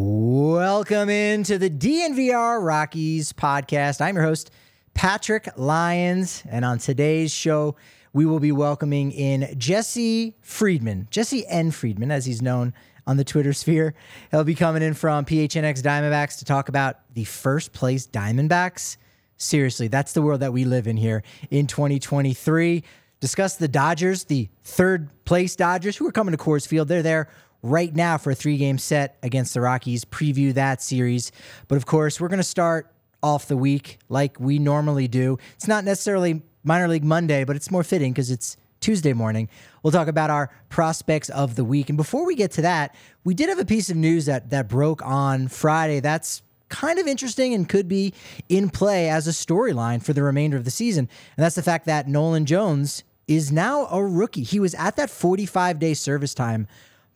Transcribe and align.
Welcome 0.00 1.08
into 1.08 1.58
the 1.58 1.68
DNVR 1.68 2.64
Rockies 2.64 3.32
podcast. 3.32 4.00
I'm 4.00 4.14
your 4.14 4.22
host, 4.22 4.52
Patrick 4.94 5.48
Lyons. 5.56 6.44
And 6.48 6.64
on 6.64 6.78
today's 6.78 7.32
show, 7.32 7.74
we 8.12 8.24
will 8.24 8.38
be 8.38 8.52
welcoming 8.52 9.10
in 9.10 9.52
Jesse 9.58 10.36
Friedman, 10.40 11.08
Jesse 11.10 11.44
N. 11.48 11.72
Friedman, 11.72 12.12
as 12.12 12.26
he's 12.26 12.40
known 12.40 12.74
on 13.08 13.16
the 13.16 13.24
Twitter 13.24 13.52
sphere. 13.52 13.92
He'll 14.30 14.44
be 14.44 14.54
coming 14.54 14.82
in 14.82 14.94
from 14.94 15.24
PHNX 15.24 15.82
Diamondbacks 15.82 16.38
to 16.38 16.44
talk 16.44 16.68
about 16.68 17.00
the 17.14 17.24
first 17.24 17.72
place 17.72 18.06
Diamondbacks. 18.06 18.98
Seriously, 19.36 19.88
that's 19.88 20.12
the 20.12 20.22
world 20.22 20.42
that 20.42 20.52
we 20.52 20.64
live 20.64 20.86
in 20.86 20.96
here 20.96 21.24
in 21.50 21.66
2023. 21.66 22.84
Discuss 23.18 23.56
the 23.56 23.66
Dodgers, 23.66 24.22
the 24.22 24.48
third 24.62 25.10
place 25.24 25.56
Dodgers, 25.56 25.96
who 25.96 26.06
are 26.06 26.12
coming 26.12 26.30
to 26.30 26.38
Coors 26.38 26.68
Field. 26.68 26.86
They're 26.86 27.02
there 27.02 27.28
right 27.62 27.94
now 27.94 28.18
for 28.18 28.30
a 28.30 28.34
three 28.34 28.56
game 28.56 28.78
set 28.78 29.18
against 29.22 29.54
the 29.54 29.60
Rockies, 29.60 30.04
preview 30.04 30.54
that 30.54 30.82
series. 30.82 31.32
But 31.66 31.76
of 31.76 31.86
course, 31.86 32.20
we're 32.20 32.28
going 32.28 32.38
to 32.38 32.44
start 32.44 32.92
off 33.22 33.48
the 33.48 33.56
week 33.56 33.98
like 34.08 34.38
we 34.38 34.58
normally 34.58 35.08
do. 35.08 35.38
It's 35.56 35.68
not 35.68 35.84
necessarily 35.84 36.42
minor 36.62 36.88
league 36.88 37.04
Monday, 37.04 37.44
but 37.44 37.56
it's 37.56 37.70
more 37.70 37.82
fitting 37.82 38.12
because 38.12 38.30
it's 38.30 38.56
Tuesday 38.80 39.12
morning. 39.12 39.48
We'll 39.82 39.90
talk 39.90 40.08
about 40.08 40.30
our 40.30 40.50
prospects 40.68 41.28
of 41.30 41.56
the 41.56 41.64
week. 41.64 41.88
And 41.88 41.96
before 41.96 42.24
we 42.24 42.36
get 42.36 42.52
to 42.52 42.62
that, 42.62 42.94
we 43.24 43.34
did 43.34 43.48
have 43.48 43.58
a 43.58 43.64
piece 43.64 43.90
of 43.90 43.96
news 43.96 44.26
that 44.26 44.50
that 44.50 44.68
broke 44.68 45.04
on 45.04 45.48
Friday. 45.48 46.00
That's 46.00 46.42
kind 46.68 46.98
of 46.98 47.06
interesting 47.06 47.54
and 47.54 47.68
could 47.68 47.88
be 47.88 48.12
in 48.48 48.70
play 48.70 49.08
as 49.08 49.26
a 49.26 49.30
storyline 49.30 50.02
for 50.02 50.12
the 50.12 50.22
remainder 50.22 50.56
of 50.56 50.64
the 50.64 50.70
season. 50.70 51.08
And 51.36 51.44
that's 51.44 51.56
the 51.56 51.62
fact 51.62 51.86
that 51.86 52.06
Nolan 52.06 52.46
Jones 52.46 53.04
is 53.26 53.50
now 53.50 53.86
a 53.86 54.04
rookie. 54.04 54.42
He 54.42 54.60
was 54.60 54.74
at 54.74 54.96
that 54.96 55.10
45 55.10 55.78
day 55.78 55.94
service 55.94 56.34
time 56.34 56.68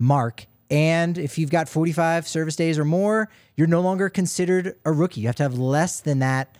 mark. 0.02 0.46
And 0.70 1.16
if 1.18 1.38
you've 1.38 1.50
got 1.50 1.68
45 1.68 2.26
service 2.26 2.56
days 2.56 2.78
or 2.78 2.84
more, 2.84 3.28
you're 3.56 3.66
no 3.66 3.80
longer 3.80 4.08
considered 4.08 4.74
a 4.84 4.92
rookie. 4.92 5.20
You 5.20 5.28
have 5.28 5.36
to 5.36 5.42
have 5.42 5.58
less 5.58 6.00
than 6.00 6.18
that. 6.20 6.56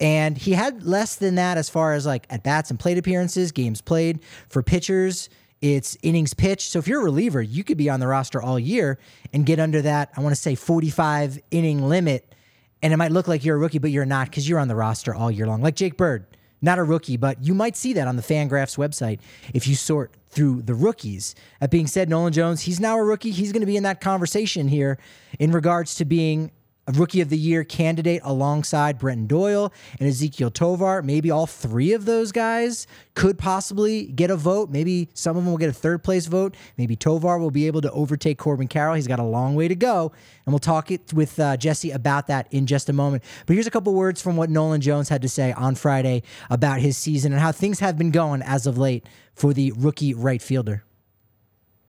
And 0.00 0.38
he 0.38 0.52
had 0.52 0.84
less 0.84 1.16
than 1.16 1.34
that 1.34 1.58
as 1.58 1.68
far 1.68 1.92
as 1.92 2.06
like 2.06 2.26
at 2.30 2.44
bats 2.44 2.70
and 2.70 2.78
plate 2.78 2.98
appearances, 2.98 3.50
games 3.50 3.80
played. 3.80 4.20
For 4.48 4.62
pitchers, 4.62 5.28
it's 5.60 5.96
innings 6.02 6.34
pitched. 6.34 6.70
So 6.70 6.78
if 6.78 6.86
you're 6.86 7.00
a 7.00 7.04
reliever, 7.04 7.42
you 7.42 7.64
could 7.64 7.76
be 7.76 7.90
on 7.90 7.98
the 7.98 8.06
roster 8.06 8.40
all 8.40 8.58
year 8.58 8.98
and 9.32 9.44
get 9.44 9.58
under 9.58 9.82
that, 9.82 10.10
I 10.16 10.20
want 10.20 10.34
to 10.34 10.40
say 10.40 10.54
45 10.54 11.40
inning 11.50 11.88
limit. 11.88 12.32
And 12.80 12.92
it 12.92 12.96
might 12.96 13.10
look 13.10 13.26
like 13.26 13.44
you're 13.44 13.56
a 13.56 13.58
rookie, 13.58 13.78
but 13.78 13.90
you're 13.90 14.06
not 14.06 14.30
because 14.30 14.48
you're 14.48 14.60
on 14.60 14.68
the 14.68 14.76
roster 14.76 15.12
all 15.12 15.32
year 15.32 15.48
long. 15.48 15.62
Like 15.62 15.74
Jake 15.74 15.96
Bird, 15.96 16.26
not 16.60 16.78
a 16.78 16.82
rookie, 16.82 17.16
but 17.16 17.42
you 17.42 17.54
might 17.54 17.76
see 17.76 17.92
that 17.92 18.08
on 18.08 18.16
the 18.16 18.22
Fangraphs 18.22 18.76
website 18.76 19.20
if 19.54 19.66
you 19.66 19.74
sort 19.74 20.12
through 20.28 20.62
the 20.62 20.74
rookies. 20.74 21.34
That 21.60 21.70
being 21.70 21.86
said, 21.86 22.08
Nolan 22.08 22.32
Jones, 22.32 22.62
he's 22.62 22.80
now 22.80 22.98
a 22.98 23.04
rookie. 23.04 23.30
He's 23.30 23.52
going 23.52 23.62
to 23.62 23.66
be 23.66 23.76
in 23.76 23.82
that 23.84 24.00
conversation 24.00 24.68
here 24.68 24.98
in 25.38 25.52
regards 25.52 25.94
to 25.96 26.04
being 26.04 26.50
a 26.88 26.92
rookie 26.92 27.20
of 27.20 27.28
the 27.28 27.36
year 27.36 27.64
candidate 27.64 28.22
alongside 28.24 28.98
Brenton 28.98 29.26
Doyle 29.26 29.72
and 30.00 30.08
Ezequiel 30.08 30.52
Tovar. 30.52 31.02
Maybe 31.02 31.30
all 31.30 31.46
three 31.46 31.92
of 31.92 32.06
those 32.06 32.32
guys 32.32 32.86
could 33.14 33.38
possibly 33.38 34.06
get 34.06 34.30
a 34.30 34.36
vote. 34.36 34.70
Maybe 34.70 35.08
some 35.12 35.36
of 35.36 35.44
them 35.44 35.52
will 35.52 35.58
get 35.58 35.68
a 35.68 35.74
third 35.74 36.02
place 36.02 36.26
vote. 36.26 36.56
Maybe 36.78 36.96
Tovar 36.96 37.38
will 37.38 37.50
be 37.50 37.66
able 37.66 37.82
to 37.82 37.92
overtake 37.92 38.38
Corbin 38.38 38.68
Carroll. 38.68 38.94
He's 38.94 39.06
got 39.06 39.18
a 39.18 39.24
long 39.24 39.54
way 39.54 39.68
to 39.68 39.74
go. 39.74 40.12
And 40.46 40.52
we'll 40.52 40.60
talk 40.60 40.90
it 40.90 41.12
with 41.12 41.38
uh, 41.38 41.58
Jesse 41.58 41.90
about 41.90 42.26
that 42.28 42.48
in 42.50 42.66
just 42.66 42.88
a 42.88 42.94
moment. 42.94 43.22
But 43.46 43.52
here's 43.52 43.66
a 43.66 43.70
couple 43.70 43.92
words 43.92 44.22
from 44.22 44.36
what 44.38 44.48
Nolan 44.48 44.80
Jones 44.80 45.10
had 45.10 45.20
to 45.22 45.28
say 45.28 45.52
on 45.52 45.74
Friday 45.74 46.22
about 46.48 46.80
his 46.80 46.96
season 46.96 47.32
and 47.32 47.40
how 47.40 47.52
things 47.52 47.80
have 47.80 47.98
been 47.98 48.10
going 48.10 48.40
as 48.40 48.66
of 48.66 48.78
late 48.78 49.06
for 49.34 49.52
the 49.52 49.72
rookie 49.76 50.14
right 50.14 50.40
fielder. 50.40 50.84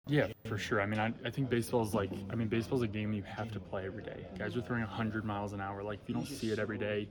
Yeah, 0.08 0.28
for 0.46 0.56
sure. 0.56 0.80
I 0.80 0.86
mean, 0.86 0.98
I, 0.98 1.12
I 1.24 1.30
think 1.30 1.50
baseball 1.50 1.82
is 1.82 1.94
like, 1.94 2.10
I 2.30 2.34
mean, 2.34 2.48
baseball 2.48 2.78
is 2.78 2.82
a 2.82 2.88
game 2.88 3.12
you 3.12 3.22
have 3.24 3.52
to 3.52 3.60
play 3.60 3.84
every 3.84 4.02
day. 4.02 4.26
Guys 4.38 4.56
are 4.56 4.62
throwing 4.62 4.82
100 4.82 5.24
miles 5.24 5.52
an 5.52 5.60
hour. 5.60 5.82
Like, 5.82 6.00
if 6.02 6.08
you 6.08 6.14
don't 6.14 6.26
see 6.26 6.50
it 6.50 6.58
every 6.58 6.78
day, 6.78 7.08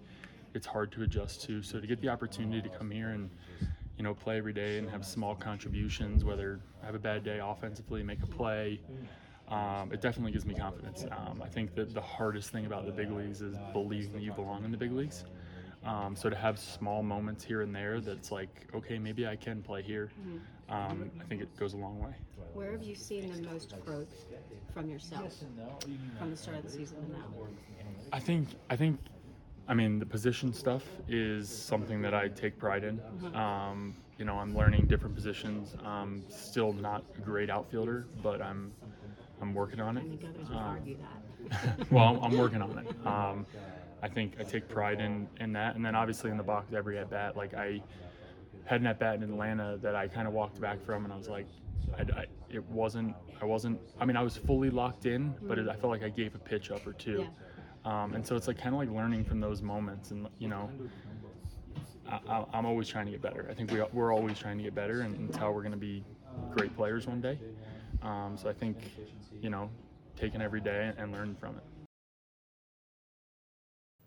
it's 0.56 0.66
hard 0.66 0.92
to 0.94 1.04
adjust 1.04 1.44
to. 1.44 1.62
So 1.62 1.80
to 1.80 1.86
get 1.86 2.02
the 2.02 2.10
opportunity 2.10 2.68
to 2.68 2.76
come 2.76 2.90
here 2.90 3.10
and, 3.10 3.30
you 3.98 4.04
know, 4.04 4.16
play 4.16 4.38
every 4.38 4.54
day 4.54 4.80
and 4.80 4.90
have 4.90 5.06
small 5.06 5.36
contributions, 5.36 6.26
whether 6.26 6.60
I 6.82 6.88
have 6.88 6.96
a 6.96 7.00
bad 7.00 7.24
day 7.24 7.40
offensively, 7.44 8.02
make 8.02 8.24
a 8.24 8.28
play, 8.28 8.82
um, 9.50 9.92
it 9.94 10.02
definitely 10.02 10.32
gives 10.32 10.46
me 10.46 10.56
confidence. 10.56 11.06
Um, 11.12 11.42
I 11.44 11.48
think 11.48 11.76
that 11.76 11.94
the 11.94 12.02
hardest 12.02 12.50
thing 12.50 12.66
about 12.66 12.86
the 12.86 12.92
big 12.92 13.12
leagues 13.12 13.42
is 13.42 13.56
believing 13.74 14.14
that 14.14 14.22
you 14.24 14.34
belong 14.34 14.66
in 14.66 14.72
the 14.72 14.78
big 14.78 14.92
leagues. 14.92 15.24
Um, 15.86 16.16
so 16.16 16.30
to 16.30 16.36
have 16.36 16.60
small 16.60 17.04
moments 17.04 17.44
here 17.44 17.62
and 17.62 17.74
there 17.74 18.02
that's 18.02 18.32
like, 18.32 18.68
okay, 18.74 18.98
maybe 18.98 19.28
I 19.28 19.36
can 19.36 19.62
play 19.62 19.84
here, 19.84 20.12
um, 20.70 21.10
I 21.20 21.24
think 21.26 21.42
it 21.42 21.56
goes 21.58 21.74
a 21.74 21.78
long 21.78 22.00
way. 22.00 22.12
Where 22.54 22.72
have 22.72 22.84
you 22.84 22.96
seen 22.96 23.32
the 23.32 23.42
most 23.50 23.74
growth 23.86 24.26
from 24.74 24.90
yourself 24.90 25.34
from 26.18 26.32
the 26.32 26.38
start 26.38 26.58
of 26.58 26.64
the 26.64 26.70
season 26.70 26.98
to 27.06 27.12
now? 27.12 27.24
I 28.12 28.20
think 28.20 28.50
I 28.70 28.76
think 28.76 29.00
I 29.68 29.74
mean 29.74 30.00
the 30.00 30.06
position 30.06 30.54
stuff 30.54 30.84
is 31.08 31.50
something 31.50 32.02
that 32.02 32.14
I 32.14 32.30
take 32.30 32.58
pride 32.58 32.84
in. 32.84 33.00
Um, 33.36 33.96
you 34.18 34.26
know, 34.26 34.36
I'm 34.40 34.56
learning 34.58 34.88
different 34.88 35.14
positions. 35.14 35.76
Um, 35.86 36.24
still 36.30 36.74
not 36.74 37.04
a 37.18 37.22
great 37.22 37.50
outfielder, 37.50 38.08
but 38.24 38.42
I'm 38.42 38.72
I'm 39.42 39.54
working 39.54 39.80
on 39.80 39.98
I 39.98 40.02
it. 40.02 40.08
think 40.10 40.24
others 40.24 40.48
Um, 40.50 40.56
argue 40.58 40.98
that. 40.98 41.92
well, 41.92 42.06
I'm, 42.08 42.24
I'm 42.32 42.38
working 42.38 42.62
on 42.62 42.78
it. 42.80 43.06
Um, 43.08 43.46
I 44.02 44.08
think 44.08 44.34
I 44.40 44.44
take 44.44 44.68
pride 44.68 45.00
in 45.00 45.28
in 45.40 45.54
that, 45.54 45.76
and 45.76 45.86
then 45.86 45.96
obviously 45.96 46.32
in 46.32 46.38
the 46.38 46.44
box 46.44 46.74
every 46.74 46.98
at 46.98 47.10
bat, 47.10 47.38
like 47.38 47.54
I 47.54 47.82
had 48.68 48.82
an 48.82 48.88
at 48.88 49.00
bat 49.00 49.16
in 49.16 49.24
Atlanta 49.24 49.78
that 49.82 49.96
I 49.96 50.08
kind 50.08 50.28
of 50.28 50.34
walked 50.34 50.60
back 50.62 50.84
from, 50.86 51.04
and 51.06 51.14
I 51.14 51.18
was 51.18 51.30
like, 51.30 51.48
I, 51.98 52.02
I, 52.22 52.26
it 52.50 52.64
wasn't, 52.70 53.16
I 53.42 53.46
wasn't. 53.46 53.80
I 54.00 54.06
mean, 54.06 54.18
I 54.18 54.22
was 54.22 54.36
fully 54.38 54.70
locked 54.70 55.06
in, 55.06 55.34
but 55.44 55.58
it, 55.58 55.68
I 55.70 55.76
felt 55.76 55.92
like 55.92 56.04
I 56.04 56.10
gave 56.10 56.36
a 56.36 56.40
pitch 56.40 56.70
up 56.70 56.86
or 56.86 56.94
two, 56.94 57.26
um, 57.86 58.14
and 58.14 58.26
so 58.28 58.36
it's 58.36 58.48
like 58.48 58.58
kind 58.58 58.76
of 58.76 58.80
like 58.80 58.92
learning 58.92 59.24
from 59.24 59.40
those 59.40 59.62
moments, 59.62 60.12
and 60.12 60.28
you 60.38 60.48
know. 60.50 60.70
I, 62.10 62.20
I- 62.30 62.46
I'm 62.54 62.66
always 62.66 62.88
trying 62.88 63.06
to 63.08 63.12
get 63.12 63.22
better. 63.22 63.48
I 63.50 63.54
think 63.54 63.70
we, 63.72 63.82
we're 63.92 64.14
always 64.14 64.40
trying 64.40 64.58
to 64.58 64.64
get 64.64 64.74
better 64.74 65.02
and, 65.02 65.14
and 65.18 65.34
tell 65.34 65.54
we're 65.54 65.62
going 65.62 65.74
to 65.74 65.78
be 65.78 66.06
great 66.56 66.74
players 66.76 67.06
one 67.06 67.20
day. 67.20 67.38
Um, 68.02 68.38
so 68.38 68.48
I 68.50 68.54
think, 68.54 68.78
you 69.42 69.50
know, 69.50 69.70
taking 70.16 70.42
every 70.42 70.62
day 70.62 70.94
and 70.98 71.12
learning 71.12 71.36
from 71.36 71.56
it. 71.58 71.64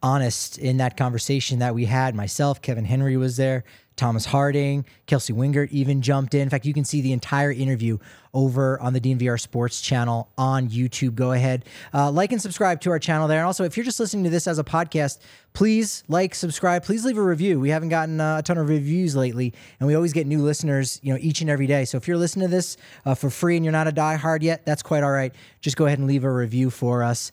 Honest 0.02 0.58
in 0.58 0.78
that 0.78 0.96
conversation 0.96 1.58
that 1.58 1.74
we 1.74 1.84
had. 1.84 2.14
Myself, 2.14 2.62
Kevin 2.62 2.84
Henry 2.84 3.16
was 3.16 3.36
there, 3.36 3.64
Thomas 3.96 4.24
Harding, 4.24 4.86
Kelsey 5.06 5.34
Wingert 5.34 5.70
even 5.72 6.00
jumped 6.00 6.32
in. 6.32 6.40
In 6.40 6.48
fact, 6.48 6.64
you 6.64 6.72
can 6.72 6.86
see 6.86 7.02
the 7.02 7.12
entire 7.12 7.52
interview 7.52 7.98
over 8.32 8.80
on 8.80 8.94
the 8.94 9.00
DNVR 9.00 9.38
Sports 9.38 9.82
channel 9.82 10.30
on 10.38 10.70
YouTube. 10.70 11.16
Go 11.16 11.32
ahead, 11.32 11.66
uh, 11.92 12.10
like 12.10 12.32
and 12.32 12.40
subscribe 12.40 12.80
to 12.80 12.90
our 12.90 12.98
channel 12.98 13.28
there. 13.28 13.40
And 13.40 13.46
also, 13.46 13.64
if 13.64 13.76
you're 13.76 13.84
just 13.84 14.00
listening 14.00 14.24
to 14.24 14.30
this 14.30 14.46
as 14.46 14.58
a 14.58 14.64
podcast, 14.64 15.18
please 15.52 16.02
like, 16.08 16.34
subscribe, 16.34 16.82
please 16.82 17.04
leave 17.04 17.18
a 17.18 17.22
review. 17.22 17.60
We 17.60 17.68
haven't 17.68 17.90
gotten 17.90 18.20
uh, 18.20 18.38
a 18.38 18.42
ton 18.42 18.56
of 18.56 18.70
reviews 18.70 19.14
lately, 19.14 19.52
and 19.80 19.86
we 19.86 19.94
always 19.94 20.14
get 20.14 20.26
new 20.26 20.40
listeners, 20.40 20.98
you 21.02 21.12
know, 21.12 21.18
each 21.20 21.42
and 21.42 21.50
every 21.50 21.66
day. 21.66 21.84
So 21.84 21.98
if 21.98 22.08
you're 22.08 22.16
listening 22.16 22.48
to 22.48 22.50
this 22.56 22.78
uh, 23.04 23.14
for 23.14 23.28
free 23.28 23.56
and 23.56 23.64
you're 23.66 23.72
not 23.72 23.86
a 23.86 23.92
diehard 23.92 24.40
yet, 24.40 24.64
that's 24.64 24.82
quite 24.82 25.02
all 25.02 25.12
right. 25.12 25.34
Just 25.60 25.76
go 25.76 25.84
ahead 25.84 25.98
and 25.98 26.08
leave 26.08 26.24
a 26.24 26.32
review 26.32 26.70
for 26.70 27.02
us 27.02 27.32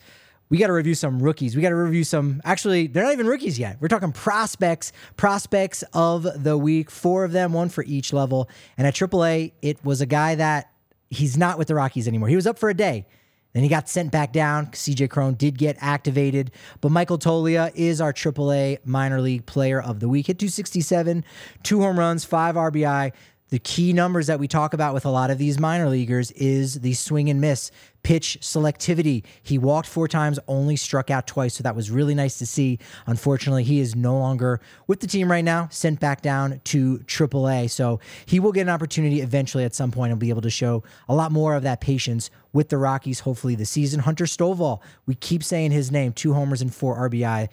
we 0.49 0.57
got 0.57 0.67
to 0.67 0.73
review 0.73 0.95
some 0.95 1.19
rookies. 1.19 1.55
We 1.55 1.61
got 1.61 1.69
to 1.69 1.75
review 1.75 2.03
some. 2.03 2.41
Actually, 2.45 2.87
they're 2.87 3.03
not 3.03 3.13
even 3.13 3.27
rookies 3.27 3.59
yet. 3.59 3.77
We're 3.79 3.89
talking 3.89 4.11
prospects, 4.11 4.93
prospects 5.17 5.83
of 5.93 6.43
the 6.43 6.57
week. 6.57 6.89
Four 6.89 7.25
of 7.25 7.31
them, 7.31 7.53
one 7.53 7.69
for 7.69 7.83
each 7.83 8.13
level. 8.13 8.49
And 8.77 8.87
at 8.87 8.93
AAA, 8.93 9.53
it 9.61 9.83
was 9.83 10.01
a 10.01 10.05
guy 10.05 10.35
that 10.35 10.71
he's 11.09 11.37
not 11.37 11.57
with 11.57 11.67
the 11.67 11.75
Rockies 11.75 12.07
anymore. 12.07 12.29
He 12.29 12.35
was 12.35 12.47
up 12.47 12.59
for 12.59 12.69
a 12.69 12.73
day. 12.73 13.05
Then 13.53 13.63
he 13.63 13.69
got 13.69 13.89
sent 13.89 14.11
back 14.11 14.33
down. 14.33 14.67
CJ 14.67 15.09
Cron 15.09 15.33
did 15.33 15.57
get 15.57 15.77
activated, 15.79 16.51
but 16.79 16.91
Michael 16.91 17.17
Toglia 17.17 17.71
is 17.73 17.99
our 17.99 18.13
AAA 18.13 18.85
minor 18.85 19.19
league 19.19 19.45
player 19.45 19.81
of 19.81 19.99
the 19.99 20.07
week. 20.07 20.27
Hit 20.27 20.37
267, 20.37 21.25
two 21.63 21.81
home 21.81 21.97
runs, 21.97 22.23
five 22.23 22.55
RBI. 22.55 23.13
The 23.49 23.59
key 23.59 23.93
numbers 23.93 24.27
that 24.27 24.39
we 24.39 24.47
talk 24.49 24.73
about 24.73 24.93
with 24.93 25.05
a 25.05 25.09
lot 25.09 25.31
of 25.31 25.37
these 25.37 25.57
minor 25.57 25.87
leaguers 25.87 26.31
is 26.31 26.81
the 26.81 26.93
swing 26.93 27.29
and 27.29 27.39
miss, 27.39 27.71
pitch 28.03 28.37
selectivity. 28.41 29.23
He 29.41 29.57
walked 29.57 29.87
four 29.87 30.09
times, 30.09 30.37
only 30.49 30.75
struck 30.75 31.09
out 31.09 31.27
twice. 31.27 31.53
So 31.53 31.63
that 31.63 31.73
was 31.73 31.89
really 31.89 32.13
nice 32.13 32.39
to 32.39 32.45
see. 32.45 32.77
Unfortunately, 33.05 33.63
he 33.63 33.79
is 33.79 33.95
no 33.95 34.17
longer 34.17 34.59
with 34.87 34.99
the 34.99 35.07
team 35.07 35.31
right 35.31 35.45
now, 35.45 35.69
sent 35.71 36.01
back 36.01 36.21
down 36.21 36.59
to 36.65 36.97
AAA. 36.99 37.69
So 37.69 38.01
he 38.25 38.41
will 38.41 38.51
get 38.51 38.63
an 38.63 38.69
opportunity 38.69 39.21
eventually 39.21 39.63
at 39.63 39.73
some 39.73 39.91
point 39.91 40.11
and 40.11 40.19
be 40.19 40.29
able 40.29 40.41
to 40.41 40.49
show 40.49 40.83
a 41.07 41.15
lot 41.15 41.31
more 41.31 41.55
of 41.55 41.63
that 41.63 41.79
patience 41.79 42.29
with 42.51 42.67
the 42.67 42.77
Rockies, 42.77 43.21
hopefully 43.21 43.55
the 43.55 43.65
season. 43.65 44.01
Hunter 44.01 44.25
Stovall, 44.25 44.81
we 45.05 45.15
keep 45.15 45.41
saying 45.41 45.71
his 45.71 45.89
name, 45.89 46.11
two 46.11 46.33
homers 46.33 46.61
and 46.61 46.75
four 46.75 46.97
RBI. 47.09 47.47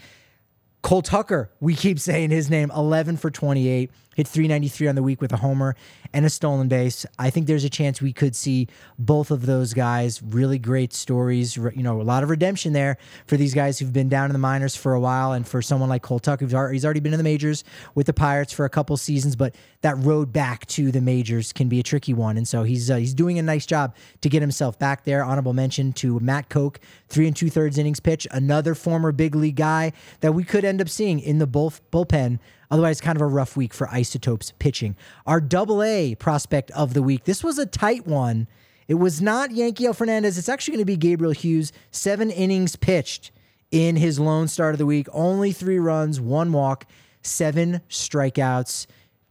Cole 0.85 1.01
Tucker, 1.01 1.51
we 1.61 1.75
keep 1.75 1.99
saying 1.99 2.29
his 2.29 2.51
name, 2.51 2.71
11 2.77 3.17
for 3.17 3.31
28, 3.31 3.91
hit 4.15 4.29
393 4.29 4.89
on 4.89 4.95
the 4.95 5.03
week 5.03 5.21
with 5.21 5.33
a 5.33 5.39
homer 5.39 5.75
and 6.13 6.25
a 6.25 6.31
stolen 6.31 6.69
base. 6.69 7.05
I 7.19 7.31
think 7.31 7.47
there's 7.47 7.65
a 7.65 7.71
chance 7.71 8.01
we 8.01 8.13
could 8.13 8.37
see 8.37 8.69
both 8.99 9.31
of 9.31 9.47
those 9.47 9.75
guys. 9.75 10.23
Really 10.23 10.59
great 10.59 10.93
stories. 10.93 11.57
You 11.57 11.83
know, 11.83 12.01
a 12.01 12.05
lot 12.05 12.23
of 12.23 12.31
redemption 12.31 12.73
there 12.73 12.99
for 13.27 13.37
these 13.37 13.55
guys 13.55 13.79
who've 13.79 13.93
been 13.93 14.09
down 14.09 14.27
in 14.27 14.33
the 14.33 14.39
minors 14.39 14.77
for 14.77 14.95
a 14.95 15.01
while, 15.01 15.33
and 15.33 15.47
for 15.47 15.61
someone 15.61 15.89
like 15.89 16.03
Cole 16.03 16.21
Tucker, 16.21 16.45
he's 16.71 16.85
already 16.85 17.01
been 17.01 17.13
in 17.13 17.19
the 17.19 17.25
majors 17.25 17.65
with 17.95 18.07
the 18.07 18.13
Pirates 18.13 18.53
for 18.53 18.65
a 18.65 18.71
couple 18.71 18.97
seasons, 18.97 19.37
but 19.37 19.55
that 19.81 19.97
road 19.99 20.33
back 20.33 20.67
to 20.67 20.93
the 20.93 21.01
majors 21.01 21.53
can 21.53 21.69
be 21.69 21.81
a 21.81 21.83
tricky 21.83 22.15
one. 22.15 22.37
And 22.37 22.47
so 22.47 22.63
he's 22.63 22.91
uh, 22.91 22.97
he's 22.97 23.15
doing 23.15 23.39
a 23.39 23.43
nice 23.43 23.67
job 23.67 23.97
to 24.21 24.29
get 24.29 24.41
himself 24.41 24.79
back 24.79 25.05
there. 25.05 25.25
Honorable 25.25 25.53
mention 25.53 25.93
to 25.95 26.21
Matt 26.21 26.49
Koch, 26.49 26.79
three 27.09 27.27
and 27.27 27.35
two 27.35 27.51
thirds 27.51 27.79
innings 27.79 28.01
pitch, 28.01 28.27
another 28.31 28.75
former 28.75 29.13
big 29.13 29.35
league 29.35 29.57
guy 29.57 29.93
that 30.21 30.33
we 30.33 30.45
could 30.45 30.65
end 30.65 30.74
up 30.81 30.89
seeing 30.89 31.21
in 31.21 31.39
the 31.39 31.47
bull, 31.47 31.73
bullpen. 31.93 32.39
Otherwise, 32.71 33.01
kind 33.01 33.17
of 33.17 33.23
a 33.23 33.27
rough 33.27 33.57
week 33.57 33.73
for 33.73 33.89
Isotopes 33.89 34.53
pitching. 34.59 34.97
Our 35.27 35.41
double 35.41 35.83
A 35.83 36.15
prospect 36.17 36.71
of 36.73 36.95
the 36.95 37.03
week. 37.03 37.25
This 37.25 37.45
was 37.45 37.59
a 37.59 37.67
tight 37.67 38.07
one. 38.07 38.49
It 38.89 38.95
was 38.95 39.23
not 39.23 39.53
Yankee 39.53 39.85
Yanquiel 39.85 39.97
Fernandez. 39.97 40.37
It's 40.37 40.49
actually 40.49 40.73
going 40.73 40.83
to 40.83 40.93
be 40.93 40.97
Gabriel 40.97 41.33
Hughes. 41.33 41.73
Seven 41.91 42.31
innings 42.31 42.77
pitched 42.77 43.31
in 43.71 43.97
his 43.97 44.19
lone 44.19 44.49
start 44.49 44.75
of 44.75 44.79
the 44.79 44.87
week. 44.87 45.09
Only 45.13 45.53
three 45.53 45.79
runs, 45.79 46.21
one 46.21 46.53
walk, 46.53 46.87
seven 47.23 47.81
strikeouts. 47.89 48.87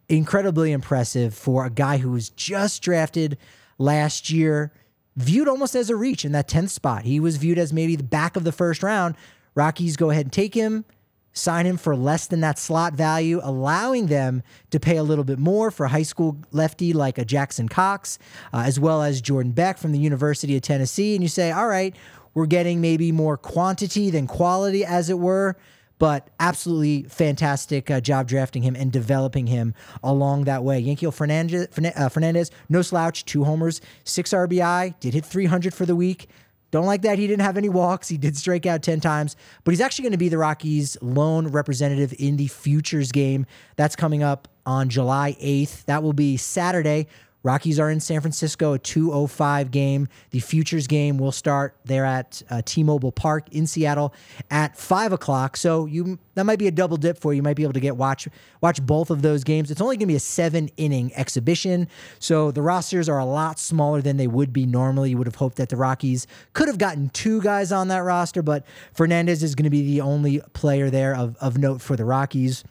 Incredibly 0.10 0.72
impressive 0.72 1.34
for 1.34 1.66
a 1.66 1.70
guy 1.70 1.98
who 1.98 2.12
was 2.12 2.30
just 2.30 2.82
drafted 2.82 3.38
last 3.78 4.30
year, 4.30 4.74
viewed 5.16 5.48
almost 5.48 5.76
as 5.76 5.90
a 5.90 5.96
reach 5.96 6.26
in 6.26 6.32
that 6.34 6.50
10th 6.50 6.70
spot. 6.70 7.04
He 7.04 7.20
was 7.20 7.38
viewed 7.38 7.58
as 7.58 7.72
maybe 7.72 7.96
the 7.96 8.04
back 8.04 8.36
of 8.36 8.44
the 8.44 8.52
first 8.52 8.84
round. 8.84 9.16
Rockies 9.56 9.96
go 9.96 10.10
ahead 10.10 10.26
and 10.26 10.34
take 10.34 10.54
him 10.54 10.86
sign 11.34 11.66
him 11.66 11.78
for 11.78 11.96
less 11.96 12.28
than 12.28 12.42
that 12.42 12.58
slot 12.58 12.94
value, 12.94 13.42
allowing 13.44 14.08
them 14.08 14.44
to 14.70 14.80
pay 14.80 14.98
a 14.98 15.04
little 15.04 15.24
bit 15.24 15.40
more 15.40 15.72
for 15.72 15.86
a 15.86 15.90
high 15.90 16.04
school 16.04 16.38
lefty 16.52 16.94
like 16.94 17.18
a 17.18 17.26
Jackson 17.26 17.68
Cox, 17.68 18.20
uh, 18.54 18.64
as 18.66 18.80
well 18.80 19.02
as 19.02 19.20
Jordan 19.20 19.52
Beck 19.52 19.78
from 19.78 19.92
the 19.92 20.00
University 20.00 20.56
of 20.56 20.62
Tennessee. 20.62 21.16
And 21.16 21.24
you 21.24 21.28
say, 21.28 21.52
all 21.52 21.68
right, 21.68 21.96
we're 22.34 22.46
getting 22.46 22.82
maybe 22.82 23.12
more 23.12 23.38
quantity 23.38 24.10
than 24.10 24.28
quality, 24.28 24.86
as 24.86 25.10
it 25.10 25.20
were. 25.20 25.58
But 26.00 26.30
absolutely 26.40 27.04
fantastic 27.04 27.90
uh, 27.90 28.02
job 28.02 28.28
drafting 28.28 28.64
him 28.64 28.76
and 28.76 28.92
developing 28.92 29.48
him 29.48 29.74
along 30.04 30.46
that 30.46 30.64
way. 30.64 30.84
Yanquiel 30.84 31.14
Fernandez, 31.14 31.68
uh, 31.96 32.10
Fernandez, 32.10 32.52
no 32.68 32.82
slouch, 32.82 33.24
two 33.26 33.44
homers, 33.44 33.80
six 34.04 34.32
RBI, 34.32 35.00
did 35.00 35.14
hit 35.14 35.24
300 35.24 35.74
for 35.74 35.86
the 35.86 35.96
week. 35.96 36.28
Don't 36.74 36.88
like 36.88 37.04
that 37.04 37.20
he 37.20 37.28
didn't 37.28 37.44
have 37.44 37.56
any 37.56 37.70
walks. 37.70 38.10
He 38.10 38.18
did 38.18 38.36
strike 38.36 38.66
out 38.66 38.82
10 38.82 39.00
times, 39.00 39.36
but 39.64 39.74
he's 39.74 39.80
actually 39.80 40.02
going 40.02 40.14
to 40.14 40.18
be 40.18 40.28
the 40.28 40.40
Rockies' 40.40 40.98
lone 41.04 41.50
representative 41.50 42.16
in 42.18 42.36
the 42.38 42.48
Futures 42.48 43.12
game. 43.12 43.46
That's 43.76 43.96
coming 43.96 44.24
up 44.24 44.48
on 44.66 44.90
July 44.90 45.38
8th. 45.40 45.86
That 45.86 46.02
will 46.02 46.14
be 46.14 46.36
Saturday. 46.36 47.06
Rockies 47.44 47.78
are 47.78 47.90
in 47.90 48.00
San 48.00 48.22
Francisco, 48.22 48.74
a 48.74 48.80
205 48.80 49.70
game. 49.70 50.08
The 50.32 50.40
Futures 50.40 50.88
game 50.88 51.18
will 51.18 51.34
start 51.34 51.76
there 51.84 52.06
at 52.06 52.42
uh, 52.50 52.62
T-Mobile 52.66 53.12
Park 53.12 53.50
in 53.52 53.68
Seattle 53.68 54.14
at 54.50 54.78
five 54.78 55.12
o'clock. 55.12 55.58
So 55.58 55.86
you 55.86 56.20
that 56.36 56.46
might 56.46 56.58
be 56.58 56.68
a 56.68 56.72
double 56.72 56.98
dip 56.98 57.20
for 57.20 57.34
you. 57.34 57.38
You 57.38 57.44
might 57.44 57.58
be 57.58 57.64
able 57.64 57.74
to 57.74 57.82
get 57.82 57.98
watch 57.98 58.30
watch 58.62 58.82
both 58.82 59.10
of 59.10 59.22
those 59.22 59.44
games. 59.44 59.70
It's 59.72 59.82
only 59.82 59.98
going 59.98 60.08
to 60.08 60.14
be 60.14 60.16
a 60.16 60.22
seven 60.22 60.70
inning 60.78 61.14
exhibition, 61.16 61.90
so 62.20 62.52
the 62.52 62.62
rosters 62.62 63.10
are 63.10 63.20
a 63.20 63.26
lot 63.26 63.60
smaller 63.60 64.02
than 64.02 64.18
they 64.18 64.28
would 64.28 64.54
be 64.54 64.66
normally. 64.66 65.12
You 65.12 65.18
would 65.18 65.28
have 65.28 65.36
hoped 65.36 65.58
that 65.58 65.70
the 65.70 65.76
Rockies 65.76 66.28
could 66.54 66.70
have 66.70 66.78
gotten 66.78 67.10
two 67.10 67.42
guys 67.42 67.72
on 67.72 67.90
that 67.90 68.00
roster, 68.00 68.42
but 68.42 68.66
Fernandez 68.94 69.44
is 69.44 69.54
going 69.54 69.66
to 69.66 69.70
be 69.70 69.82
the 69.82 70.02
only 70.02 70.42
player 70.54 70.90
there 70.90 71.16
of, 71.16 71.36
of 71.38 71.58
note 71.58 71.82
for 71.82 71.96
the 71.96 72.06
Rockies. 72.06 72.64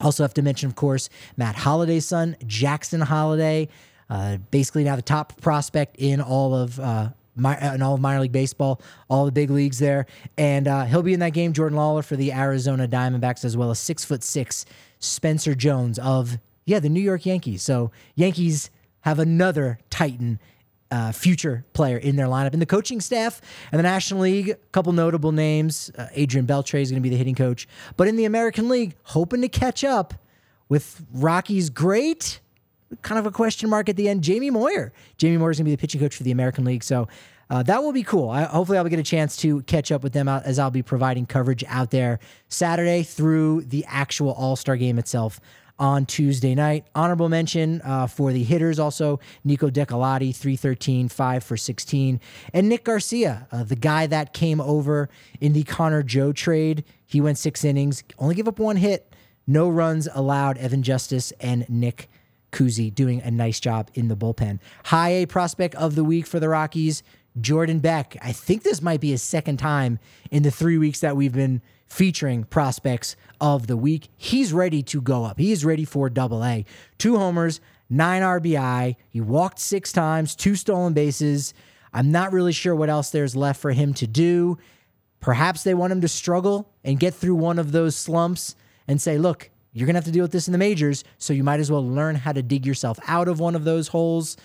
Also 0.00 0.24
have 0.24 0.34
to 0.34 0.42
mention, 0.42 0.68
of 0.68 0.74
course, 0.74 1.08
Matt 1.36 1.54
Holliday's 1.54 2.06
son, 2.06 2.36
Jackson 2.46 3.00
Holliday. 3.00 3.68
Uh, 4.12 4.36
basically 4.50 4.84
now 4.84 4.94
the 4.94 5.00
top 5.00 5.40
prospect 5.40 5.96
in 5.98 6.20
all 6.20 6.54
of 6.54 6.78
uh, 6.78 7.08
my, 7.34 7.56
in 7.74 7.80
all 7.80 7.94
of 7.94 8.00
minor 8.02 8.20
league 8.20 8.30
baseball, 8.30 8.78
all 9.08 9.24
the 9.24 9.32
big 9.32 9.48
leagues 9.48 9.78
there, 9.78 10.04
and 10.36 10.68
uh, 10.68 10.84
he'll 10.84 11.02
be 11.02 11.14
in 11.14 11.20
that 11.20 11.32
game. 11.32 11.54
Jordan 11.54 11.78
Lawlar 11.78 12.04
for 12.04 12.14
the 12.14 12.30
Arizona 12.30 12.86
Diamondbacks, 12.86 13.42
as 13.42 13.56
well 13.56 13.70
as 13.70 13.78
six 13.78 14.04
foot 14.04 14.22
six 14.22 14.66
Spencer 14.98 15.54
Jones 15.54 15.98
of 15.98 16.36
yeah 16.66 16.78
the 16.78 16.90
New 16.90 17.00
York 17.00 17.24
Yankees. 17.24 17.62
So 17.62 17.90
Yankees 18.14 18.70
have 19.00 19.18
another 19.18 19.78
Titan. 19.88 20.38
Uh, 20.90 21.10
future 21.10 21.64
player 21.72 21.96
in 21.96 22.16
their 22.16 22.26
lineup. 22.26 22.52
In 22.52 22.60
the 22.60 22.66
coaching 22.66 23.00
staff 23.00 23.40
and 23.72 23.78
the 23.78 23.82
National 23.82 24.20
League, 24.20 24.50
a 24.50 24.56
couple 24.72 24.92
notable 24.92 25.32
names. 25.32 25.90
Uh, 25.96 26.08
Adrian 26.12 26.46
Beltre 26.46 26.82
is 26.82 26.90
going 26.90 27.00
to 27.00 27.02
be 27.02 27.08
the 27.08 27.16
hitting 27.16 27.34
coach. 27.34 27.66
But 27.96 28.08
in 28.08 28.16
the 28.16 28.26
American 28.26 28.68
League, 28.68 28.94
hoping 29.04 29.40
to 29.40 29.48
catch 29.48 29.84
up 29.84 30.12
with 30.68 31.00
Rockies' 31.10 31.70
great 31.70 32.41
kind 33.02 33.18
of 33.18 33.26
a 33.26 33.30
question 33.30 33.70
mark 33.70 33.88
at 33.88 33.96
the 33.96 34.08
end. 34.08 34.22
Jamie 34.22 34.50
Moyer. 34.50 34.92
Jamie 35.16 35.36
Moyer 35.38 35.50
is 35.50 35.58
going 35.58 35.64
to 35.64 35.70
be 35.70 35.74
the 35.76 35.80
pitching 35.80 36.00
coach 36.00 36.16
for 36.16 36.22
the 36.22 36.30
American 36.30 36.64
League. 36.64 36.84
So 36.84 37.08
uh, 37.50 37.62
that 37.64 37.82
will 37.82 37.92
be 37.92 38.02
cool. 38.02 38.30
I, 38.30 38.44
hopefully, 38.44 38.78
I'll 38.78 38.84
get 38.84 38.98
a 38.98 39.02
chance 39.02 39.36
to 39.38 39.62
catch 39.62 39.92
up 39.92 40.02
with 40.02 40.12
them 40.12 40.28
as 40.28 40.58
I'll 40.58 40.70
be 40.70 40.82
providing 40.82 41.26
coverage 41.26 41.64
out 41.68 41.90
there 41.90 42.18
Saturday 42.48 43.02
through 43.02 43.62
the 43.62 43.84
actual 43.86 44.32
All 44.32 44.56
Star 44.56 44.76
game 44.76 44.98
itself 44.98 45.40
on 45.78 46.06
Tuesday 46.06 46.54
night. 46.54 46.86
Honorable 46.94 47.28
mention 47.28 47.80
uh, 47.82 48.06
for 48.06 48.32
the 48.32 48.42
hitters 48.42 48.78
also 48.78 49.20
Niko 49.46 49.70
Decolati, 49.70 50.34
313, 50.34 51.08
5 51.08 51.44
for 51.44 51.56
16. 51.56 52.20
And 52.52 52.68
Nick 52.68 52.84
Garcia, 52.84 53.48
uh, 53.50 53.64
the 53.64 53.76
guy 53.76 54.06
that 54.06 54.32
came 54.32 54.60
over 54.60 55.08
in 55.40 55.52
the 55.52 55.64
Connor 55.64 56.02
Joe 56.02 56.32
trade. 56.32 56.84
He 57.04 57.20
went 57.20 57.36
six 57.36 57.64
innings, 57.64 58.04
only 58.18 58.34
gave 58.34 58.48
up 58.48 58.58
one 58.58 58.76
hit, 58.76 59.12
no 59.46 59.68
runs 59.68 60.08
allowed. 60.14 60.56
Evan 60.58 60.82
Justice 60.82 61.32
and 61.40 61.68
Nick 61.68 62.08
Kuzia 62.52 62.94
doing 62.94 63.20
a 63.22 63.30
nice 63.30 63.58
job 63.58 63.90
in 63.94 64.08
the 64.08 64.16
bullpen. 64.16 64.60
High 64.84 65.10
A 65.10 65.26
prospect 65.26 65.74
of 65.74 65.94
the 65.94 66.04
week 66.04 66.26
for 66.26 66.38
the 66.38 66.48
Rockies, 66.48 67.02
Jordan 67.40 67.78
Beck. 67.78 68.16
I 68.22 68.32
think 68.32 68.62
this 68.62 68.82
might 68.82 69.00
be 69.00 69.10
his 69.10 69.22
second 69.22 69.56
time 69.56 69.98
in 70.30 70.42
the 70.42 70.50
three 70.50 70.78
weeks 70.78 71.00
that 71.00 71.16
we've 71.16 71.32
been 71.32 71.62
featuring 71.86 72.44
prospects 72.44 73.16
of 73.40 73.66
the 73.66 73.76
week. 73.76 74.08
He's 74.16 74.52
ready 74.52 74.82
to 74.84 75.00
go 75.00 75.24
up. 75.24 75.38
He 75.38 75.52
is 75.52 75.64
ready 75.64 75.84
for 75.84 76.08
double 76.08 76.44
A. 76.44 76.64
Two 76.98 77.18
homers, 77.18 77.60
nine 77.90 78.22
RBI. 78.22 78.96
He 79.08 79.20
walked 79.20 79.58
six 79.58 79.92
times, 79.92 80.34
two 80.34 80.54
stolen 80.54 80.92
bases. 80.92 81.54
I'm 81.92 82.10
not 82.10 82.32
really 82.32 82.52
sure 82.52 82.74
what 82.74 82.88
else 82.88 83.10
there's 83.10 83.36
left 83.36 83.60
for 83.60 83.72
him 83.72 83.92
to 83.94 84.06
do. 84.06 84.58
Perhaps 85.20 85.62
they 85.62 85.74
want 85.74 85.92
him 85.92 86.00
to 86.00 86.08
struggle 86.08 86.70
and 86.82 86.98
get 86.98 87.14
through 87.14 87.34
one 87.34 87.58
of 87.58 87.72
those 87.72 87.94
slumps 87.94 88.56
and 88.88 89.00
say, 89.00 89.18
look, 89.18 89.50
you're 89.72 89.86
going 89.86 89.94
to 89.94 89.98
have 89.98 90.04
to 90.04 90.12
deal 90.12 90.22
with 90.22 90.32
this 90.32 90.48
in 90.48 90.52
the 90.52 90.58
majors, 90.58 91.02
so 91.18 91.32
you 91.32 91.42
might 91.42 91.60
as 91.60 91.70
well 91.70 91.86
learn 91.86 92.14
how 92.14 92.32
to 92.32 92.42
dig 92.42 92.66
yourself 92.66 92.98
out 93.06 93.28
of 93.28 93.40
one 93.40 93.54
of 93.54 93.64
those 93.64 93.88
holes. 93.88 94.36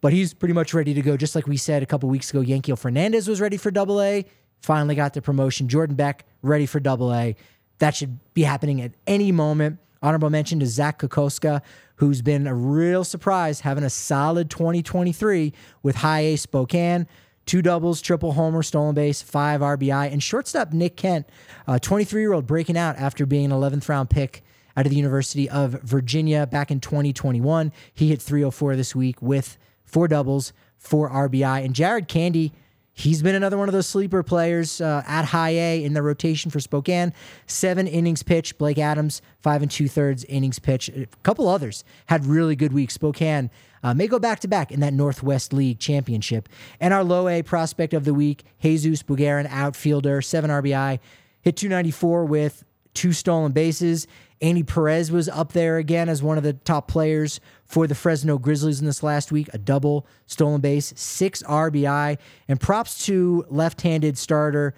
But 0.00 0.12
he's 0.12 0.34
pretty 0.34 0.52
much 0.52 0.74
ready 0.74 0.92
to 0.94 1.00
go. 1.00 1.16
Just 1.16 1.34
like 1.34 1.46
we 1.46 1.56
said 1.56 1.82
a 1.82 1.86
couple 1.86 2.08
weeks 2.08 2.30
ago, 2.30 2.42
Yanquiel 2.42 2.78
Fernandez 2.78 3.28
was 3.28 3.40
ready 3.40 3.56
for 3.56 3.70
double 3.70 4.02
A, 4.02 4.26
finally 4.60 4.94
got 4.94 5.14
the 5.14 5.22
promotion. 5.22 5.68
Jordan 5.68 5.96
Beck, 5.96 6.26
ready 6.42 6.66
for 6.66 6.80
double 6.80 7.14
A. 7.14 7.36
That 7.78 7.94
should 7.94 8.18
be 8.34 8.42
happening 8.42 8.80
at 8.80 8.92
any 9.06 9.32
moment. 9.32 9.78
Honorable 10.02 10.28
mention 10.28 10.60
to 10.60 10.66
Zach 10.66 10.98
Kokoska, 10.98 11.62
who's 11.96 12.20
been 12.20 12.46
a 12.46 12.54
real 12.54 13.04
surprise 13.04 13.60
having 13.60 13.84
a 13.84 13.90
solid 13.90 14.50
2023 14.50 15.52
with 15.82 15.96
high 15.96 16.20
A 16.20 16.36
Spokane. 16.36 17.06
Two 17.46 17.62
doubles, 17.62 18.00
triple 18.00 18.32
homer, 18.32 18.62
stolen 18.62 18.94
base, 18.94 19.22
five 19.22 19.60
RBI, 19.60 20.10
and 20.12 20.22
shortstop 20.22 20.72
Nick 20.72 20.96
Kent, 20.96 21.28
a 21.66 21.78
23 21.78 22.20
year 22.20 22.32
old 22.32 22.46
breaking 22.46 22.76
out 22.76 22.96
after 22.96 23.24
being 23.24 23.46
an 23.46 23.50
11th 23.52 23.88
round 23.88 24.10
pick 24.10 24.43
out 24.76 24.86
of 24.86 24.90
the 24.90 24.96
University 24.96 25.48
of 25.48 25.72
Virginia 25.82 26.46
back 26.46 26.70
in 26.70 26.80
2021. 26.80 27.72
He 27.92 28.08
hit 28.08 28.20
304 28.20 28.76
this 28.76 28.94
week 28.94 29.20
with 29.22 29.58
four 29.84 30.08
doubles, 30.08 30.52
four 30.76 31.10
RBI. 31.10 31.64
And 31.64 31.74
Jared 31.74 32.08
Candy, 32.08 32.52
He's 32.96 33.22
been 33.22 33.34
another 33.34 33.58
one 33.58 33.68
of 33.68 33.72
those 33.72 33.88
sleeper 33.88 34.22
players 34.22 34.80
uh, 34.80 35.02
at 35.04 35.24
high 35.24 35.50
A 35.50 35.84
in 35.84 35.94
the 35.94 36.02
rotation 36.02 36.52
for 36.52 36.60
Spokane. 36.60 37.12
Seven 37.48 37.88
innings 37.88 38.22
pitch. 38.22 38.56
Blake 38.56 38.78
Adams, 38.78 39.20
five 39.40 39.62
and 39.62 39.70
two 39.70 39.88
thirds 39.88 40.22
innings 40.26 40.60
pitch. 40.60 40.88
A 40.90 41.06
couple 41.24 41.48
others 41.48 41.82
had 42.06 42.24
really 42.24 42.54
good 42.54 42.72
weeks. 42.72 42.94
Spokane 42.94 43.50
uh, 43.82 43.94
may 43.94 44.06
go 44.06 44.20
back 44.20 44.38
to 44.40 44.48
back 44.48 44.70
in 44.70 44.78
that 44.78 44.92
Northwest 44.94 45.52
League 45.52 45.80
championship. 45.80 46.48
And 46.78 46.94
our 46.94 47.02
low 47.02 47.26
A 47.26 47.42
prospect 47.42 47.94
of 47.94 48.04
the 48.04 48.14
week, 48.14 48.44
Jesus 48.62 49.02
Bugarin, 49.02 49.48
outfielder, 49.50 50.22
seven 50.22 50.48
RBI, 50.48 51.00
hit 51.42 51.56
294 51.56 52.24
with 52.26 52.64
two 52.94 53.12
stolen 53.12 53.52
bases. 53.52 54.06
Andy 54.40 54.62
Perez 54.62 55.10
was 55.10 55.28
up 55.28 55.52
there 55.52 55.78
again 55.78 56.08
as 56.08 56.22
one 56.22 56.36
of 56.36 56.44
the 56.44 56.52
top 56.52 56.88
players 56.88 57.40
for 57.64 57.86
the 57.86 57.94
Fresno 57.94 58.38
Grizzlies 58.38 58.80
in 58.80 58.86
this 58.86 59.02
last 59.02 59.32
week. 59.32 59.48
A 59.52 59.58
double 59.58 60.06
stolen 60.26 60.60
base, 60.60 60.92
six 60.96 61.42
RBI, 61.42 62.18
and 62.48 62.60
props 62.60 63.06
to 63.06 63.44
left 63.48 63.82
handed 63.82 64.18
starter 64.18 64.74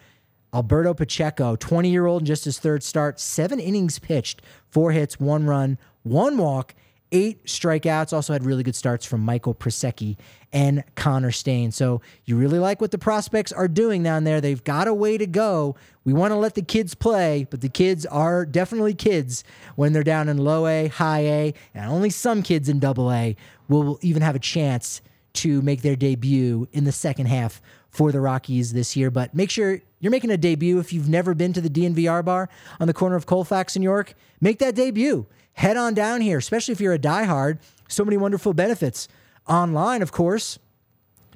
Alberto 0.54 0.94
Pacheco, 0.94 1.56
20 1.56 1.90
year 1.90 2.06
old, 2.06 2.24
just 2.24 2.44
his 2.44 2.58
third 2.58 2.82
start, 2.82 3.20
seven 3.20 3.60
innings 3.60 3.98
pitched, 3.98 4.40
four 4.70 4.92
hits, 4.92 5.20
one 5.20 5.44
run, 5.44 5.78
one 6.02 6.38
walk, 6.38 6.74
eight 7.12 7.44
strikeouts. 7.46 8.12
Also 8.12 8.32
had 8.32 8.44
really 8.44 8.62
good 8.62 8.74
starts 8.74 9.04
from 9.06 9.20
Michael 9.20 9.54
Prosecky 9.54 10.16
and 10.52 10.84
Connor 10.94 11.30
Staine. 11.30 11.70
So 11.70 12.00
you 12.24 12.36
really 12.36 12.58
like 12.58 12.80
what 12.80 12.90
the 12.90 12.98
prospects 12.98 13.52
are 13.52 13.68
doing 13.68 14.02
down 14.02 14.24
there. 14.24 14.40
They've 14.40 14.62
got 14.62 14.88
a 14.88 14.94
way 14.94 15.18
to 15.18 15.26
go. 15.26 15.76
We 16.04 16.12
want 16.12 16.32
to 16.32 16.36
let 16.36 16.54
the 16.54 16.62
kids 16.62 16.94
play, 16.94 17.46
but 17.50 17.60
the 17.60 17.68
kids 17.68 18.06
are 18.06 18.46
definitely 18.46 18.94
kids 18.94 19.44
when 19.74 19.92
they're 19.92 20.02
down 20.02 20.28
in 20.28 20.38
low 20.38 20.66
A, 20.66 20.88
high 20.88 21.20
A, 21.20 21.54
and 21.74 21.90
only 21.90 22.10
some 22.10 22.42
kids 22.42 22.68
in 22.68 22.78
double 22.78 23.12
A 23.12 23.36
will 23.68 23.98
even 24.02 24.22
have 24.22 24.36
a 24.36 24.40
chance 24.40 25.00
to 25.34 25.60
make 25.62 25.82
their 25.82 25.96
debut 25.96 26.66
in 26.72 26.84
the 26.84 26.92
second 26.92 27.26
half 27.26 27.60
for 27.90 28.12
the 28.12 28.20
Rockies 28.20 28.72
this 28.72 28.96
year. 28.96 29.10
But 29.10 29.34
make 29.34 29.50
sure 29.50 29.80
you're 30.00 30.10
making 30.10 30.30
a 30.30 30.36
debut 30.36 30.78
if 30.78 30.92
you've 30.92 31.08
never 31.08 31.34
been 31.34 31.52
to 31.52 31.60
the 31.60 31.70
DNVR 31.70 32.24
bar 32.24 32.48
on 32.80 32.86
the 32.86 32.94
corner 32.94 33.16
of 33.16 33.26
Colfax 33.26 33.76
and 33.76 33.82
York. 33.82 34.14
Make 34.40 34.58
that 34.58 34.74
debut. 34.74 35.26
Head 35.56 35.76
on 35.76 35.94
down 35.94 36.20
here, 36.20 36.38
especially 36.38 36.72
if 36.72 36.80
you're 36.80 36.92
a 36.92 36.98
diehard. 36.98 37.58
So 37.88 38.04
many 38.04 38.16
wonderful 38.16 38.52
benefits. 38.52 39.08
Online, 39.48 40.02
of 40.02 40.12
course, 40.12 40.58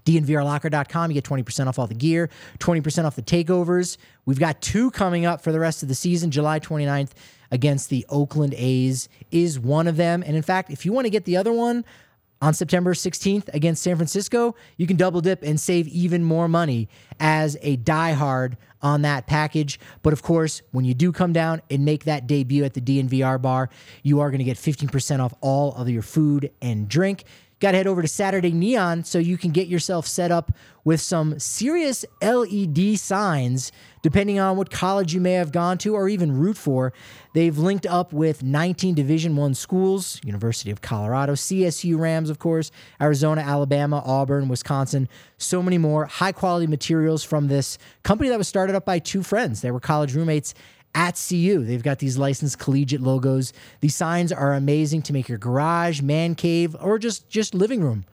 dnvrlocker.com. 0.04 1.10
You 1.10 1.14
get 1.14 1.24
20% 1.24 1.66
off 1.66 1.78
all 1.78 1.86
the 1.86 1.94
gear, 1.94 2.28
20% 2.58 3.04
off 3.04 3.16
the 3.16 3.22
takeovers. 3.22 3.96
We've 4.26 4.38
got 4.38 4.60
two 4.60 4.90
coming 4.90 5.24
up 5.24 5.40
for 5.40 5.52
the 5.52 5.60
rest 5.60 5.82
of 5.82 5.88
the 5.88 5.94
season. 5.94 6.30
July 6.30 6.60
29th 6.60 7.10
against 7.50 7.88
the 7.88 8.04
Oakland 8.10 8.54
A's 8.58 9.08
is 9.30 9.58
one 9.58 9.88
of 9.88 9.96
them. 9.96 10.22
And 10.26 10.36
in 10.36 10.42
fact, 10.42 10.70
if 10.70 10.84
you 10.84 10.92
want 10.92 11.06
to 11.06 11.10
get 11.10 11.24
the 11.24 11.36
other 11.36 11.52
one, 11.52 11.84
on 12.40 12.54
September 12.54 12.94
16th 12.94 13.52
against 13.52 13.82
San 13.82 13.96
Francisco, 13.96 14.54
you 14.76 14.86
can 14.86 14.96
double 14.96 15.20
dip 15.20 15.42
and 15.42 15.60
save 15.60 15.86
even 15.88 16.24
more 16.24 16.48
money 16.48 16.88
as 17.18 17.56
a 17.62 17.76
diehard 17.78 18.54
on 18.82 19.02
that 19.02 19.26
package. 19.26 19.78
But 20.02 20.12
of 20.12 20.22
course, 20.22 20.62
when 20.72 20.84
you 20.84 20.94
do 20.94 21.12
come 21.12 21.32
down 21.32 21.60
and 21.70 21.84
make 21.84 22.04
that 22.04 22.26
debut 22.26 22.64
at 22.64 22.74
the 22.74 22.80
DNVR 22.80 23.40
bar, 23.40 23.68
you 24.02 24.20
are 24.20 24.30
going 24.30 24.38
to 24.38 24.44
get 24.44 24.56
15% 24.56 25.20
off 25.20 25.34
all 25.40 25.74
of 25.74 25.88
your 25.88 26.02
food 26.02 26.50
and 26.62 26.88
drink. 26.88 27.24
Got 27.60 27.72
to 27.72 27.76
head 27.76 27.86
over 27.86 28.00
to 28.00 28.08
Saturday 28.08 28.52
Neon 28.52 29.04
so 29.04 29.18
you 29.18 29.36
can 29.36 29.50
get 29.50 29.68
yourself 29.68 30.06
set 30.06 30.30
up 30.30 30.50
with 30.82 30.98
some 30.98 31.38
serious 31.38 32.06
LED 32.22 32.98
signs, 32.98 33.70
depending 34.00 34.40
on 34.40 34.56
what 34.56 34.70
college 34.70 35.12
you 35.12 35.20
may 35.20 35.34
have 35.34 35.52
gone 35.52 35.76
to 35.76 35.94
or 35.94 36.08
even 36.08 36.32
root 36.38 36.56
for. 36.56 36.94
They've 37.34 37.58
linked 37.58 37.84
up 37.84 38.14
with 38.14 38.42
19 38.42 38.94
Division 38.94 39.36
One 39.36 39.52
schools: 39.52 40.22
University 40.24 40.70
of 40.70 40.80
Colorado, 40.80 41.34
CSU 41.34 41.98
Rams, 41.98 42.30
of 42.30 42.38
course, 42.38 42.70
Arizona, 42.98 43.42
Alabama, 43.42 44.02
Auburn, 44.06 44.48
Wisconsin, 44.48 45.06
so 45.36 45.62
many 45.62 45.76
more. 45.76 46.06
High 46.06 46.32
quality 46.32 46.66
materials 46.66 47.22
from 47.22 47.48
this 47.48 47.76
company 48.04 48.30
that 48.30 48.38
was 48.38 48.48
started 48.48 48.74
up 48.74 48.86
by 48.86 49.00
two 49.00 49.22
friends. 49.22 49.60
They 49.60 49.70
were 49.70 49.80
college 49.80 50.14
roommates 50.14 50.54
at 50.94 51.22
CU. 51.28 51.64
They've 51.64 51.82
got 51.82 51.98
these 51.98 52.18
licensed 52.18 52.58
collegiate 52.58 53.00
logos. 53.00 53.52
These 53.80 53.94
signs 53.94 54.32
are 54.32 54.54
amazing 54.54 55.02
to 55.02 55.12
make 55.12 55.28
your 55.28 55.38
garage, 55.38 56.02
man 56.02 56.34
cave, 56.34 56.76
or 56.80 56.98
just 56.98 57.28
just 57.28 57.54
living 57.54 57.82
room 57.82 58.04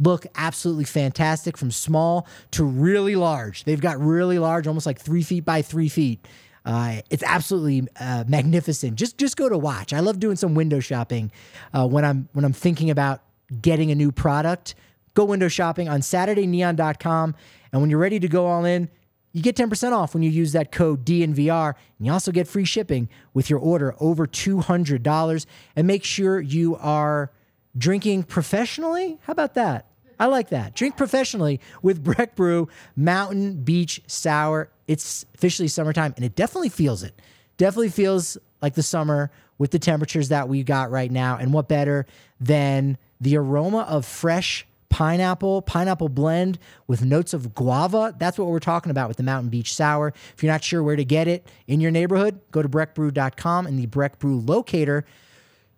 look 0.00 0.26
absolutely 0.34 0.84
fantastic 0.84 1.56
from 1.56 1.70
small 1.70 2.26
to 2.52 2.64
really 2.64 3.16
large. 3.16 3.64
They've 3.64 3.80
got 3.80 3.98
really 4.00 4.38
large, 4.38 4.66
almost 4.66 4.86
like 4.86 4.98
three 4.98 5.22
feet 5.22 5.44
by 5.44 5.62
three 5.62 5.88
feet. 5.88 6.26
Uh, 6.64 7.02
it's 7.10 7.22
absolutely 7.22 7.86
uh, 8.00 8.24
magnificent. 8.26 8.96
Just 8.96 9.18
just 9.18 9.36
go 9.36 9.48
to 9.48 9.58
watch. 9.58 9.92
I 9.92 10.00
love 10.00 10.18
doing 10.18 10.36
some 10.36 10.54
window 10.54 10.80
shopping 10.80 11.30
uh, 11.72 11.86
when 11.86 12.04
I'm 12.04 12.28
when 12.32 12.44
I'm 12.44 12.54
thinking 12.54 12.90
about 12.90 13.22
getting 13.60 13.90
a 13.90 13.94
new 13.94 14.10
product. 14.10 14.74
Go 15.12 15.26
window 15.26 15.48
shopping 15.48 15.88
on 15.88 16.00
SaturdayNeon.com, 16.00 17.34
and 17.72 17.80
when 17.80 17.90
you're 17.90 18.00
ready 18.00 18.18
to 18.18 18.28
go 18.28 18.46
all 18.46 18.64
in, 18.64 18.88
you 19.34 19.42
get 19.42 19.56
10% 19.56 19.92
off 19.92 20.14
when 20.14 20.22
you 20.22 20.30
use 20.30 20.52
that 20.52 20.70
code 20.70 21.04
DNVR, 21.04 21.74
and 21.98 22.06
you 22.06 22.12
also 22.12 22.30
get 22.30 22.46
free 22.46 22.64
shipping 22.64 23.08
with 23.34 23.50
your 23.50 23.58
order 23.58 23.96
over 23.98 24.28
$200. 24.28 25.46
And 25.74 25.86
make 25.88 26.04
sure 26.04 26.40
you 26.40 26.76
are 26.76 27.32
drinking 27.76 28.22
professionally. 28.22 29.18
How 29.22 29.32
about 29.32 29.54
that? 29.54 29.90
I 30.20 30.26
like 30.26 30.50
that. 30.50 30.76
Drink 30.76 30.96
professionally 30.96 31.60
with 31.82 32.02
Breck 32.04 32.36
Brew 32.36 32.68
Mountain 32.94 33.64
Beach 33.64 34.00
Sour. 34.06 34.70
It's 34.86 35.26
officially 35.34 35.66
summertime, 35.66 36.14
and 36.14 36.24
it 36.24 36.36
definitely 36.36 36.68
feels 36.68 37.02
it. 37.02 37.20
Definitely 37.56 37.88
feels 37.88 38.38
like 38.62 38.74
the 38.74 38.84
summer 38.84 39.32
with 39.58 39.72
the 39.72 39.80
temperatures 39.80 40.28
that 40.28 40.48
we 40.48 40.62
got 40.62 40.92
right 40.92 41.10
now. 41.10 41.36
And 41.38 41.52
what 41.52 41.68
better 41.68 42.06
than 42.38 42.98
the 43.20 43.36
aroma 43.36 43.80
of 43.80 44.06
fresh 44.06 44.64
pineapple, 44.94 45.60
pineapple 45.62 46.08
blend 46.08 46.56
with 46.86 47.04
notes 47.04 47.34
of 47.34 47.52
guava. 47.52 48.14
That's 48.16 48.38
what 48.38 48.46
we're 48.46 48.60
talking 48.60 48.92
about 48.92 49.08
with 49.08 49.16
the 49.16 49.24
Mountain 49.24 49.50
Beach 49.50 49.74
Sour. 49.74 50.14
If 50.36 50.40
you're 50.40 50.52
not 50.52 50.62
sure 50.62 50.84
where 50.84 50.94
to 50.94 51.04
get 51.04 51.26
it 51.26 51.48
in 51.66 51.80
your 51.80 51.90
neighborhood, 51.90 52.38
go 52.52 52.62
to 52.62 52.68
breckbrew.com 52.68 53.66
and 53.66 53.76
the 53.76 53.86
Breck 53.86 54.20
Brew 54.20 54.38
locator. 54.38 55.04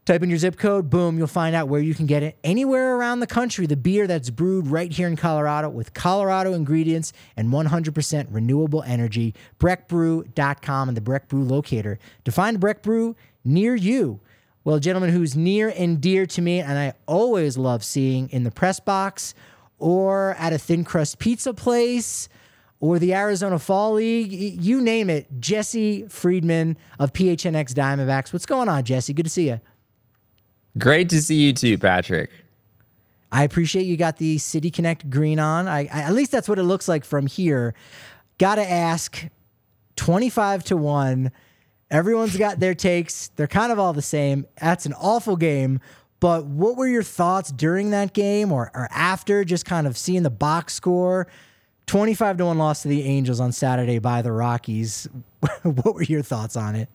Type 0.04 0.22
in 0.22 0.28
your 0.28 0.38
zip 0.38 0.58
code, 0.58 0.90
boom, 0.90 1.16
you'll 1.16 1.28
find 1.28 1.56
out 1.56 1.66
where 1.68 1.80
you 1.80 1.94
can 1.94 2.04
get 2.04 2.22
it 2.22 2.36
anywhere 2.44 2.94
around 2.94 3.20
the 3.20 3.26
country. 3.26 3.64
The 3.64 3.74
beer 3.74 4.06
that's 4.06 4.28
brewed 4.28 4.66
right 4.66 4.92
here 4.92 5.08
in 5.08 5.16
Colorado 5.16 5.70
with 5.70 5.94
Colorado 5.94 6.52
ingredients 6.52 7.14
and 7.38 7.48
100% 7.48 8.26
renewable 8.30 8.82
energy. 8.82 9.34
BreckBrew.com 9.58 10.88
and 10.88 10.96
the 10.96 11.00
Breck 11.00 11.28
Brew 11.28 11.42
locator 11.42 11.98
to 12.26 12.30
find 12.30 12.60
Breck 12.60 12.82
Brew 12.82 13.16
near 13.46 13.74
you. 13.74 14.20
Well, 14.66 14.74
a 14.74 14.80
gentleman 14.80 15.10
who's 15.10 15.36
near 15.36 15.72
and 15.76 16.00
dear 16.00 16.26
to 16.26 16.42
me, 16.42 16.58
and 16.58 16.76
I 16.76 16.94
always 17.06 17.56
love 17.56 17.84
seeing 17.84 18.28
in 18.30 18.42
the 18.42 18.50
press 18.50 18.80
box 18.80 19.32
or 19.78 20.34
at 20.40 20.52
a 20.52 20.58
thin 20.58 20.82
crust 20.82 21.20
pizza 21.20 21.54
place 21.54 22.28
or 22.80 22.98
the 22.98 23.14
Arizona 23.14 23.60
Fall 23.60 23.92
League, 23.92 24.32
you 24.32 24.80
name 24.80 25.08
it, 25.08 25.28
Jesse 25.38 26.08
Friedman 26.08 26.76
of 26.98 27.12
PHNX 27.12 27.74
Diamondbacks. 27.74 28.32
What's 28.32 28.44
going 28.44 28.68
on, 28.68 28.82
Jesse? 28.82 29.12
Good 29.12 29.26
to 29.26 29.30
see 29.30 29.46
you. 29.50 29.60
Great 30.76 31.10
to 31.10 31.22
see 31.22 31.36
you 31.36 31.52
too, 31.52 31.78
Patrick. 31.78 32.30
I 33.30 33.44
appreciate 33.44 33.86
you 33.86 33.96
got 33.96 34.16
the 34.16 34.36
City 34.38 34.72
Connect 34.72 35.08
green 35.08 35.38
on. 35.38 35.68
I, 35.68 35.82
I 35.82 36.00
at 36.00 36.12
least 36.12 36.32
that's 36.32 36.48
what 36.48 36.58
it 36.58 36.64
looks 36.64 36.88
like 36.88 37.04
from 37.04 37.28
here. 37.28 37.72
Got 38.38 38.56
to 38.56 38.68
ask 38.68 39.28
25 39.94 40.64
to 40.64 40.76
1 40.76 41.30
Everyone's 41.90 42.36
got 42.36 42.58
their 42.58 42.74
takes. 42.74 43.28
They're 43.36 43.46
kind 43.46 43.70
of 43.70 43.78
all 43.78 43.92
the 43.92 44.02
same. 44.02 44.46
That's 44.60 44.86
an 44.86 44.94
awful 44.94 45.36
game. 45.36 45.80
But 46.18 46.46
what 46.46 46.76
were 46.76 46.88
your 46.88 47.02
thoughts 47.02 47.52
during 47.52 47.90
that 47.90 48.12
game 48.12 48.50
or, 48.50 48.70
or 48.74 48.88
after 48.90 49.44
just 49.44 49.64
kind 49.64 49.86
of 49.86 49.96
seeing 49.96 50.22
the 50.22 50.30
box 50.30 50.74
score? 50.74 51.28
25 51.86 52.38
to 52.38 52.46
1 52.46 52.58
loss 52.58 52.82
to 52.82 52.88
the 52.88 53.04
Angels 53.04 53.38
on 53.38 53.52
Saturday 53.52 53.98
by 53.98 54.22
the 54.22 54.32
Rockies. 54.32 55.08
what 55.62 55.94
were 55.94 56.02
your 56.02 56.22
thoughts 56.22 56.56
on 56.56 56.74
it? 56.74 56.88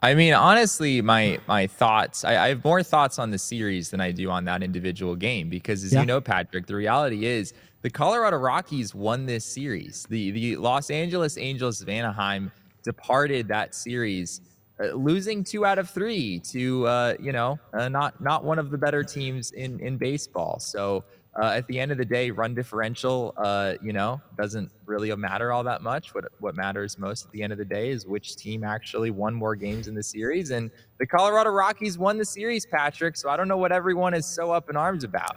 I 0.00 0.14
mean, 0.14 0.34
honestly, 0.34 1.00
my 1.00 1.38
my 1.48 1.66
thoughts. 1.66 2.24
I, 2.24 2.36
I, 2.36 2.48
have 2.48 2.62
more 2.62 2.82
thoughts 2.82 3.18
on 3.18 3.30
the 3.30 3.38
series 3.38 3.88
than 3.88 4.02
I 4.02 4.12
do 4.12 4.30
on 4.30 4.44
that 4.44 4.62
individual 4.62 5.16
game 5.16 5.48
because, 5.48 5.82
as 5.82 5.94
yeah. 5.94 6.00
you 6.00 6.06
know, 6.06 6.20
Patrick, 6.20 6.66
the 6.66 6.74
reality 6.74 7.24
is 7.24 7.54
the 7.80 7.88
Colorado 7.88 8.36
Rockies 8.36 8.94
won 8.94 9.24
this 9.24 9.46
series. 9.46 10.04
The 10.10 10.30
the 10.30 10.56
Los 10.58 10.90
Angeles 10.90 11.38
Angels 11.38 11.80
of 11.80 11.88
Anaheim 11.88 12.52
departed 12.84 13.48
that 13.48 13.74
series, 13.74 14.40
uh, 14.78 14.92
losing 14.92 15.42
two 15.42 15.64
out 15.66 15.78
of 15.78 15.90
three 15.90 16.38
to 16.40 16.86
uh, 16.86 17.14
you 17.20 17.32
know 17.32 17.58
uh, 17.72 17.88
not 17.88 18.20
not 18.20 18.44
one 18.44 18.58
of 18.58 18.70
the 18.70 18.78
better 18.78 19.02
teams 19.02 19.50
in 19.52 19.80
in 19.80 19.96
baseball. 19.96 20.58
So 20.60 21.04
uh, 21.40 21.46
at 21.46 21.66
the 21.66 21.80
end 21.80 21.90
of 21.90 21.98
the 21.98 22.04
day, 22.04 22.30
run 22.30 22.54
differential, 22.54 23.34
uh, 23.36 23.74
you 23.82 23.92
know, 23.92 24.20
doesn't 24.38 24.70
really 24.86 25.14
matter 25.16 25.52
all 25.52 25.64
that 25.64 25.82
much. 25.82 26.14
What 26.14 26.26
what 26.38 26.54
matters 26.54 26.98
most 26.98 27.26
at 27.26 27.32
the 27.32 27.42
end 27.42 27.52
of 27.52 27.58
the 27.58 27.64
day 27.64 27.90
is 27.90 28.06
which 28.06 28.36
team 28.36 28.62
actually 28.62 29.10
won 29.10 29.34
more 29.34 29.56
games 29.56 29.88
in 29.88 29.94
the 29.94 30.02
series. 30.02 30.50
And 30.50 30.70
the 30.98 31.06
Colorado 31.06 31.50
Rockies 31.50 31.98
won 31.98 32.18
the 32.18 32.24
series, 32.24 32.66
Patrick. 32.66 33.16
So 33.16 33.28
I 33.28 33.36
don't 33.36 33.48
know 33.48 33.56
what 33.56 33.72
everyone 33.72 34.14
is 34.14 34.26
so 34.26 34.52
up 34.52 34.70
in 34.70 34.76
arms 34.76 35.02
about. 35.02 35.36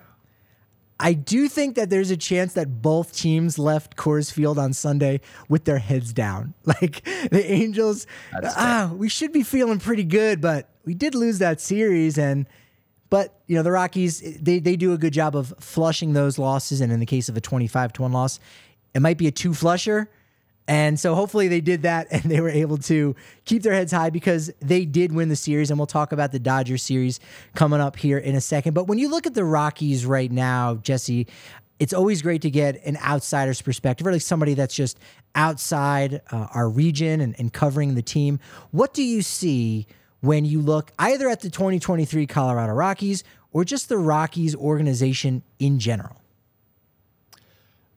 I 0.99 1.13
do 1.13 1.47
think 1.47 1.75
that 1.75 1.89
there's 1.89 2.09
a 2.09 2.17
chance 2.17 2.53
that 2.53 2.81
both 2.81 3.15
teams 3.15 3.59
left 3.59 3.95
Coors 3.95 4.31
Field 4.31 4.57
on 4.57 4.73
Sunday 4.73 5.21
with 5.47 5.65
their 5.65 5.79
heads 5.79 6.13
down. 6.13 6.53
Like 6.65 7.03
the 7.31 7.43
Angels, 7.49 8.05
ah, 8.43 8.91
we 8.93 9.09
should 9.09 9.31
be 9.31 9.41
feeling 9.41 9.79
pretty 9.79 10.03
good, 10.03 10.41
but 10.41 10.69
we 10.85 10.93
did 10.93 11.15
lose 11.15 11.39
that 11.39 11.61
series. 11.61 12.17
And, 12.17 12.45
but, 13.09 13.39
you 13.47 13.55
know, 13.55 13.63
the 13.63 13.71
Rockies, 13.71 14.39
they, 14.39 14.59
they 14.59 14.75
do 14.75 14.93
a 14.93 14.97
good 14.97 15.13
job 15.13 15.35
of 15.35 15.53
flushing 15.59 16.13
those 16.13 16.37
losses. 16.37 16.81
And 16.81 16.91
in 16.91 16.99
the 16.99 17.05
case 17.05 17.29
of 17.29 17.37
a 17.37 17.41
25 17.41 17.93
to 17.93 18.01
1 18.03 18.11
loss, 18.11 18.39
it 18.93 18.99
might 18.99 19.17
be 19.17 19.27
a 19.27 19.31
two 19.31 19.53
flusher. 19.53 20.09
And 20.67 20.99
so 20.99 21.15
hopefully 21.15 21.47
they 21.47 21.61
did 21.61 21.83
that 21.83 22.07
and 22.11 22.23
they 22.23 22.41
were 22.41 22.49
able 22.49 22.77
to 22.79 23.15
keep 23.45 23.63
their 23.63 23.73
heads 23.73 23.91
high 23.91 24.09
because 24.09 24.51
they 24.59 24.85
did 24.85 25.13
win 25.13 25.29
the 25.29 25.35
series. 25.35 25.69
And 25.69 25.79
we'll 25.79 25.87
talk 25.87 26.11
about 26.11 26.31
the 26.31 26.39
Dodgers 26.39 26.83
series 26.83 27.19
coming 27.55 27.79
up 27.79 27.95
here 27.95 28.17
in 28.17 28.35
a 28.35 28.41
second. 28.41 28.73
But 28.73 28.87
when 28.87 28.97
you 28.97 29.09
look 29.09 29.25
at 29.25 29.33
the 29.33 29.45
Rockies 29.45 30.05
right 30.05 30.31
now, 30.31 30.75
Jesse, 30.75 31.27
it's 31.79 31.93
always 31.93 32.21
great 32.21 32.41
to 32.41 32.49
get 32.49 32.83
an 32.85 32.97
outsider's 32.97 33.61
perspective, 33.61 34.07
or 34.07 34.11
like 34.11 34.21
somebody 34.21 34.55
that's 34.55 34.73
just 34.75 34.97
outside 35.35 36.21
uh, 36.31 36.47
our 36.53 36.67
region 36.67 37.21
and, 37.21 37.35
and 37.37 37.53
covering 37.53 37.95
the 37.95 38.01
team. 38.01 38.39
What 38.71 38.93
do 38.93 39.03
you 39.03 39.21
see 39.21 39.85
when 40.21 40.43
you 40.45 40.61
look 40.61 40.91
either 40.97 41.29
at 41.29 41.41
the 41.41 41.51
2023 41.51 42.25
Colorado 42.25 42.73
Rockies 42.73 43.23
or 43.51 43.63
just 43.63 43.89
the 43.89 43.97
Rockies 43.97 44.55
organization 44.55 45.43
in 45.59 45.77
general? 45.77 46.19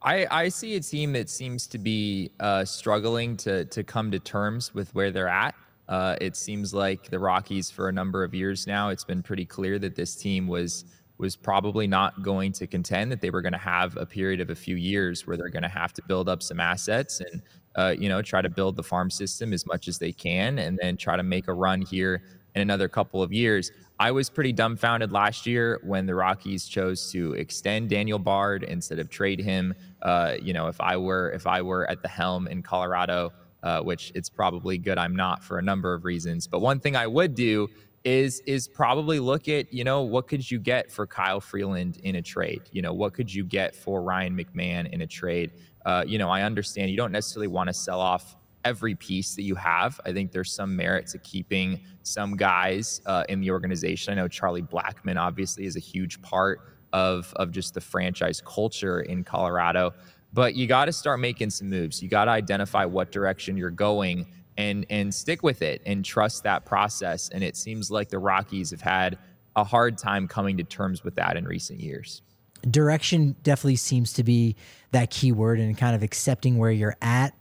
I, 0.02 0.26
I 0.30 0.48
see 0.48 0.76
a 0.76 0.80
team 0.80 1.12
that 1.12 1.28
seems 1.28 1.66
to 1.68 1.78
be 1.78 2.30
uh, 2.40 2.64
struggling 2.64 3.36
to 3.38 3.66
to 3.66 3.84
come 3.84 4.10
to 4.10 4.18
terms 4.18 4.74
with 4.74 4.94
where 4.94 5.10
they're 5.10 5.28
at. 5.28 5.54
Uh, 5.88 6.16
it 6.20 6.36
seems 6.36 6.72
like 6.72 7.10
the 7.10 7.18
Rockies, 7.18 7.70
for 7.70 7.88
a 7.88 7.92
number 7.92 8.22
of 8.22 8.32
years 8.32 8.66
now, 8.66 8.90
it's 8.90 9.04
been 9.04 9.22
pretty 9.22 9.44
clear 9.44 9.78
that 9.78 9.96
this 9.96 10.16
team 10.16 10.46
was 10.46 10.84
was 11.18 11.36
probably 11.36 11.86
not 11.86 12.22
going 12.22 12.52
to 12.52 12.66
contend. 12.66 13.12
That 13.12 13.20
they 13.20 13.30
were 13.30 13.42
going 13.42 13.52
to 13.52 13.58
have 13.58 13.96
a 13.98 14.06
period 14.06 14.40
of 14.40 14.48
a 14.48 14.54
few 14.54 14.76
years 14.76 15.26
where 15.26 15.36
they're 15.36 15.50
going 15.50 15.64
to 15.64 15.68
have 15.68 15.92
to 15.94 16.02
build 16.08 16.28
up 16.28 16.42
some 16.42 16.60
assets 16.60 17.20
and 17.20 17.42
uh, 17.76 17.94
you 17.98 18.08
know 18.08 18.22
try 18.22 18.40
to 18.40 18.48
build 18.48 18.76
the 18.76 18.82
farm 18.82 19.10
system 19.10 19.52
as 19.52 19.66
much 19.66 19.86
as 19.86 19.98
they 19.98 20.12
can, 20.12 20.58
and 20.60 20.78
then 20.80 20.96
try 20.96 21.16
to 21.16 21.22
make 21.22 21.48
a 21.48 21.52
run 21.52 21.82
here 21.82 22.22
in 22.54 22.62
another 22.62 22.88
couple 22.88 23.22
of 23.22 23.32
years. 23.32 23.70
I 23.98 24.10
was 24.10 24.30
pretty 24.30 24.52
dumbfounded 24.52 25.12
last 25.12 25.46
year 25.46 25.78
when 25.82 26.06
the 26.06 26.14
Rockies 26.14 26.66
chose 26.66 27.12
to 27.12 27.34
extend 27.34 27.90
Daniel 27.90 28.18
Bard 28.18 28.62
instead 28.62 28.98
of 28.98 29.10
trade 29.10 29.40
him. 29.40 29.74
Uh, 30.02 30.36
you 30.40 30.54
know, 30.54 30.68
if 30.68 30.80
I 30.80 30.96
were 30.96 31.30
if 31.32 31.46
I 31.46 31.60
were 31.60 31.88
at 31.90 32.02
the 32.02 32.08
helm 32.08 32.48
in 32.48 32.62
Colorado, 32.62 33.32
uh, 33.62 33.80
which 33.82 34.10
it's 34.14 34.30
probably 34.30 34.78
good 34.78 34.96
I'm 34.96 35.14
not 35.14 35.44
for 35.44 35.58
a 35.58 35.62
number 35.62 35.92
of 35.92 36.04
reasons. 36.04 36.46
But 36.46 36.60
one 36.60 36.80
thing 36.80 36.96
I 36.96 37.06
would 37.06 37.34
do 37.34 37.68
is 38.02 38.40
is 38.46 38.66
probably 38.66 39.20
look 39.20 39.48
at 39.48 39.70
you 39.72 39.84
know 39.84 40.00
what 40.00 40.26
could 40.26 40.50
you 40.50 40.58
get 40.58 40.90
for 40.90 41.06
Kyle 41.06 41.40
Freeland 41.40 41.98
in 42.02 42.16
a 42.16 42.22
trade? 42.22 42.62
You 42.72 42.80
know, 42.80 42.94
what 42.94 43.12
could 43.12 43.32
you 43.32 43.44
get 43.44 43.76
for 43.76 44.02
Ryan 44.02 44.34
McMahon 44.34 44.90
in 44.90 45.02
a 45.02 45.06
trade? 45.06 45.52
Uh, 45.84 46.04
you 46.06 46.18
know, 46.18 46.30
I 46.30 46.42
understand 46.42 46.90
you 46.90 46.96
don't 46.96 47.12
necessarily 47.12 47.48
want 47.48 47.68
to 47.68 47.74
sell 47.74 48.00
off 48.00 48.36
every 48.64 48.94
piece 48.94 49.34
that 49.34 49.42
you 49.42 49.54
have. 49.54 50.00
I 50.04 50.12
think 50.12 50.32
there's 50.32 50.52
some 50.52 50.76
merit 50.76 51.06
to 51.08 51.18
keeping 51.18 51.80
some 52.02 52.36
guys 52.36 53.00
uh, 53.06 53.24
in 53.28 53.40
the 53.40 53.50
organization. 53.50 54.12
I 54.12 54.16
know 54.16 54.28
Charlie 54.28 54.62
Blackmon 54.62 55.16
obviously 55.16 55.64
is 55.64 55.76
a 55.76 55.80
huge 55.80 56.20
part 56.22 56.60
of 56.92 57.32
of 57.36 57.52
just 57.52 57.74
the 57.74 57.80
franchise 57.80 58.42
culture 58.44 59.02
in 59.02 59.22
Colorado, 59.22 59.94
but 60.32 60.54
you 60.54 60.66
got 60.66 60.86
to 60.86 60.92
start 60.92 61.20
making 61.20 61.50
some 61.50 61.68
moves. 61.68 62.02
You 62.02 62.08
got 62.08 62.24
to 62.24 62.32
identify 62.32 62.84
what 62.84 63.12
direction 63.12 63.56
you're 63.56 63.70
going 63.70 64.26
and 64.56 64.86
and 64.90 65.12
stick 65.14 65.42
with 65.42 65.62
it 65.62 65.82
and 65.86 66.04
trust 66.04 66.42
that 66.44 66.64
process. 66.64 67.28
And 67.30 67.42
it 67.42 67.56
seems 67.56 67.90
like 67.90 68.08
the 68.08 68.18
Rockies 68.18 68.70
have 68.70 68.80
had 68.80 69.18
a 69.56 69.64
hard 69.64 69.98
time 69.98 70.28
coming 70.28 70.56
to 70.58 70.64
terms 70.64 71.02
with 71.02 71.14
that 71.16 71.36
in 71.36 71.44
recent 71.44 71.80
years. 71.80 72.22
Direction 72.70 73.36
definitely 73.42 73.76
seems 73.76 74.12
to 74.14 74.22
be 74.22 74.54
that 74.92 75.10
key 75.10 75.32
word 75.32 75.58
and 75.58 75.76
kind 75.76 75.96
of 75.96 76.02
accepting 76.02 76.58
where 76.58 76.70
you're 76.70 76.96
at. 77.00 77.34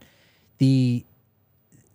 The 0.59 1.05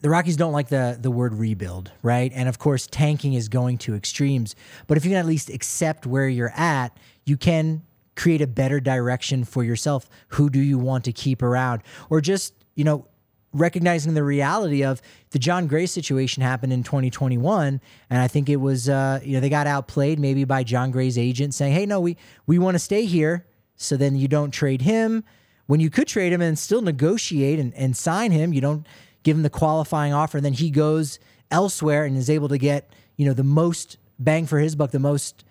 the 0.04 0.10
Rockies 0.10 0.36
don't 0.36 0.52
like 0.52 0.68
the 0.68 0.98
the 1.00 1.10
word 1.10 1.32
rebuild, 1.32 1.90
right? 2.02 2.30
And 2.34 2.46
of 2.46 2.58
course, 2.58 2.86
tanking 2.86 3.32
is 3.32 3.48
going 3.48 3.78
to 3.78 3.94
extremes. 3.94 4.54
But 4.86 4.98
if 4.98 5.06
you 5.06 5.12
can 5.12 5.18
at 5.18 5.24
least 5.24 5.48
accept 5.48 6.04
where 6.04 6.28
you're 6.28 6.52
at, 6.54 6.94
you 7.24 7.38
can 7.38 7.80
create 8.14 8.42
a 8.42 8.46
better 8.46 8.80
direction 8.80 9.44
for 9.44 9.64
yourself. 9.64 10.10
Who 10.28 10.50
do 10.50 10.60
you 10.60 10.76
want 10.76 11.06
to 11.06 11.12
keep 11.14 11.42
around? 11.42 11.84
Or 12.10 12.20
just, 12.20 12.52
you 12.74 12.84
know, 12.84 13.06
recognizing 13.54 14.12
the 14.12 14.22
reality 14.22 14.84
of 14.84 15.00
the 15.30 15.38
Jon 15.38 15.66
Gray 15.66 15.86
situation 15.86 16.42
happened 16.42 16.74
in 16.74 16.82
2021, 16.82 17.80
and 18.10 18.20
I 18.20 18.28
think 18.28 18.50
it 18.50 18.56
was 18.56 18.90
uh, 18.90 19.20
you 19.24 19.32
know 19.32 19.40
they 19.40 19.48
got 19.48 19.66
outplayed 19.66 20.18
maybe 20.18 20.44
by 20.44 20.64
Jon 20.64 20.90
Gray's 20.90 21.16
agent 21.16 21.54
saying, 21.54 21.72
"Hey, 21.72 21.86
no, 21.86 21.98
we 21.98 22.18
we 22.44 22.58
want 22.58 22.74
to 22.74 22.78
stay 22.78 23.06
here." 23.06 23.46
So 23.76 23.96
then 23.96 24.16
you 24.16 24.28
don't 24.28 24.50
trade 24.50 24.82
him 24.82 25.24
when 25.64 25.80
you 25.80 25.88
could 25.88 26.08
trade 26.08 26.34
him 26.34 26.42
and 26.42 26.58
still 26.58 26.82
negotiate 26.82 27.58
and, 27.58 27.72
and 27.72 27.96
sign 27.96 28.32
him. 28.32 28.52
You 28.52 28.60
don't 28.60 28.86
give 29.24 29.36
him 29.36 29.42
the 29.42 29.50
qualifying 29.50 30.12
offer, 30.12 30.38
and 30.38 30.44
then 30.44 30.52
he 30.52 30.70
goes 30.70 31.18
elsewhere 31.50 32.04
and 32.04 32.16
is 32.16 32.30
able 32.30 32.48
to 32.48 32.58
get 32.58 32.88
you 33.16 33.26
know 33.26 33.34
the 33.34 33.44
most 33.44 33.96
bang 34.18 34.46
for 34.46 34.60
his 34.60 34.76
buck, 34.76 34.92
the 34.92 34.98
most 34.98 35.44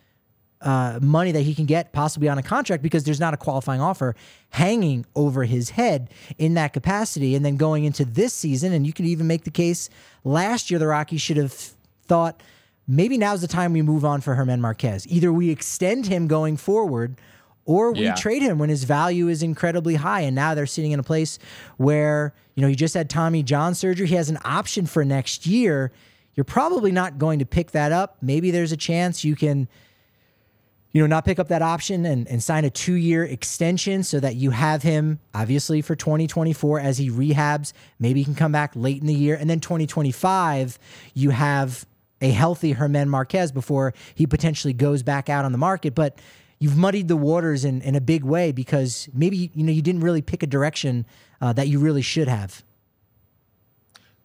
uh, 0.64 0.98
money 1.02 1.32
that 1.34 1.42
he 1.42 1.54
can 1.54 1.66
get 1.66 1.92
possibly 1.92 2.30
on 2.30 2.38
a 2.38 2.44
contract 2.44 2.82
because 2.82 3.04
there's 3.04 3.20
not 3.20 3.34
a 3.34 3.38
qualifying 3.38 3.82
offer 3.82 4.16
hanging 4.52 5.06
over 5.16 5.44
his 5.44 5.72
head 5.72 6.10
in 6.38 6.54
that 6.54 6.72
capacity. 6.72 7.36
And 7.36 7.46
then 7.46 7.58
going 7.58 7.84
into 7.84 8.06
this 8.06 8.34
season, 8.34 8.72
and 8.72 8.88
you 8.88 8.94
can 8.94 9.06
even 9.06 9.28
make 9.28 9.44
the 9.44 9.52
case 9.52 9.90
last 10.24 10.72
year 10.72 10.80
the 10.80 10.88
Rockies 10.88 11.22
should 11.22 11.38
have 11.38 11.52
thought 12.06 12.42
maybe 12.88 13.18
now's 13.18 13.42
the 13.42 13.48
time 13.48 13.74
we 13.74 13.82
move 13.82 14.06
on 14.06 14.22
for 14.22 14.36
German 14.36 14.62
Marquez. 14.62 15.06
Either 15.08 15.32
we 15.32 15.50
extend 15.50 16.08
him 16.08 16.28
going 16.28 16.58
forward 16.58 17.18
or 17.66 17.94
we 17.94 18.04
yeah. 18.04 18.16
trade 18.16 18.42
him 18.42 18.60
when 18.60 18.70
his 18.70 18.84
value 18.84 19.28
is 19.28 19.42
incredibly 19.42 19.96
high. 19.96 20.22
And 20.22 20.36
now 20.36 20.54
they're 20.54 20.66
sitting 20.66 20.92
in 20.92 21.00
a 21.00 21.04
place 21.04 21.40
where, 21.78 22.34
you 22.56 22.62
know, 22.62 22.68
he 22.68 22.76
just 22.76 22.94
had 22.94 23.10
Tommy 23.10 23.44
John 23.44 23.74
surgery. 23.74 24.08
He 24.08 24.16
has 24.16 24.30
an 24.30 24.40
option 24.44 24.86
for 24.86 25.06
next 25.06 25.46
year. 25.46 25.92
You're 26.36 26.44
probably 26.44 26.92
not 26.92 27.18
going 27.18 27.40
to 27.40 27.46
pick 27.46 27.72
that 27.72 27.92
up. 27.92 28.18
Maybe 28.22 28.52
there's 28.52 28.72
a 28.72 28.78
chance 28.78 29.24
you 29.24 29.36
can, 29.36 29.70
you 30.92 31.02
know, 31.02 31.08
not 31.08 31.26
pick 31.26 31.40
up 31.40 31.48
that 31.48 31.62
option 31.62 32.06
and, 32.06 32.28
and 32.28 32.44
sign 32.44 32.66
a 32.66 32.70
two 32.70 32.94
year 32.94 33.24
extension 33.24 34.04
so 34.04 34.20
that 34.20 34.36
you 34.36 34.52
have 34.52 34.84
him 34.84 35.20
obviously 35.34 35.82
for 35.82 35.96
2024 35.96 36.80
as 36.80 36.98
he 36.98 37.10
rehabs. 37.10 37.72
Maybe 37.98 38.20
he 38.22 38.26
can 38.26 38.36
come 38.36 38.52
back 38.52 38.74
late 38.76 39.00
in 39.00 39.08
the 39.08 39.14
year. 39.14 39.36
And 39.36 39.50
then 39.50 39.60
2025, 39.60 40.78
you 41.14 41.30
have 41.30 41.86
a 42.22 42.30
healthy 42.30 42.74
German 42.74 43.10
Marquez 43.10 43.52
before 43.52 43.94
he 44.16 44.26
potentially 44.26 44.74
goes 44.74 45.04
back 45.04 45.30
out 45.30 45.46
on 45.46 45.52
the 45.52 45.58
market. 45.58 45.94
But 45.94 46.18
you've 46.64 46.78
muddied 46.78 47.10
the 47.10 47.18
waters 47.18 47.66
in, 47.66 47.82
in 47.82 47.94
a 47.94 48.00
big 48.00 48.24
way 48.24 48.54
because 48.54 49.10
maybe 49.14 49.52
you 49.54 49.64
know 49.66 49.72
you 49.74 49.82
didn't 49.82 50.00
really 50.00 50.22
pick 50.22 50.44
a 50.44 50.48
direction 50.48 51.06
uh, 51.42 51.52
that 51.52 51.68
you 51.68 51.78
really 51.78 52.02
should 52.02 52.30
have. 52.30 52.64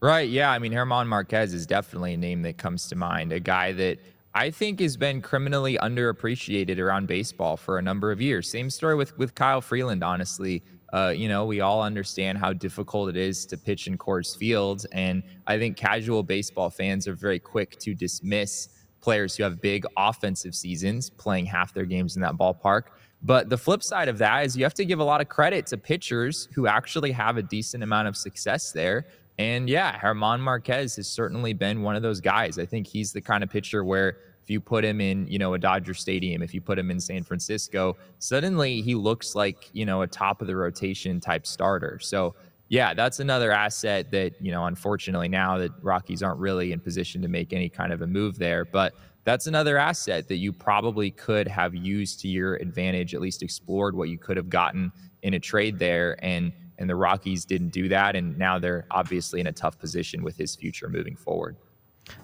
Right. 0.00 0.28
Yeah. 0.28 0.52
I 0.52 0.60
mean, 0.60 0.70
German 0.70 1.08
Marquez 1.08 1.52
is 1.52 1.66
definitely 1.66 2.14
a 2.14 2.16
name 2.16 2.42
that 2.42 2.56
comes 2.56 2.86
to 2.90 2.94
mind. 2.94 3.32
A 3.32 3.40
guy 3.40 3.72
that 3.72 3.98
I 4.32 4.50
think 4.52 4.78
has 4.78 4.96
been 4.96 5.20
criminally 5.20 5.76
underappreciated 5.78 6.78
around 6.78 7.08
baseball 7.08 7.56
for 7.56 7.78
a 7.78 7.82
number 7.82 8.12
of 8.12 8.20
years. 8.20 8.48
Same 8.48 8.70
story 8.70 8.94
with 8.94 9.18
with 9.18 9.34
Kyle 9.34 9.60
Freeland. 9.60 10.04
Honestly, 10.04 10.62
uh, 10.92 11.12
you 11.16 11.28
know, 11.28 11.44
we 11.44 11.60
all 11.60 11.82
understand 11.82 12.38
how 12.38 12.52
difficult 12.52 13.08
it 13.08 13.16
is 13.16 13.46
to 13.46 13.58
pitch 13.58 13.88
in 13.88 13.98
Coors 13.98 14.36
Field, 14.36 14.86
and 14.92 15.24
I 15.48 15.58
think 15.58 15.76
casual 15.76 16.22
baseball 16.22 16.70
fans 16.70 17.08
are 17.08 17.14
very 17.14 17.40
quick 17.40 17.80
to 17.80 17.94
dismiss 17.96 18.68
players 19.00 19.36
who 19.36 19.42
have 19.42 19.60
big 19.60 19.84
offensive 19.96 20.54
seasons 20.54 21.10
playing 21.10 21.46
half 21.46 21.72
their 21.72 21.84
games 21.84 22.16
in 22.16 22.22
that 22.22 22.34
ballpark. 22.34 22.84
But 23.22 23.48
the 23.48 23.58
flip 23.58 23.82
side 23.82 24.08
of 24.08 24.18
that 24.18 24.44
is 24.46 24.56
you 24.56 24.64
have 24.64 24.74
to 24.74 24.84
give 24.84 25.00
a 25.00 25.04
lot 25.04 25.20
of 25.20 25.28
credit 25.28 25.66
to 25.68 25.76
pitchers 25.76 26.48
who 26.52 26.66
actually 26.66 27.12
have 27.12 27.36
a 27.36 27.42
decent 27.42 27.82
amount 27.82 28.08
of 28.08 28.16
success 28.16 28.72
there. 28.72 29.06
And 29.38 29.68
yeah, 29.68 30.00
German 30.00 30.40
Marquez 30.40 30.96
has 30.96 31.08
certainly 31.08 31.52
been 31.52 31.82
one 31.82 31.96
of 31.96 32.02
those 32.02 32.20
guys. 32.20 32.58
I 32.58 32.66
think 32.66 32.86
he's 32.86 33.12
the 33.12 33.20
kind 33.20 33.42
of 33.42 33.50
pitcher 33.50 33.84
where 33.84 34.18
if 34.42 34.50
you 34.50 34.60
put 34.60 34.84
him 34.84 35.00
in, 35.00 35.28
you 35.28 35.38
know, 35.38 35.54
a 35.54 35.58
Dodger 35.58 35.94
Stadium, 35.94 36.42
if 36.42 36.54
you 36.54 36.60
put 36.60 36.78
him 36.78 36.90
in 36.90 36.98
San 36.98 37.22
Francisco, 37.22 37.96
suddenly 38.18 38.80
he 38.80 38.94
looks 38.94 39.34
like, 39.34 39.68
you 39.72 39.84
know, 39.84 40.02
a 40.02 40.06
top 40.06 40.40
of 40.40 40.46
the 40.46 40.56
rotation 40.56 41.20
type 41.20 41.46
starter. 41.46 41.98
So 42.00 42.34
yeah, 42.68 42.92
that's 42.94 43.18
another 43.20 43.50
asset 43.50 44.10
that, 44.10 44.34
you 44.40 44.52
know, 44.52 44.66
unfortunately 44.66 45.28
now 45.28 45.58
that 45.58 45.72
Rockies 45.82 46.22
aren't 46.22 46.38
really 46.38 46.72
in 46.72 46.80
position 46.80 47.22
to 47.22 47.28
make 47.28 47.52
any 47.52 47.68
kind 47.68 47.92
of 47.92 48.02
a 48.02 48.06
move 48.06 48.38
there. 48.38 48.64
But 48.64 48.94
that's 49.24 49.46
another 49.46 49.78
asset 49.78 50.28
that 50.28 50.36
you 50.36 50.52
probably 50.52 51.10
could 51.10 51.48
have 51.48 51.74
used 51.74 52.20
to 52.20 52.28
your 52.28 52.56
advantage, 52.56 53.14
at 53.14 53.20
least 53.20 53.42
explored 53.42 53.94
what 53.94 54.08
you 54.08 54.18
could 54.18 54.36
have 54.36 54.50
gotten 54.50 54.92
in 55.22 55.34
a 55.34 55.40
trade 55.40 55.78
there. 55.78 56.22
And 56.24 56.52
and 56.78 56.88
the 56.88 56.94
Rockies 56.94 57.44
didn't 57.44 57.70
do 57.70 57.88
that. 57.88 58.14
And 58.14 58.38
now 58.38 58.58
they're 58.58 58.86
obviously 58.90 59.40
in 59.40 59.48
a 59.48 59.52
tough 59.52 59.78
position 59.78 60.22
with 60.22 60.36
his 60.36 60.54
future 60.54 60.88
moving 60.88 61.16
forward. 61.16 61.56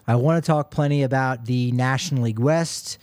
I 0.07 0.15
want 0.15 0.43
to 0.43 0.47
talk 0.47 0.71
plenty 0.71 1.03
about 1.03 1.47
the 1.47 1.73
National 1.73 2.23
League 2.23 2.39
West, 2.39 2.99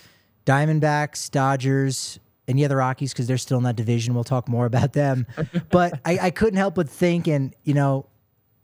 Diamondbacks, 0.45 1.29
Dodgers, 1.29 2.19
and 2.47 2.59
yeah, 2.59 2.67
the 2.67 2.75
Rockies 2.75 3.13
because 3.13 3.27
they're 3.27 3.37
still 3.37 3.57
in 3.57 3.63
that 3.63 3.75
division. 3.75 4.13
We'll 4.13 4.23
talk 4.23 4.47
more 4.47 4.65
about 4.65 4.93
them. 4.93 5.25
but 5.69 5.99
I, 6.05 6.19
I 6.23 6.29
couldn't 6.31 6.57
help 6.57 6.75
but 6.75 6.89
think, 6.89 7.27
and 7.27 7.55
you 7.63 7.73
know, 7.73 8.07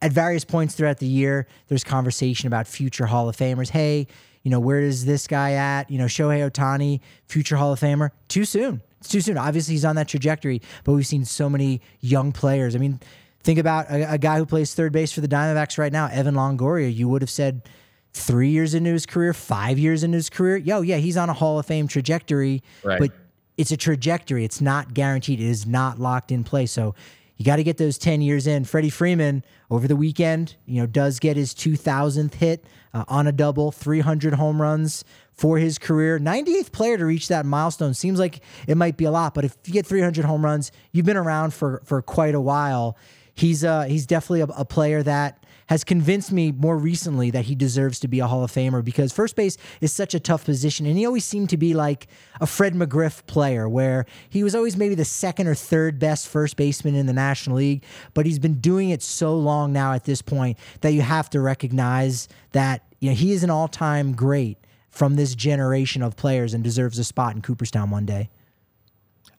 at 0.02 0.12
various 0.12 0.44
points 0.44 0.76
throughout 0.76 0.98
the 0.98 1.08
year, 1.08 1.48
there's 1.68 1.84
conversation 1.84 2.48
about 2.48 2.68
future 2.68 3.06
Hall 3.06 3.30
of 3.30 3.36
Famers. 3.36 3.70
Hey, 3.70 4.08
you 4.44 4.52
know, 4.52 4.60
where 4.60 4.80
is 4.80 5.06
this 5.06 5.28
guy 5.28 5.54
at? 5.54 5.90
You 5.90 5.98
know, 5.98 6.06
Shohei 6.06 6.50
Ohtani, 6.50 7.02
future 7.26 7.56
Hall 7.56 7.74
of 7.74 7.80
Famer. 7.80 8.12
Too 8.28 8.46
soon. 8.46 8.82
It's 9.00 9.10
too 9.10 9.22
soon. 9.22 9.38
Obviously, 9.38 9.74
he's 9.74 9.86
on 9.86 9.96
that 9.96 10.08
trajectory, 10.08 10.62
but 10.84 10.94
we've 10.94 11.08
seen 11.08 11.26
so 11.26 11.50
many 11.50 11.82
young 12.00 12.32
players. 12.32 12.76
I 12.76 12.80
mean, 12.80 13.00
think 13.44 13.60
about 13.60 13.90
a, 13.90 14.14
a 14.14 14.18
guy 14.18 14.38
who 14.38 14.46
plays 14.46 14.74
third 14.74 14.92
base 14.92 15.12
for 15.12 15.22
the 15.22 15.28
Diamondbacks 15.28 15.78
right 15.78 15.92
now, 15.92 16.08
Evan 16.08 16.36
Longoria. 16.36 16.94
You 16.94 17.08
would 17.10 17.22
have 17.22 17.30
said 17.30 17.70
three 18.14 18.50
years 18.50 18.74
into 18.74 18.92
his 18.92 19.06
career, 19.06 19.34
five 19.34 19.78
years 19.78 20.04
into 20.04 20.16
his 20.16 20.30
career. 20.30 20.58
Yo, 20.58 20.82
yeah, 20.82 20.98
he's 20.98 21.18
on 21.18 21.30
a 21.30 21.34
Hall 21.34 21.60
of 21.60 21.66
Fame 21.66 21.88
trajectory, 21.88 22.64
right. 22.84 23.00
but 23.00 23.12
it's 23.58 23.72
a 23.72 23.78
trajectory. 23.78 24.46
It's 24.46 24.62
not 24.62 24.94
guaranteed. 24.94 25.40
It 25.40 25.48
is 25.48 25.66
not 25.66 26.00
locked 26.00 26.32
in 26.32 26.44
place. 26.44 26.72
So 26.72 26.96
you 27.38 27.46
got 27.46 27.58
to 27.58 27.64
get 27.64 27.78
those 27.78 27.98
10 27.98 28.22
years 28.22 28.48
in. 28.48 28.66
Freddie 28.66 28.90
Freeman 28.90 29.44
over 29.70 29.88
the 29.88 29.96
weekend, 29.96 30.56
you 30.66 30.80
know, 30.82 30.88
does 30.88 31.20
get 31.20 31.38
his 31.38 31.54
2000th 31.54 32.36
hit 32.36 32.66
uh, 32.94 33.06
on 33.08 33.28
a 33.28 33.32
double, 33.32 33.72
300 33.72 34.34
home 34.34 34.62
runs 34.62 35.04
for 35.32 35.60
his 35.60 35.78
career. 35.78 36.20
98th 36.20 36.72
player 36.72 36.98
to 36.98 37.06
reach 37.06 37.28
that 37.28 37.46
milestone 37.46 37.94
seems 37.94 38.18
like 38.20 38.42
it 38.68 38.76
might 38.76 38.98
be 38.98 39.06
a 39.06 39.12
lot, 39.12 39.36
but 39.36 39.46
if 39.46 39.56
you 39.66 39.74
get 39.74 39.86
300 39.86 40.26
home 40.26 40.44
runs, 40.44 40.72
you've 40.92 41.06
been 41.06 41.18
around 41.18 41.54
for 41.54 41.82
for 41.86 42.02
quite 42.02 42.34
a 42.34 42.42
while. 42.42 42.98
He's 43.36 43.64
uh 43.64 43.84
he's 43.84 44.08
definitely 44.08 44.42
a, 44.42 44.62
a 44.62 44.66
player 44.66 45.04
that 45.04 45.44
has 45.68 45.84
convinced 45.84 46.32
me 46.32 46.52
more 46.52 46.78
recently 46.78 47.30
that 47.32 47.46
he 47.46 47.56
deserves 47.56 48.00
to 48.00 48.08
be 48.08 48.20
a 48.20 48.28
Hall 48.28 48.44
of 48.44 48.52
Famer 48.52 48.84
because 48.84 49.12
first 49.12 49.36
base 49.36 49.58
is 49.82 49.94
such 49.94 50.14
a 50.14 50.20
tough 50.20 50.46
position. 50.46 50.86
And 50.86 50.98
he 50.98 51.06
always 51.06 51.26
seemed 51.26 51.50
to 51.50 51.58
be 51.58 51.74
like 51.74 52.08
a 52.42 52.48
Fred 52.48 52.74
McGriff 52.74 53.26
player, 53.28 53.68
where 53.68 54.06
he 54.30 54.44
was 54.44 54.56
always 54.56 54.78
maybe 54.78 54.96
the 54.96 55.06
second 55.06 55.48
or 55.48 55.56
third 55.56 56.00
best 56.00 56.28
first 56.28 56.56
baseman 56.56 56.96
in 56.96 57.06
the 57.06 57.14
National 57.14 57.58
League. 57.58 57.84
But 58.14 58.26
he's 58.26 58.40
been 58.40 58.60
doing 58.60 58.90
it 58.90 59.02
so 59.02 59.36
long 59.36 59.74
now 59.74 59.94
at 59.94 60.06
this 60.06 60.22
point 60.22 60.58
that 60.82 60.94
you 60.94 61.02
have 61.02 61.30
to 61.32 61.42
recognize 61.42 62.28
that 62.54 62.84
you 63.00 63.10
know, 63.10 63.16
he 63.16 63.34
is 63.34 63.44
an 63.44 63.50
all 63.50 63.68
time 63.68 64.14
great 64.14 64.58
from 64.90 65.16
this 65.16 65.36
generation 65.36 66.02
of 66.02 66.16
players 66.16 66.54
and 66.54 66.64
deserves 66.64 66.98
a 66.98 67.04
spot 67.04 67.36
in 67.36 67.42
Cooperstown 67.42 67.92
one 67.92 68.06
day. 68.06 68.30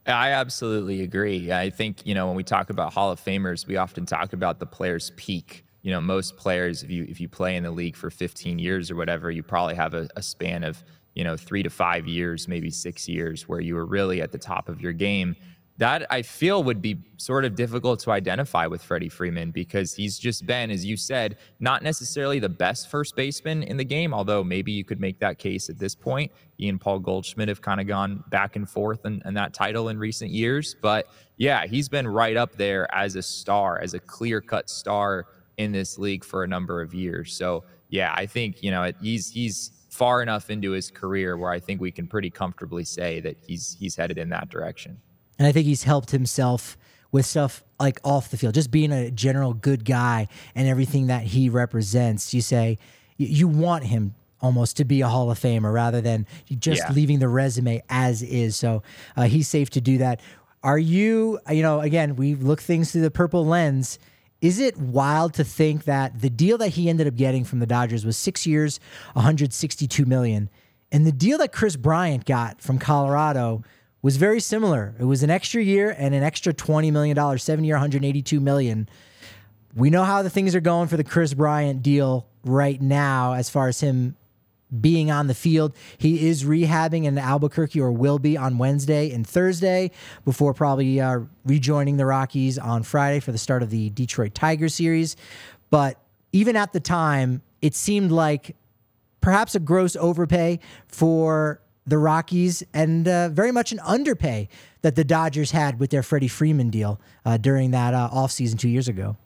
I 0.06 0.30
absolutely 0.30 1.02
agree. 1.02 1.52
I 1.52 1.68
think, 1.68 2.06
you 2.06 2.14
know, 2.14 2.28
when 2.28 2.36
we 2.36 2.44
talk 2.44 2.70
about 2.70 2.94
Hall 2.94 3.10
of 3.10 3.22
Famers, 3.22 3.66
we 3.66 3.76
often 3.76 4.06
talk 4.06 4.32
about 4.32 4.58
the 4.58 4.64
player's 4.64 5.10
peak 5.16 5.66
you 5.88 5.94
know 5.94 6.02
most 6.02 6.36
players 6.36 6.82
if 6.82 6.90
you 6.90 7.06
if 7.08 7.18
you 7.18 7.30
play 7.30 7.56
in 7.56 7.62
the 7.62 7.70
league 7.70 7.96
for 7.96 8.10
15 8.10 8.58
years 8.58 8.90
or 8.90 8.96
whatever 8.96 9.30
you 9.30 9.42
probably 9.42 9.74
have 9.74 9.94
a, 9.94 10.06
a 10.16 10.22
span 10.22 10.62
of 10.62 10.84
you 11.14 11.24
know 11.24 11.34
three 11.34 11.62
to 11.62 11.70
five 11.70 12.06
years 12.06 12.46
maybe 12.46 12.68
six 12.68 13.08
years 13.08 13.48
where 13.48 13.62
you 13.62 13.74
were 13.74 13.86
really 13.86 14.20
at 14.20 14.30
the 14.30 14.36
top 14.36 14.68
of 14.68 14.82
your 14.82 14.92
game 14.92 15.34
that 15.78 16.04
I 16.10 16.22
feel 16.22 16.62
would 16.64 16.82
be 16.82 16.98
sort 17.16 17.44
of 17.44 17.54
difficult 17.54 18.00
to 18.00 18.10
identify 18.10 18.66
with 18.66 18.82
Freddie 18.82 19.08
Freeman 19.08 19.52
because 19.52 19.94
he's 19.94 20.18
just 20.18 20.44
been, 20.44 20.72
as 20.72 20.84
you 20.84 20.96
said, 20.96 21.36
not 21.60 21.84
necessarily 21.84 22.40
the 22.40 22.48
best 22.48 22.90
first 22.90 23.14
baseman 23.14 23.62
in 23.62 23.76
the 23.76 23.84
game, 23.84 24.12
although 24.12 24.42
maybe 24.42 24.72
you 24.72 24.84
could 24.84 25.00
make 25.00 25.20
that 25.20 25.38
case 25.38 25.70
at 25.70 25.78
this 25.78 25.94
point. 25.94 26.32
He 26.56 26.68
and 26.68 26.80
Paul 26.80 26.98
Goldschmidt 26.98 27.48
have 27.48 27.62
kind 27.62 27.80
of 27.80 27.86
gone 27.86 28.24
back 28.28 28.56
and 28.56 28.68
forth 28.68 29.06
in, 29.06 29.22
in 29.24 29.34
that 29.34 29.54
title 29.54 29.88
in 29.88 30.00
recent 30.00 30.32
years. 30.32 30.74
But 30.82 31.06
yeah, 31.36 31.64
he's 31.64 31.88
been 31.88 32.08
right 32.08 32.36
up 32.36 32.56
there 32.56 32.92
as 32.92 33.14
a 33.14 33.22
star, 33.22 33.80
as 33.80 33.94
a 33.94 34.00
clear 34.00 34.40
cut 34.40 34.68
star 34.68 35.26
in 35.58 35.72
this 35.72 35.98
league 35.98 36.24
for 36.24 36.44
a 36.44 36.48
number 36.48 36.80
of 36.80 36.94
years. 36.94 37.34
So 37.34 37.64
yeah, 37.90 38.14
I 38.16 38.26
think 38.26 38.62
you 38.62 38.70
know 38.70 38.90
he's 39.02 39.30
he's 39.30 39.72
far 39.90 40.22
enough 40.22 40.50
into 40.50 40.70
his 40.70 40.90
career 40.90 41.36
where 41.36 41.50
I 41.50 41.58
think 41.58 41.80
we 41.80 41.90
can 41.90 42.06
pretty 42.06 42.30
comfortably 42.30 42.84
say 42.84 43.20
that 43.20 43.36
he's 43.46 43.76
he's 43.78 43.96
headed 43.96 44.18
in 44.18 44.30
that 44.30 44.48
direction. 44.48 44.98
And 45.38 45.46
I 45.46 45.52
think 45.52 45.66
he's 45.66 45.84
helped 45.84 46.10
himself 46.10 46.76
with 47.10 47.24
stuff 47.24 47.64
like 47.78 48.00
off 48.04 48.30
the 48.30 48.36
field, 48.36 48.54
just 48.54 48.70
being 48.70 48.92
a 48.92 49.10
general 49.10 49.54
good 49.54 49.84
guy 49.84 50.28
and 50.54 50.68
everything 50.68 51.06
that 51.08 51.22
he 51.22 51.48
represents. 51.48 52.34
You 52.34 52.40
say 52.40 52.78
you 53.16 53.48
want 53.48 53.84
him 53.84 54.14
almost 54.40 54.76
to 54.76 54.84
be 54.84 55.00
a 55.00 55.08
Hall 55.08 55.30
of 55.30 55.38
Famer 55.38 55.72
rather 55.72 56.00
than 56.00 56.26
just 56.58 56.82
yeah. 56.82 56.92
leaving 56.92 57.18
the 57.18 57.28
resume 57.28 57.82
as 57.88 58.22
is. 58.22 58.56
So 58.56 58.82
uh, 59.16 59.24
he's 59.24 59.48
safe 59.48 59.70
to 59.70 59.80
do 59.80 59.98
that. 59.98 60.20
Are 60.62 60.78
you, 60.78 61.40
you 61.50 61.62
know, 61.62 61.80
again, 61.80 62.16
we 62.16 62.34
look 62.34 62.60
things 62.60 62.92
through 62.92 63.02
the 63.02 63.10
purple 63.10 63.44
lens 63.46 63.98
is 64.40 64.60
it 64.60 64.76
wild 64.76 65.34
to 65.34 65.44
think 65.44 65.84
that 65.84 66.20
the 66.20 66.30
deal 66.30 66.58
that 66.58 66.70
he 66.70 66.88
ended 66.88 67.06
up 67.06 67.16
getting 67.16 67.44
from 67.44 67.58
the 67.58 67.66
Dodgers 67.66 68.04
was 68.04 68.16
six 68.16 68.46
years, 68.46 68.78
162 69.14 70.04
million, 70.06 70.48
and 70.92 71.06
the 71.06 71.12
deal 71.12 71.38
that 71.38 71.52
Kris 71.52 71.76
Bryant 71.76 72.24
got 72.24 72.60
from 72.60 72.78
Colorado 72.78 73.62
was 74.00 74.16
very 74.16 74.40
similar. 74.40 74.94
It 74.98 75.04
was 75.04 75.22
an 75.22 75.30
extra 75.30 75.62
year 75.62 75.94
and 75.98 76.14
an 76.14 76.22
extra 76.22 76.52
20 76.52 76.90
million 76.90 77.16
dollars, 77.16 77.42
seven 77.42 77.64
year, 77.64 77.74
182 77.74 78.40
million. 78.40 78.88
We 79.74 79.90
know 79.90 80.04
how 80.04 80.22
the 80.22 80.30
things 80.30 80.54
are 80.54 80.60
going 80.60 80.88
for 80.88 80.96
the 80.96 81.04
Kris 81.04 81.34
Bryant 81.34 81.82
deal 81.82 82.26
right 82.44 82.80
now, 82.80 83.34
as 83.34 83.50
far 83.50 83.68
as 83.68 83.80
him 83.80 84.16
being 84.80 85.10
on 85.10 85.26
the 85.26 85.34
field. 85.34 85.74
He 85.96 86.28
is 86.28 86.44
rehabbing 86.44 87.04
in 87.04 87.16
Albuquerque 87.18 87.80
or 87.80 87.92
will 87.92 88.18
be 88.18 88.36
on 88.36 88.58
Wednesday 88.58 89.10
and 89.10 89.26
Thursday 89.26 89.90
before 90.24 90.54
probably 90.54 91.00
uh, 91.00 91.20
rejoining 91.44 91.96
the 91.96 92.06
Rockies 92.06 92.58
on 92.58 92.82
Friday 92.82 93.20
for 93.20 93.32
the 93.32 93.38
start 93.38 93.62
of 93.62 93.70
the 93.70 93.90
Detroit 93.90 94.34
Tiger 94.34 94.68
series. 94.68 95.16
But 95.70 96.00
even 96.32 96.56
at 96.56 96.72
the 96.72 96.80
time, 96.80 97.42
it 97.62 97.74
seemed 97.74 98.12
like 98.12 98.56
perhaps 99.20 99.54
a 99.54 99.60
gross 99.60 99.96
overpay 99.96 100.60
for 100.86 101.60
the 101.86 101.98
Rockies 101.98 102.62
and 102.74 103.08
uh, 103.08 103.30
very 103.30 103.50
much 103.50 103.72
an 103.72 103.80
underpay 103.80 104.48
that 104.82 104.94
the 104.94 105.04
Dodgers 105.04 105.50
had 105.50 105.80
with 105.80 105.90
their 105.90 106.02
Freddie 106.02 106.28
Freeman 106.28 106.70
deal 106.70 107.00
uh, 107.24 107.38
during 107.38 107.70
that 107.70 107.94
uh, 107.94 108.10
offseason 108.12 108.58
two 108.58 108.68
years 108.68 108.88
ago. 108.88 109.16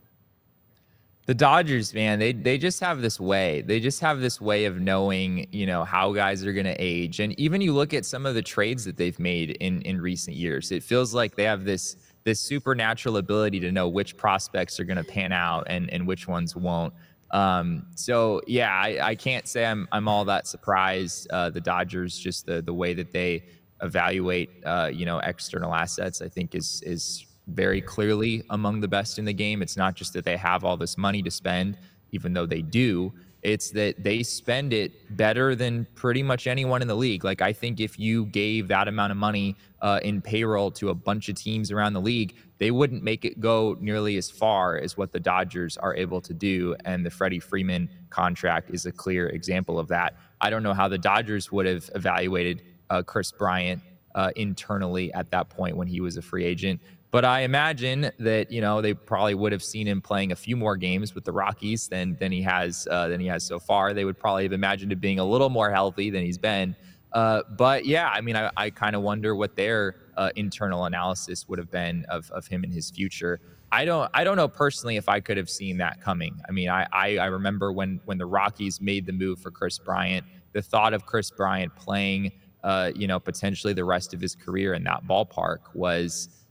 The 1.27 1.35
Dodgers, 1.35 1.95
man, 1.95 2.19
they 2.19 2.33
they 2.33 2.59
just 2.59 2.81
have 2.81 3.01
this 3.01 3.21
way. 3.21 3.63
They 3.63 3.79
just 3.79 4.01
have 4.01 4.21
this 4.21 4.41
way 4.41 4.65
of 4.65 4.81
knowing, 4.81 5.47
you 5.53 5.67
know, 5.67 5.85
how 5.85 6.13
guys 6.13 6.45
are 6.45 6.53
going 6.53 6.67
to 6.67 6.77
age. 6.79 7.21
And 7.21 7.39
even 7.39 7.61
you 7.61 7.73
look 7.73 7.95
at 7.95 8.05
some 8.05 8.27
of 8.27 8.35
the 8.35 8.43
trades 8.43 8.85
that 8.87 8.97
they've 8.97 9.19
made 9.21 9.51
in 9.61 9.83
in 9.83 10.01
recent 10.01 10.37
years, 10.37 10.73
it 10.73 10.83
feels 10.83 11.15
like 11.15 11.37
they 11.37 11.45
have 11.45 11.65
this 11.65 11.97
this 12.25 12.41
supernatural 12.41 13.19
ability 13.19 13.61
to 13.61 13.71
know 13.71 13.89
which 13.89 14.17
prospects 14.17 14.81
are 14.81 14.85
going 14.85 14.97
to 14.97 15.05
pan 15.05 15.31
out 15.31 15.65
and 15.69 15.89
and 15.91 16.07
which 16.07 16.27
ones 16.27 16.57
won't. 16.57 16.93
Um, 17.31 17.87
so 17.95 18.43
yeah, 18.49 18.73
I, 18.73 18.99
I 19.11 19.15
can't 19.15 19.47
say 19.47 19.65
I'm 19.65 19.87
I'm 19.93 20.09
all 20.09 20.25
that 20.25 20.49
surprised. 20.49 21.31
Uh, 21.31 21.51
the 21.51 21.61
Dodgers, 21.61 22.19
just 22.19 22.47
the 22.47 22.63
the 22.63 22.75
way 22.75 22.95
that 22.95 23.13
they 23.13 23.45
evaluate, 23.81 24.51
uh, 24.65 24.91
you 24.93 25.07
know, 25.07 25.19
external 25.21 25.73
assets, 25.73 26.21
I 26.21 26.29
think 26.29 26.57
is 26.57 26.83
is 26.85 27.27
very 27.47 27.81
clearly 27.81 28.43
among 28.51 28.81
the 28.81 28.89
best 28.89 29.19
in 29.19 29.25
the 29.25 29.33
game. 29.33 29.63
It's 29.63 29.77
not 29.77 29.95
just 29.95 30.13
that 30.13 30.25
they 30.25 30.37
have 30.37 30.65
all 30.65 30.77
this 30.77 30.97
money 30.97 31.23
to 31.23 31.31
spend, 31.31 31.77
even 32.13 32.33
though 32.33 32.47
they 32.47 32.63
do. 32.63 33.13
It's 33.43 33.71
that 33.73 34.05
they 34.05 34.23
spend 34.23 34.73
it 34.73 35.17
better 35.17 35.57
than 35.57 35.85
pretty 35.97 36.23
much 36.23 36.47
anyone 36.47 36.81
in 36.81 36.87
the 36.87 36.95
league. 36.95 37.25
Like, 37.25 37.43
I 37.43 37.53
think 37.53 37.81
if 37.81 37.99
you 37.99 38.27
gave 38.27 38.69
that 38.69 38.87
amount 38.87 39.11
of 39.11 39.17
money 39.17 39.57
uh, 39.81 39.99
in 40.05 40.21
payroll 40.21 40.71
to 40.73 40.91
a 40.91 40.95
bunch 40.95 41.29
of 41.29 41.35
teams 41.35 41.73
around 41.73 41.95
the 41.95 42.01
league, 42.01 42.37
they 42.59 42.71
wouldn't 42.71 43.03
make 43.03 43.25
it 43.25 43.41
go 43.41 43.77
nearly 43.81 44.17
as 44.17 44.31
far 44.31 44.79
as 44.79 44.97
what 44.97 45.11
the 45.11 45.19
Dodgers 45.19 45.77
are 45.77 45.97
able 45.97 46.21
to 46.21 46.33
do. 46.33 46.77
And 46.85 47.05
the 47.05 47.11
Freddie 47.11 47.41
Freeman 47.41 47.91
contract 48.11 48.71
is 48.71 48.87
a 48.87 48.93
clear 48.93 49.27
example 49.31 49.81
of 49.81 49.89
that. 49.89 50.15
I 50.41 50.49
don't 50.49 50.63
know 50.63 50.75
how 50.75 50.87
the 50.87 50.99
Dodgers 50.99 51.51
would 51.51 51.67
have 51.67 51.91
evaluated 51.97 52.63
uh, 52.91 53.03
Kris 53.03 53.33
Bryant 53.33 53.83
uh, 54.15 54.31
internally 54.37 55.13
at 55.15 55.31
that 55.31 55.49
point 55.49 55.77
when 55.77 55.89
he 55.89 56.01
was 56.01 56.17
a 56.17 56.23
free 56.23 56.45
agent. 56.45 56.81
But 57.13 57.27
I 57.27 57.41
imagine 57.41 58.11
that 58.19 58.51
you 58.51 58.63
know 58.63 58.81
they 58.81 58.95
probably 58.95 59.35
would 59.35 59.53
have 59.53 59.63
seen 59.63 59.87
him 59.87 60.01
playing 60.01 60.33
a 60.33 60.37
few 60.37 60.57
more 60.57 60.79
games 60.79 61.15
with 61.15 61.25
the 61.25 61.33
Rockies 61.33 61.87
than 61.87 62.17
than 62.17 62.33
he 62.33 62.41
has 62.43 62.89
uh, 62.91 63.07
than 63.09 63.21
he 63.21 63.27
has 63.27 63.45
so 63.45 63.61
far. 63.61 63.93
They 63.93 64.07
would 64.07 64.19
probably 64.19 64.45
have 64.45 64.53
imagined 64.53 64.91
him 64.91 64.99
being 64.99 65.19
a 65.19 65.25
little 65.25 65.51
more 65.51 65.71
healthy 65.71 66.09
than 66.09 66.25
he's 66.25 66.39
been. 66.39 66.75
Uh, 67.13 67.43
but 67.51 67.85
yeah, 67.85 68.09
I 68.09 68.23
mean, 68.23 68.35
I, 68.35 68.51
I 68.57 68.71
kind 68.71 68.97
of 68.97 69.03
wonder 69.03 69.37
what 69.37 69.55
their 69.57 69.97
uh, 70.17 70.31
internal 70.37 70.87
analysis 70.87 71.47
would 71.49 71.59
have 71.59 71.71
been 71.71 72.07
of, 72.09 72.31
of 72.31 72.47
him 72.47 72.65
and 72.65 72.73
his 72.73 72.91
future. 72.91 73.41
I 73.71 73.85
don't 73.85 74.11
I 74.15 74.25
don't 74.25 74.37
know 74.37 74.49
personally 74.49 74.97
if 74.97 75.09
I 75.09 75.21
could 75.21 75.37
have 75.37 75.51
seen 75.51 75.77
that 75.79 76.01
coming. 76.01 76.41
I 76.49 76.53
mean, 76.53 76.71
I, 76.71 76.87
I, 76.93 77.19
I 77.19 77.27
remember 77.27 77.73
when 77.73 78.01
when 78.07 78.17
the 78.17 78.27
Rockies 78.27 78.81
made 78.81 79.05
the 79.05 79.13
move 79.13 79.39
for 79.39 79.51
Kris 79.51 79.79
Bryant, 79.79 80.25
the 80.53 80.63
thought 80.63 80.95
of 80.95 81.05
Kris 81.05 81.31
Bryant 81.31 81.77
playing, 81.77 82.33
uh, 82.65 82.91
you 82.95 83.07
know, 83.07 83.21
potentially 83.21 83.75
the 83.75 83.85
rest 83.85 84.15
of 84.15 84.21
his 84.23 84.35
career 84.35 84.73
in 84.73 84.83
that 84.85 85.05
ballpark 85.07 85.59
was 85.75 86.42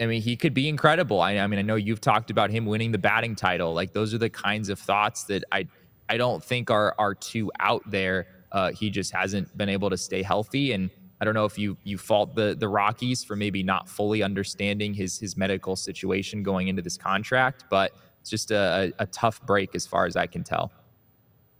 I 0.00 0.06
mean, 0.06 0.22
he 0.22 0.36
could 0.36 0.54
be 0.54 0.68
incredible. 0.68 1.20
I, 1.20 1.38
I, 1.38 1.46
mean, 1.46 1.58
I 1.58 1.62
know 1.62 1.76
you've 1.76 2.00
talked 2.00 2.30
about 2.30 2.50
him 2.50 2.66
winning 2.66 2.90
the 2.90 2.98
batting 2.98 3.36
title. 3.36 3.72
Like 3.74 3.92
those 3.92 4.12
are 4.12 4.18
the 4.18 4.30
kinds 4.30 4.68
of 4.68 4.78
thoughts 4.78 5.24
that 5.24 5.44
I 5.52 5.68
I 6.08 6.16
don't 6.16 6.42
think 6.42 6.70
are 6.70 6.94
are 6.98 7.14
too 7.14 7.50
out 7.60 7.82
there. 7.90 8.26
Uh, 8.52 8.72
he 8.72 8.90
just 8.90 9.12
hasn't 9.12 9.56
been 9.56 9.68
able 9.68 9.90
to 9.90 9.96
stay 9.96 10.22
healthy, 10.22 10.72
and 10.72 10.90
I 11.20 11.24
don't 11.24 11.34
know 11.34 11.44
if 11.44 11.58
you 11.58 11.76
you 11.84 11.96
fault 11.96 12.34
the 12.34 12.56
the 12.58 12.68
Rockies 12.68 13.24
for 13.24 13.36
maybe 13.36 13.62
not 13.62 13.88
fully 13.88 14.22
understanding 14.22 14.94
his 14.94 15.18
his 15.18 15.36
medical 15.36 15.76
situation 15.76 16.42
going 16.42 16.68
into 16.68 16.82
this 16.82 16.96
contract, 16.96 17.64
but 17.70 17.92
it's 18.20 18.30
just 18.30 18.50
a, 18.50 18.92
a, 18.98 19.04
a 19.04 19.06
tough 19.06 19.40
break 19.46 19.74
as 19.74 19.86
far 19.86 20.06
as 20.06 20.16
I 20.16 20.26
can 20.26 20.42
tell. 20.42 20.72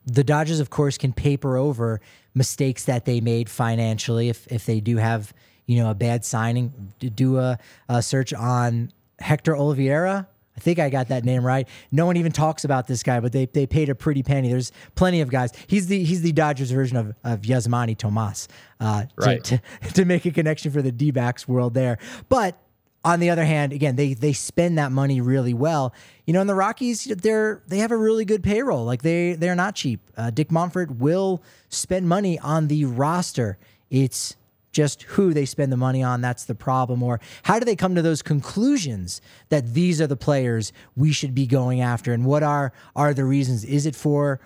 The 0.07 0.25
Dodgers, 0.25 0.61
of 0.61 0.71
course, 0.71 0.99
can 0.99 1.13
paper 1.13 1.57
over 1.57 2.01
mistakes 2.35 2.85
that 2.85 3.05
they 3.05 3.21
made 3.21 3.49
financially 3.49 4.29
if 4.29 4.47
if 4.53 4.67
they 4.67 4.81
do 4.81 4.97
have 4.97 5.33
you 5.67 5.83
know, 5.83 5.91
a 5.91 5.95
bad 5.95 6.25
signing. 6.25 6.93
Do 6.99 7.39
a, 7.39 7.59
a 7.89 8.03
search 8.03 8.33
on 8.33 8.93
Hector 9.19 9.55
Olivera. 9.55 10.27
I 10.57 10.61
think 10.61 10.79
I 10.79 10.89
got 10.89 11.09
that 11.09 11.25
name 11.25 11.45
right. 11.45 11.69
No 11.91 12.07
one 12.07 12.17
even 12.17 12.31
talks 12.31 12.65
about 12.65 12.87
this 12.87 13.03
guy, 13.03 13.19
but 13.21 13.33
they, 13.33 13.47
they 13.47 13.67
paid 13.67 13.89
a 13.89 13.95
pretty 13.95 14.23
penny. 14.23 14.51
There's 14.51 14.71
plenty 14.95 15.21
of 15.21 15.29
guys. 15.29 15.51
He's 15.67 15.89
the 15.89 16.05
he's 16.05 16.23
the 16.23 16.33
Dodgers 16.33 16.71
version 16.71 16.97
of, 16.97 17.15
of 17.25 17.41
Yasmany 17.43 17.99
Tomas 17.99 18.47
uh, 18.79 19.05
right. 19.17 19.43
to, 19.45 19.61
to, 19.83 19.93
to, 19.95 20.05
make 20.05 20.25
a 20.27 20.31
connection 20.31 20.71
for 20.71 20.81
the 20.81 20.93
D 20.93 21.11
backs 21.11 21.49
world 21.49 21.75
there. 21.75 21.99
But 22.29 22.57
on 23.05 23.21
the 23.21 23.31
other 23.31 23.45
hand, 23.45 23.73
again, 23.73 23.97
they 23.97 24.15
they 24.15 24.33
spend 24.33 24.79
that 24.79 24.93
money 24.93 25.21
really 25.21 25.55
well. 25.55 25.93
You 26.25 26.33
know, 26.33 26.41
in 26.41 26.47
the 26.47 26.55
Rockies, 26.55 27.05
they're 27.05 27.63
they 27.67 27.79
have 27.79 27.91
a 27.91 27.97
really 27.97 28.25
good 28.25 28.43
payroll. 28.43 28.85
Like 28.85 29.03
they 29.03 29.35
they're 29.35 29.57
not 29.57 29.75
cheap. 29.75 30.01
Uh, 30.17 30.31
Dick 30.31 30.51
Monfort 30.51 30.99
will 30.99 31.43
spend 31.69 32.09
money 32.09 32.39
on 32.39 32.69
the 32.69 32.85
roster. 32.85 33.59
It's 33.91 34.37
just 34.75 35.05
who 35.05 35.33
they 35.33 35.47
spend 35.47 35.73
the 35.73 35.77
money 35.77 36.03
on 36.03 36.21
that's 36.21 36.45
the 36.45 36.55
problem 36.55 37.03
or 37.03 37.21
how 37.45 37.59
do 37.59 37.65
they 37.65 37.77
come 37.77 37.95
to 37.95 38.03
those 38.03 38.21
conclusions 38.21 39.23
that 39.49 39.73
these 39.73 40.01
are 40.01 40.07
the 40.07 40.17
players 40.17 40.73
we 40.95 41.13
should 41.13 41.35
be 41.35 41.47
going 41.47 41.81
after? 41.81 42.13
And 42.13 42.27
what 42.27 42.43
are 42.43 42.73
are 42.95 43.15
the 43.15 43.25
reasons? 43.25 43.65
Is 43.65 43.87
it 43.87 43.97
for 43.97 44.41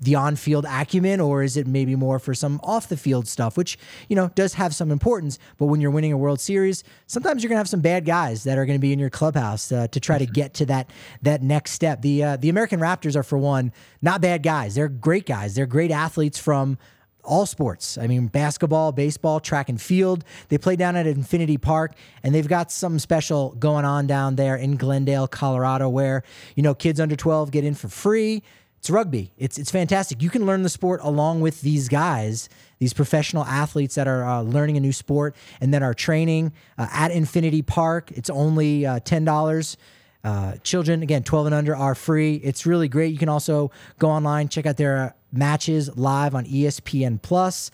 the 0.00 0.14
on-field 0.14 0.66
acumen 0.68 1.20
or 1.20 1.42
is 1.42 1.56
it 1.56 1.66
maybe 1.66 1.96
more 1.96 2.18
for 2.18 2.34
some 2.34 2.60
off-the-field 2.62 3.26
stuff 3.26 3.56
which 3.56 3.78
you 4.08 4.16
know 4.16 4.28
does 4.34 4.54
have 4.54 4.74
some 4.74 4.90
importance 4.90 5.38
but 5.56 5.66
when 5.66 5.80
you're 5.80 5.90
winning 5.90 6.12
a 6.12 6.16
world 6.16 6.40
series 6.40 6.82
sometimes 7.06 7.42
you're 7.42 7.48
going 7.48 7.56
to 7.56 7.60
have 7.60 7.68
some 7.68 7.80
bad 7.80 8.04
guys 8.04 8.44
that 8.44 8.58
are 8.58 8.66
going 8.66 8.76
to 8.78 8.82
be 8.82 8.92
in 8.92 8.98
your 8.98 9.08
clubhouse 9.08 9.70
uh, 9.72 9.86
to 9.88 10.00
try 10.00 10.18
to 10.18 10.26
get 10.26 10.52
to 10.52 10.66
that 10.66 10.90
that 11.22 11.42
next 11.42 11.70
step. 11.70 12.02
The 12.02 12.24
uh, 12.24 12.36
the 12.36 12.48
American 12.48 12.80
Raptors 12.80 13.16
are 13.16 13.22
for 13.22 13.38
one 13.38 13.72
not 14.02 14.20
bad 14.20 14.42
guys. 14.42 14.74
They're 14.74 14.88
great 14.88 15.26
guys. 15.26 15.54
They're 15.54 15.66
great 15.66 15.90
athletes 15.90 16.38
from 16.38 16.76
all 17.24 17.46
sports. 17.46 17.98
I 17.98 18.06
mean, 18.06 18.26
basketball, 18.26 18.92
baseball, 18.92 19.40
track 19.40 19.68
and 19.68 19.80
field. 19.80 20.24
They 20.48 20.58
play 20.58 20.76
down 20.76 20.96
at 20.96 21.06
Infinity 21.06 21.58
Park, 21.58 21.92
and 22.22 22.34
they've 22.34 22.48
got 22.48 22.70
something 22.70 22.98
special 22.98 23.52
going 23.58 23.84
on 23.84 24.06
down 24.06 24.36
there 24.36 24.56
in 24.56 24.76
Glendale, 24.76 25.26
Colorado, 25.26 25.88
where 25.88 26.22
you 26.54 26.62
know 26.62 26.74
kids 26.74 27.00
under 27.00 27.16
12 27.16 27.50
get 27.50 27.64
in 27.64 27.74
for 27.74 27.88
free. 27.88 28.42
It's 28.78 28.90
rugby. 28.90 29.32
It's 29.38 29.56
it's 29.56 29.70
fantastic. 29.70 30.22
You 30.22 30.28
can 30.28 30.44
learn 30.44 30.62
the 30.62 30.68
sport 30.68 31.00
along 31.02 31.40
with 31.40 31.62
these 31.62 31.88
guys, 31.88 32.50
these 32.78 32.92
professional 32.92 33.44
athletes 33.44 33.94
that 33.94 34.06
are 34.06 34.22
uh, 34.24 34.42
learning 34.42 34.76
a 34.76 34.80
new 34.80 34.92
sport 34.92 35.34
and 35.60 35.72
that 35.72 35.82
are 35.82 35.94
training 35.94 36.52
uh, 36.76 36.88
at 36.92 37.10
Infinity 37.10 37.62
Park. 37.62 38.12
It's 38.12 38.28
only 38.28 38.84
uh, 38.84 39.00
ten 39.00 39.24
dollars. 39.24 39.78
Uh, 40.22 40.56
children, 40.62 41.02
again, 41.02 41.22
12 41.22 41.46
and 41.46 41.54
under 41.54 41.76
are 41.76 41.94
free. 41.94 42.36
It's 42.36 42.64
really 42.64 42.88
great. 42.88 43.12
You 43.12 43.18
can 43.18 43.28
also 43.28 43.70
go 43.98 44.08
online, 44.08 44.48
check 44.48 44.64
out 44.64 44.78
their 44.78 45.14
matches 45.36 45.96
live 45.96 46.34
on 46.34 46.44
ESPN 46.44 47.20
Plus. 47.20 47.70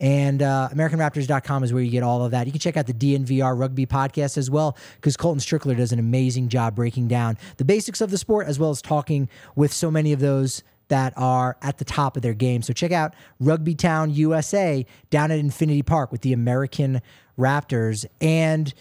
And 0.00 0.42
uh, 0.42 0.68
AmericanRaptors.com 0.72 1.64
is 1.64 1.72
where 1.72 1.82
you 1.82 1.90
get 1.90 2.02
all 2.02 2.24
of 2.24 2.32
that. 2.32 2.46
You 2.46 2.52
can 2.52 2.60
check 2.60 2.76
out 2.76 2.86
the 2.86 2.92
DNVR 2.92 3.58
Rugby 3.58 3.86
podcast 3.86 4.36
as 4.36 4.50
well, 4.50 4.76
because 4.96 5.16
Colton 5.16 5.40
Strickler 5.40 5.76
does 5.76 5.92
an 5.92 5.98
amazing 5.98 6.48
job 6.48 6.74
breaking 6.74 7.08
down 7.08 7.38
the 7.56 7.64
basics 7.64 8.00
of 8.00 8.10
the 8.10 8.18
sport 8.18 8.46
as 8.46 8.58
well 8.58 8.70
as 8.70 8.82
talking 8.82 9.28
with 9.54 9.72
so 9.72 9.90
many 9.90 10.12
of 10.12 10.20
those 10.20 10.62
that 10.88 11.14
are 11.16 11.56
at 11.62 11.78
the 11.78 11.84
top 11.84 12.16
of 12.16 12.22
their 12.22 12.34
game. 12.34 12.62
So 12.62 12.72
check 12.72 12.92
out 12.92 13.14
Rugby 13.40 13.74
Town 13.74 14.12
USA 14.12 14.84
down 15.10 15.30
at 15.30 15.38
Infinity 15.38 15.82
Park 15.82 16.12
with 16.12 16.20
the 16.20 16.32
American 16.32 17.00
Raptors. 17.38 18.04
And 18.20 18.74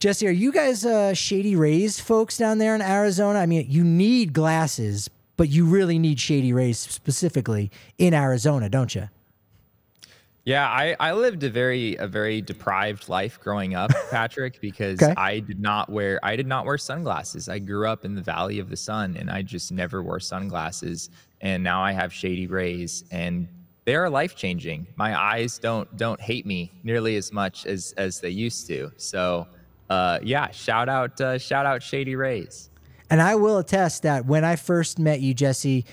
Jesse, 0.00 0.28
are 0.28 0.32
you 0.32 0.52
guys 0.52 0.84
uh, 0.84 1.14
Shady 1.14 1.56
Rays 1.56 1.98
folks 1.98 2.36
down 2.36 2.58
there 2.58 2.74
in 2.74 2.82
Arizona? 2.82 3.38
I 3.38 3.46
mean, 3.46 3.66
you 3.68 3.82
need 3.82 4.32
glasses, 4.32 5.08
but 5.38 5.48
you 5.48 5.64
really 5.64 5.98
need 5.98 6.20
Shady 6.20 6.52
Rays 6.52 6.78
specifically 6.78 7.70
in 7.96 8.12
Arizona, 8.12 8.68
don't 8.68 8.94
you? 8.94 9.08
Yeah, 10.44 10.66
I, 10.66 10.96
I 10.98 11.12
lived 11.12 11.42
a 11.44 11.50
very 11.50 11.96
a 11.96 12.06
very 12.06 12.40
deprived 12.40 13.08
life 13.08 13.38
growing 13.40 13.74
up, 13.74 13.90
Patrick, 14.10 14.60
because 14.60 15.02
okay. 15.02 15.14
I 15.16 15.40
did 15.40 15.60
not 15.60 15.88
wear 15.90 16.18
I 16.22 16.36
did 16.36 16.46
not 16.46 16.66
wear 16.66 16.76
sunglasses. 16.76 17.48
I 17.48 17.58
grew 17.58 17.86
up 17.86 18.04
in 18.04 18.14
the 18.14 18.22
Valley 18.22 18.58
of 18.58 18.68
the 18.68 18.76
Sun, 18.76 19.16
and 19.16 19.30
I 19.30 19.42
just 19.42 19.72
never 19.72 20.02
wore 20.02 20.20
sunglasses. 20.20 21.10
And 21.40 21.62
now 21.62 21.82
I 21.82 21.92
have 21.92 22.12
Shady 22.12 22.46
Rays, 22.46 23.04
and 23.10 23.46
they 23.84 23.94
are 23.94 24.10
life 24.10 24.36
changing. 24.36 24.86
My 24.96 25.18
eyes 25.18 25.58
don't 25.58 25.94
don't 25.96 26.20
hate 26.20 26.46
me 26.46 26.72
nearly 26.82 27.16
as 27.16 27.32
much 27.32 27.66
as 27.66 27.92
as 27.96 28.20
they 28.20 28.30
used 28.30 28.66
to. 28.68 28.90
So 28.96 29.46
uh, 29.90 30.18
yeah, 30.22 30.50
shout 30.50 30.88
out, 30.88 31.20
uh, 31.20 31.38
shout 31.38 31.66
out 31.66 31.82
Shady 31.82 32.16
Rays. 32.16 32.70
And 33.10 33.22
I 33.22 33.34
will 33.36 33.58
attest 33.58 34.02
that 34.02 34.26
when 34.26 34.44
I 34.44 34.56
first 34.56 34.98
met 34.98 35.20
you, 35.20 35.34
Jesse, 35.34 35.84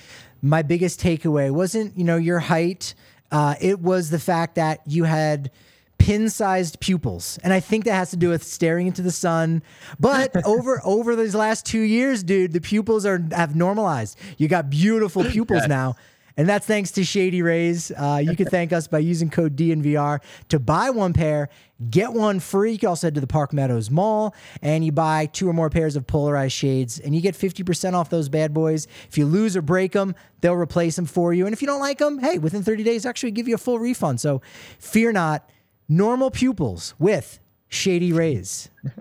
my 0.42 0.62
biggest 0.62 1.00
takeaway 1.00 1.52
wasn't 1.52 1.98
you 1.98 2.04
know 2.04 2.18
your 2.18 2.40
height. 2.40 2.94
Uh, 3.32 3.56
it 3.60 3.80
was 3.80 4.10
the 4.10 4.20
fact 4.20 4.56
that 4.56 4.82
you 4.86 5.06
had 5.06 5.52
pin-sized 5.98 6.80
pupils, 6.80 7.40
and 7.44 7.52
I 7.54 7.60
think 7.60 7.86
that 7.86 7.94
has 7.94 8.12
to 8.12 8.18
do 8.18 8.30
with 8.30 8.44
staring 8.44 8.88
into 8.88 9.02
the 9.02 9.12
sun. 9.12 9.64
But 10.00 10.36
over 10.46 10.82
over 10.84 11.16
these 11.16 11.36
last 11.36 11.66
two 11.66 11.80
years, 11.80 12.24
dude, 12.24 12.54
the 12.54 12.62
pupils 12.62 13.06
are 13.06 13.24
have 13.32 13.56
normalized. 13.56 14.18
You 14.38 14.48
got 14.48 14.70
beautiful 14.70 15.24
pupils 15.24 15.62
yes. 15.64 15.70
now. 15.70 15.96
And 16.38 16.50
that's 16.50 16.66
thanks 16.66 16.92
to 16.92 17.04
Shady 17.06 17.42
Rays. 17.42 17.92
Uh, 17.92 18.22
you 18.22 18.36
can 18.36 18.48
thank 18.48 18.74
us 18.74 18.88
by 18.88 19.00
using 19.00 19.30
code 19.30 19.56
DNVR 19.56 20.20
to 20.50 20.60
buy 20.60 20.90
one 20.90 21.14
pair, 21.14 21.50
get 21.90 22.12
one 22.12 22.42
free. 22.42 22.74
You 22.74 22.78
can 22.78 22.90
also 22.90 23.08
head 23.08 23.16
to 23.16 23.22
the 23.22 23.28
Park 23.28 23.54
Meadows 23.54 23.90
Mall 23.90 24.36
and 24.62 24.84
you 24.84 24.92
buy 24.92 25.28
two 25.28 25.48
or 25.48 25.54
more 25.54 25.70
pairs 25.70 25.96
of 25.96 26.06
polarized 26.06 26.54
shades 26.54 27.00
and 27.00 27.16
you 27.16 27.22
get 27.22 27.36
50% 27.36 27.94
off 27.94 28.10
those 28.10 28.28
bad 28.28 28.54
boys. 28.54 28.88
If 29.08 29.18
you 29.18 29.26
lose 29.26 29.56
or 29.56 29.62
break 29.62 29.94
them, 29.94 30.14
they'll 30.42 30.56
replace 30.56 30.98
them 30.98 31.06
for 31.06 31.34
you. 31.34 31.46
And 31.46 31.54
if 31.54 31.62
you 31.62 31.68
don't 31.68 31.80
like 31.80 32.00
them, 32.00 32.20
hey, 32.20 32.38
within 32.38 32.64
30 32.64 32.84
days, 32.84 33.06
actually 33.06 33.32
give 33.32 33.48
you 33.48 33.56
a 33.56 33.60
full 33.60 33.80
refund. 33.80 34.20
So 34.20 34.42
fear 34.78 35.14
not. 35.14 35.50
Normal 35.88 36.32
pupils 36.32 36.96
with 36.98 37.40
Shady 37.70 38.12
Rays. 38.12 38.70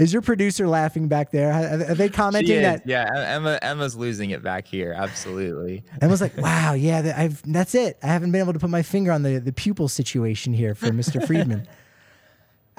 Is 0.00 0.14
your 0.14 0.22
producer 0.22 0.66
laughing 0.66 1.08
back 1.08 1.30
there? 1.30 1.52
Are 1.52 1.94
they 1.94 2.08
commenting 2.08 2.62
that? 2.62 2.86
Yeah, 2.86 3.06
Emma. 3.14 3.58
Emma's 3.60 3.94
losing 3.94 4.30
it 4.30 4.42
back 4.42 4.66
here. 4.66 4.94
Absolutely. 4.96 5.84
Emma's 6.00 6.22
like, 6.22 6.34
"Wow, 6.38 6.72
yeah, 6.72 7.12
I've 7.14 7.42
that's 7.52 7.74
it. 7.74 7.98
I 8.02 8.06
haven't 8.06 8.32
been 8.32 8.40
able 8.40 8.54
to 8.54 8.58
put 8.58 8.70
my 8.70 8.82
finger 8.82 9.12
on 9.12 9.22
the 9.22 9.38
the 9.38 9.52
pupil 9.52 9.88
situation 9.88 10.54
here 10.54 10.74
for 10.74 10.86
Mr. 10.86 11.24
Friedman." 11.26 11.68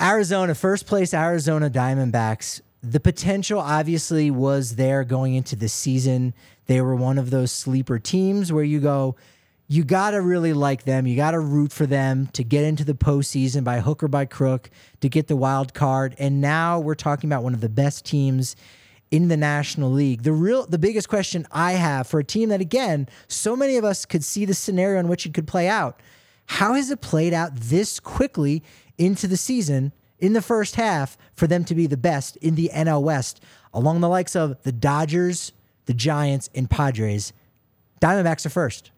Arizona, 0.02 0.56
first 0.56 0.88
place, 0.88 1.14
Arizona 1.14 1.70
Diamondbacks. 1.70 2.62
The 2.82 3.00
potential 3.00 3.60
obviously 3.60 4.32
was 4.32 4.76
there 4.76 5.04
going 5.04 5.36
into 5.36 5.56
the 5.56 5.70
season. 5.70 6.34
They 6.66 6.82
were 6.82 6.96
one 6.96 7.20
of 7.20 7.30
those 7.30 7.52
sleeper 7.52 8.00
teams 8.00 8.52
where 8.52 8.64
you 8.64 8.80
go, 8.80 9.16
you 9.72 9.86
got 9.86 10.12
to 10.12 10.20
really 10.20 10.52
like 10.52 10.84
them. 10.84 11.08
You 11.08 11.16
got 11.16 11.32
to 11.32 11.40
root 11.40 11.72
for 11.72 11.86
them 11.86 12.28
to 12.34 12.44
get 12.44 12.66
into 12.66 12.84
the 12.84 12.94
postseason 12.94 13.64
by 13.64 13.80
hook 13.80 14.04
or 14.04 14.10
by 14.10 14.26
crook 14.26 14.70
to 15.00 15.08
get 15.08 15.30
the 15.30 15.38
wild 15.38 15.74
card. 15.74 16.14
And 16.20 16.42
now 16.42 16.78
we're 16.78 16.94
talking 16.94 17.30
about 17.30 17.42
one 17.42 17.54
of 17.54 17.62
the 17.62 17.70
best 17.70 18.04
teams 18.04 18.58
in 19.12 19.30
the 19.30 19.38
National 19.38 19.90
League. 19.90 20.24
The 20.24 20.34
real, 20.34 20.66
the 20.66 20.78
biggest 20.78 21.08
question 21.08 21.48
I 21.54 21.72
have 21.72 22.06
for 22.06 22.20
a 22.20 22.24
team 22.26 22.50
that, 22.50 22.60
again, 22.60 23.08
so 23.30 23.56
many 23.56 23.78
of 23.78 23.86
us 23.86 24.06
could 24.06 24.26
see 24.26 24.44
the 24.44 24.54
scenario 24.54 25.00
in 25.00 25.08
which 25.08 25.26
it 25.26 25.34
could 25.34 25.48
play 25.48 25.70
out. 25.70 26.02
How 26.48 26.74
has 26.74 26.92
it 26.92 27.00
played 27.00 27.34
out 27.34 27.56
this 27.56 28.02
quickly 28.02 28.64
into 28.98 29.26
the 29.26 29.38
season 29.38 29.94
in 30.20 30.34
the 30.34 30.42
first 30.42 30.76
half 30.76 31.18
for 31.34 31.48
them 31.48 31.64
to 31.64 31.76
be 31.76 31.88
the 31.88 31.96
best 31.96 32.36
in 32.38 32.56
the 32.56 32.70
NL 32.74 33.04
West, 33.04 33.42
along 33.74 34.02
the 34.02 34.10
likes 34.10 34.36
of 34.36 34.62
the 34.64 34.74
Dodgers, 34.74 35.54
the 35.86 35.94
Giants, 35.94 36.50
and 36.54 36.70
Padres? 36.70 37.32
Diamondbacks 38.02 38.46
are 38.46 38.50
first. 38.50 38.92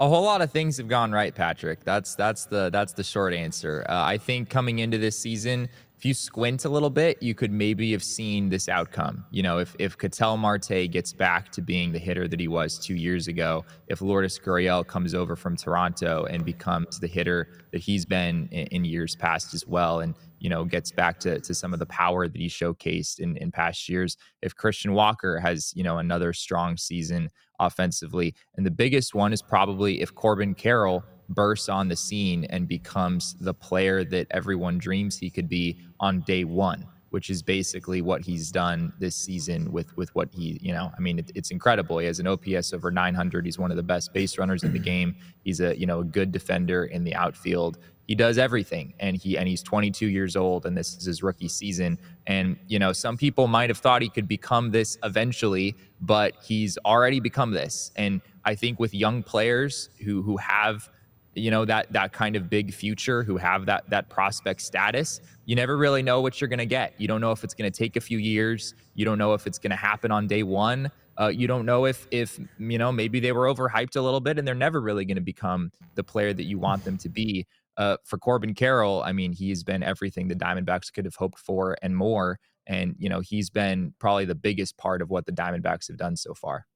A 0.00 0.08
whole 0.08 0.22
lot 0.22 0.40
of 0.40 0.50
things 0.50 0.78
have 0.78 0.88
gone 0.88 1.12
right, 1.12 1.34
Patrick. 1.34 1.84
That's 1.84 2.14
that's 2.14 2.46
the 2.46 2.70
that's 2.70 2.94
the 2.94 3.04
short 3.04 3.34
answer. 3.34 3.84
Uh, 3.86 4.02
I 4.02 4.16
think 4.16 4.48
coming 4.48 4.78
into 4.78 4.96
this 4.96 5.18
season, 5.18 5.68
if 5.98 6.06
you 6.06 6.14
squint 6.14 6.64
a 6.64 6.70
little 6.70 6.88
bit, 6.88 7.22
you 7.22 7.34
could 7.34 7.52
maybe 7.52 7.92
have 7.92 8.02
seen 8.02 8.48
this 8.48 8.70
outcome. 8.70 9.26
You 9.30 9.42
know, 9.42 9.58
if 9.58 9.76
if 9.78 9.98
Ketel 9.98 10.38
Marte 10.38 10.90
gets 10.90 11.12
back 11.12 11.52
to 11.52 11.60
being 11.60 11.92
the 11.92 11.98
hitter 11.98 12.26
that 12.28 12.40
he 12.40 12.48
was 12.48 12.78
two 12.78 12.94
years 12.94 13.28
ago, 13.28 13.66
if 13.88 14.00
Lourdes 14.00 14.38
Gurriel 14.38 14.86
comes 14.86 15.14
over 15.14 15.36
from 15.36 15.54
Toronto 15.54 16.24
and 16.30 16.46
becomes 16.46 16.98
the 16.98 17.06
hitter 17.06 17.48
that 17.70 17.82
he's 17.82 18.06
been 18.06 18.48
in, 18.52 18.68
in 18.68 18.84
years 18.86 19.14
past 19.14 19.52
as 19.52 19.66
well, 19.66 20.00
and 20.00 20.14
you 20.40 20.50
know 20.50 20.64
gets 20.64 20.90
back 20.90 21.20
to, 21.20 21.38
to 21.40 21.54
some 21.54 21.72
of 21.72 21.78
the 21.78 21.86
power 21.86 22.26
that 22.26 22.40
he 22.40 22.48
showcased 22.48 23.20
in, 23.20 23.36
in 23.36 23.52
past 23.52 23.88
years 23.88 24.16
if 24.42 24.56
christian 24.56 24.92
walker 24.92 25.38
has 25.38 25.72
you 25.76 25.84
know 25.84 25.98
another 25.98 26.32
strong 26.32 26.76
season 26.76 27.30
offensively. 27.60 28.34
And 28.56 28.66
the 28.66 28.70
biggest 28.70 29.14
one 29.14 29.32
is 29.32 29.42
probably 29.42 30.00
if 30.00 30.14
Corbin 30.14 30.54
Carroll 30.54 31.04
bursts 31.28 31.68
on 31.68 31.86
the 31.86 31.94
scene 31.94 32.44
and 32.46 32.66
becomes 32.66 33.36
the 33.38 33.54
player 33.54 34.02
that 34.04 34.26
everyone 34.32 34.78
dreams 34.78 35.16
he 35.16 35.30
could 35.30 35.48
be 35.48 35.78
on 36.00 36.22
day 36.22 36.42
one 36.42 36.84
which 37.10 37.28
is 37.28 37.42
basically 37.42 38.00
what 38.00 38.22
he's 38.22 38.50
done 38.50 38.92
this 38.98 39.14
season 39.14 39.70
with 39.70 39.94
with 39.96 40.14
what 40.14 40.28
he 40.32 40.58
you 40.62 40.72
know 40.72 40.90
i 40.96 41.00
mean 41.00 41.18
it, 41.18 41.30
it's 41.34 41.50
incredible. 41.50 41.98
He 41.98 42.06
has 42.06 42.20
an 42.20 42.26
ops 42.26 42.72
over 42.72 42.90
900 42.90 43.44
he's 43.44 43.58
one 43.58 43.70
of 43.70 43.76
the 43.76 43.82
best 43.82 44.12
base 44.12 44.38
runners 44.38 44.62
in 44.62 44.72
the 44.72 44.78
game. 44.78 45.16
He's 45.44 45.60
a 45.60 45.78
you 45.78 45.86
know 45.86 46.00
a 46.00 46.04
good 46.04 46.32
defender 46.32 46.84
in 46.84 47.04
the 47.04 47.14
outfield. 47.14 47.78
He 48.06 48.14
does 48.14 48.38
everything 48.38 48.94
and 48.98 49.16
he 49.16 49.38
and 49.38 49.46
he's 49.48 49.62
22 49.62 50.06
years 50.06 50.36
old 50.36 50.66
and 50.66 50.76
this 50.76 50.96
is 50.96 51.04
his 51.04 51.22
rookie 51.22 51.48
season. 51.48 51.98
And 52.26 52.56
you 52.66 52.78
know 52.78 52.92
some 52.92 53.16
people 53.16 53.46
might 53.46 53.70
have 53.70 53.78
thought 53.78 54.02
he 54.02 54.08
could 54.08 54.28
become 54.28 54.70
this 54.70 54.98
eventually 55.04 55.76
but 56.00 56.34
he's 56.42 56.78
already 56.84 57.20
become 57.20 57.50
this. 57.52 57.92
And 57.96 58.20
i 58.44 58.54
think 58.54 58.80
with 58.80 58.94
young 58.94 59.22
players 59.22 59.90
who 60.04 60.22
who 60.22 60.36
have 60.36 60.88
you 61.34 61.50
know 61.50 61.64
that 61.64 61.92
that 61.92 62.12
kind 62.12 62.36
of 62.36 62.50
big 62.50 62.72
future 62.74 63.22
who 63.22 63.36
have 63.36 63.66
that 63.66 63.88
that 63.88 64.08
prospect 64.08 64.60
status 64.60 65.20
you 65.46 65.54
never 65.54 65.76
really 65.76 66.02
know 66.02 66.20
what 66.20 66.40
you're 66.40 66.48
going 66.48 66.58
to 66.58 66.66
get 66.66 66.92
you 66.98 67.06
don't 67.06 67.20
know 67.20 67.30
if 67.30 67.44
it's 67.44 67.54
going 67.54 67.70
to 67.70 67.76
take 67.76 67.96
a 67.96 68.00
few 68.00 68.18
years 68.18 68.74
you 68.94 69.04
don't 69.04 69.18
know 69.18 69.32
if 69.34 69.46
it's 69.46 69.58
going 69.58 69.70
to 69.70 69.76
happen 69.76 70.10
on 70.10 70.26
day 70.26 70.42
one 70.42 70.90
uh, 71.20 71.28
you 71.28 71.46
don't 71.46 71.66
know 71.66 71.84
if 71.84 72.06
if 72.10 72.40
you 72.58 72.78
know 72.78 72.90
maybe 72.90 73.20
they 73.20 73.30
were 73.30 73.46
overhyped 73.46 73.94
a 73.94 74.00
little 74.00 74.20
bit 74.20 74.38
and 74.38 74.48
they're 74.48 74.54
never 74.54 74.80
really 74.80 75.04
going 75.04 75.16
to 75.16 75.20
become 75.20 75.70
the 75.94 76.02
player 76.02 76.32
that 76.32 76.44
you 76.44 76.58
want 76.58 76.84
them 76.84 76.96
to 76.96 77.08
be 77.08 77.46
uh, 77.80 77.96
for 78.04 78.18
Corbin 78.18 78.52
Carroll, 78.52 79.02
I 79.02 79.12
mean, 79.12 79.32
he's 79.32 79.64
been 79.64 79.82
everything 79.82 80.28
the 80.28 80.34
Diamondbacks 80.34 80.92
could 80.92 81.06
have 81.06 81.14
hoped 81.14 81.38
for 81.38 81.78
and 81.80 81.96
more. 81.96 82.38
And, 82.66 82.94
you 82.98 83.08
know, 83.08 83.20
he's 83.20 83.48
been 83.48 83.94
probably 83.98 84.26
the 84.26 84.34
biggest 84.34 84.76
part 84.76 85.00
of 85.00 85.08
what 85.08 85.24
the 85.24 85.32
Diamondbacks 85.32 85.88
have 85.88 85.96
done 85.96 86.14
so 86.14 86.34
far. 86.34 86.66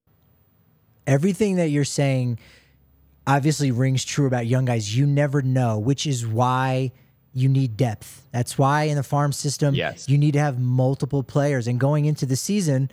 Everything 1.07 1.57
that 1.57 1.69
you're 1.69 1.85
saying 1.85 2.38
obviously 3.26 3.70
rings 3.70 4.04
true 4.04 4.26
about 4.26 4.46
young 4.46 4.64
guys. 4.64 4.96
You 4.96 5.06
never 5.06 5.42
know, 5.42 5.78
which 5.78 6.06
is 6.06 6.26
why 6.26 6.92
you 7.32 7.48
need 7.48 7.76
depth. 7.76 8.26
That's 8.30 8.56
why 8.56 8.84
in 8.84 8.96
the 8.96 9.02
farm 9.02 9.32
system, 9.32 9.74
yes. 9.74 10.08
you 10.08 10.16
need 10.18 10.32
to 10.32 10.40
have 10.40 10.58
multiple 10.58 11.22
players. 11.22 11.66
And 11.66 11.80
going 11.80 12.04
into 12.04 12.26
the 12.26 12.37
season, 12.37 12.90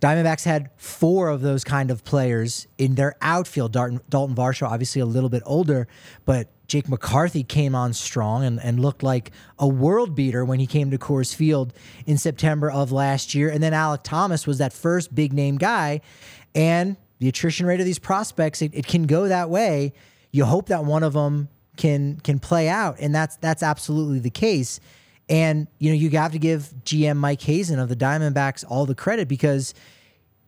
Diamondbacks 0.00 0.44
had 0.44 0.70
four 0.76 1.28
of 1.28 1.42
those 1.42 1.62
kind 1.62 1.90
of 1.90 2.04
players 2.04 2.66
in 2.78 2.94
their 2.94 3.16
outfield. 3.20 3.72
Dalton, 3.72 4.00
Dalton 4.08 4.34
Varsho, 4.34 4.66
obviously 4.66 5.02
a 5.02 5.06
little 5.06 5.28
bit 5.28 5.42
older, 5.44 5.88
but 6.24 6.48
Jake 6.68 6.88
McCarthy 6.88 7.42
came 7.44 7.74
on 7.74 7.92
strong 7.92 8.44
and, 8.44 8.58
and 8.62 8.80
looked 8.80 9.02
like 9.02 9.30
a 9.58 9.68
world 9.68 10.14
beater 10.14 10.42
when 10.42 10.58
he 10.58 10.66
came 10.66 10.90
to 10.90 10.98
Coors 10.98 11.34
Field 11.34 11.74
in 12.06 12.16
September 12.16 12.70
of 12.70 12.92
last 12.92 13.34
year. 13.34 13.50
And 13.50 13.62
then 13.62 13.72
Alek 13.72 14.02
Thomas 14.02 14.46
was 14.46 14.58
that 14.58 14.72
first 14.72 15.14
big 15.14 15.34
name 15.34 15.58
guy. 15.58 16.00
And 16.54 16.96
the 17.20 17.28
attrition 17.28 17.66
rate 17.66 17.78
of 17.80 17.86
these 17.86 17.98
prospects, 17.98 18.60
it, 18.62 18.74
it 18.74 18.86
can 18.86 19.04
go 19.04 19.28
that 19.28 19.48
way. 19.48 19.92
You 20.32 20.44
hope 20.44 20.66
that 20.68 20.84
one 20.84 21.02
of 21.02 21.12
them 21.12 21.48
can 21.76 22.18
can 22.20 22.38
play 22.38 22.68
out, 22.68 22.96
and 22.98 23.14
that's 23.14 23.36
that's 23.36 23.62
absolutely 23.62 24.18
the 24.18 24.30
case. 24.30 24.80
And 25.28 25.68
you 25.78 25.90
know, 25.90 25.96
you 25.96 26.10
have 26.10 26.32
to 26.32 26.38
give 26.38 26.74
GM 26.84 27.16
Mike 27.16 27.40
Hazen 27.42 27.78
of 27.78 27.88
the 27.88 27.96
Diamondbacks 27.96 28.64
all 28.68 28.86
the 28.86 28.94
credit 28.94 29.28
because 29.28 29.74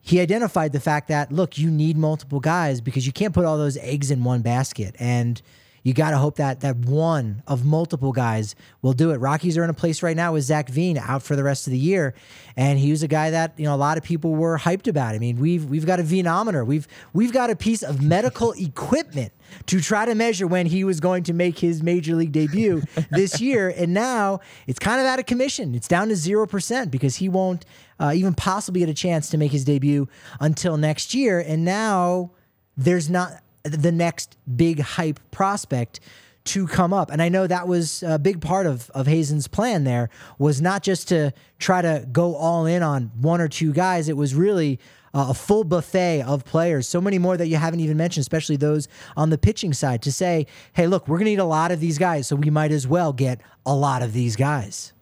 he 0.00 0.18
identified 0.18 0.72
the 0.72 0.80
fact 0.80 1.08
that 1.08 1.30
look, 1.30 1.56
you 1.58 1.70
need 1.70 1.96
multiple 1.96 2.40
guys 2.40 2.80
because 2.80 3.06
you 3.06 3.12
can't 3.12 3.32
put 3.32 3.44
all 3.44 3.56
those 3.56 3.76
eggs 3.76 4.10
in 4.10 4.24
one 4.24 4.42
basket. 4.42 4.96
And 4.98 5.40
you 5.82 5.92
got 5.92 6.10
to 6.10 6.18
hope 6.18 6.36
that 6.36 6.60
that 6.60 6.76
one 6.76 7.42
of 7.46 7.64
multiple 7.64 8.12
guys 8.12 8.54
will 8.82 8.92
do 8.92 9.10
it. 9.10 9.16
Rockies 9.16 9.58
are 9.58 9.64
in 9.64 9.70
a 9.70 9.74
place 9.74 10.02
right 10.02 10.16
now 10.16 10.32
with 10.32 10.44
Zach 10.44 10.68
Veen 10.68 10.96
out 10.96 11.22
for 11.22 11.34
the 11.34 11.42
rest 11.42 11.66
of 11.66 11.72
the 11.72 11.78
year, 11.78 12.14
and 12.56 12.78
he 12.78 12.90
was 12.90 13.02
a 13.02 13.08
guy 13.08 13.30
that 13.30 13.54
you 13.58 13.64
know 13.64 13.74
a 13.74 13.76
lot 13.76 13.98
of 13.98 14.04
people 14.04 14.34
were 14.34 14.58
hyped 14.58 14.86
about. 14.86 15.14
I 15.14 15.18
mean, 15.18 15.38
we've 15.38 15.64
we've 15.64 15.86
got 15.86 15.98
a 15.98 16.04
Veenometer, 16.04 16.64
we've 16.64 16.86
we've 17.12 17.32
got 17.32 17.50
a 17.50 17.56
piece 17.56 17.82
of 17.82 18.00
medical 18.02 18.52
equipment 18.56 19.32
to 19.66 19.80
try 19.80 20.04
to 20.06 20.14
measure 20.14 20.46
when 20.46 20.66
he 20.66 20.84
was 20.84 21.00
going 21.00 21.24
to 21.24 21.32
make 21.32 21.58
his 21.58 21.82
major 21.82 22.14
league 22.14 22.32
debut 22.32 22.82
this 23.10 23.40
year, 23.40 23.68
and 23.76 23.92
now 23.92 24.40
it's 24.66 24.78
kind 24.78 25.00
of 25.00 25.06
out 25.06 25.18
of 25.18 25.26
commission. 25.26 25.74
It's 25.74 25.88
down 25.88 26.08
to 26.08 26.16
zero 26.16 26.46
percent 26.46 26.90
because 26.90 27.16
he 27.16 27.28
won't 27.28 27.64
uh, 27.98 28.12
even 28.14 28.34
possibly 28.34 28.80
get 28.80 28.88
a 28.88 28.94
chance 28.94 29.30
to 29.30 29.36
make 29.36 29.50
his 29.52 29.64
debut 29.64 30.08
until 30.40 30.76
next 30.76 31.12
year, 31.12 31.40
and 31.40 31.64
now 31.64 32.30
there's 32.76 33.10
not 33.10 33.42
the 33.62 33.92
next 33.92 34.36
big 34.56 34.80
hype 34.80 35.20
prospect 35.30 36.00
to 36.44 36.66
come 36.66 36.92
up. 36.92 37.10
And 37.10 37.22
I 37.22 37.28
know 37.28 37.46
that 37.46 37.68
was 37.68 38.02
a 38.02 38.18
big 38.18 38.40
part 38.40 38.66
of, 38.66 38.90
of 38.90 39.06
Hazen's 39.06 39.46
plan 39.46 39.84
there 39.84 40.10
was 40.38 40.60
not 40.60 40.82
just 40.82 41.08
to 41.08 41.32
try 41.58 41.82
to 41.82 42.06
go 42.10 42.34
all 42.34 42.66
in 42.66 42.82
on 42.82 43.12
one 43.20 43.40
or 43.40 43.48
two 43.48 43.72
guys. 43.72 44.08
It 44.08 44.16
was 44.16 44.34
really 44.34 44.80
uh, 45.14 45.26
a 45.30 45.34
full 45.34 45.62
buffet 45.62 46.22
of 46.22 46.44
players, 46.44 46.88
so 46.88 47.00
many 47.00 47.18
more 47.18 47.36
that 47.36 47.46
you 47.46 47.56
haven't 47.56 47.80
even 47.80 47.96
mentioned, 47.96 48.22
especially 48.22 48.56
those 48.56 48.88
on 49.16 49.30
the 49.30 49.38
pitching 49.38 49.72
side 49.72 50.02
to 50.02 50.10
say, 50.10 50.46
hey, 50.72 50.86
look, 50.86 51.06
we're 51.06 51.18
going 51.18 51.26
to 51.26 51.30
need 51.32 51.38
a 51.38 51.44
lot 51.44 51.70
of 51.70 51.80
these 51.80 51.98
guys. 51.98 52.26
So 52.26 52.36
we 52.36 52.50
might 52.50 52.72
as 52.72 52.88
well 52.88 53.12
get 53.12 53.40
a 53.64 53.74
lot 53.74 54.02
of 54.02 54.12
these 54.12 54.36
guys. 54.36 54.92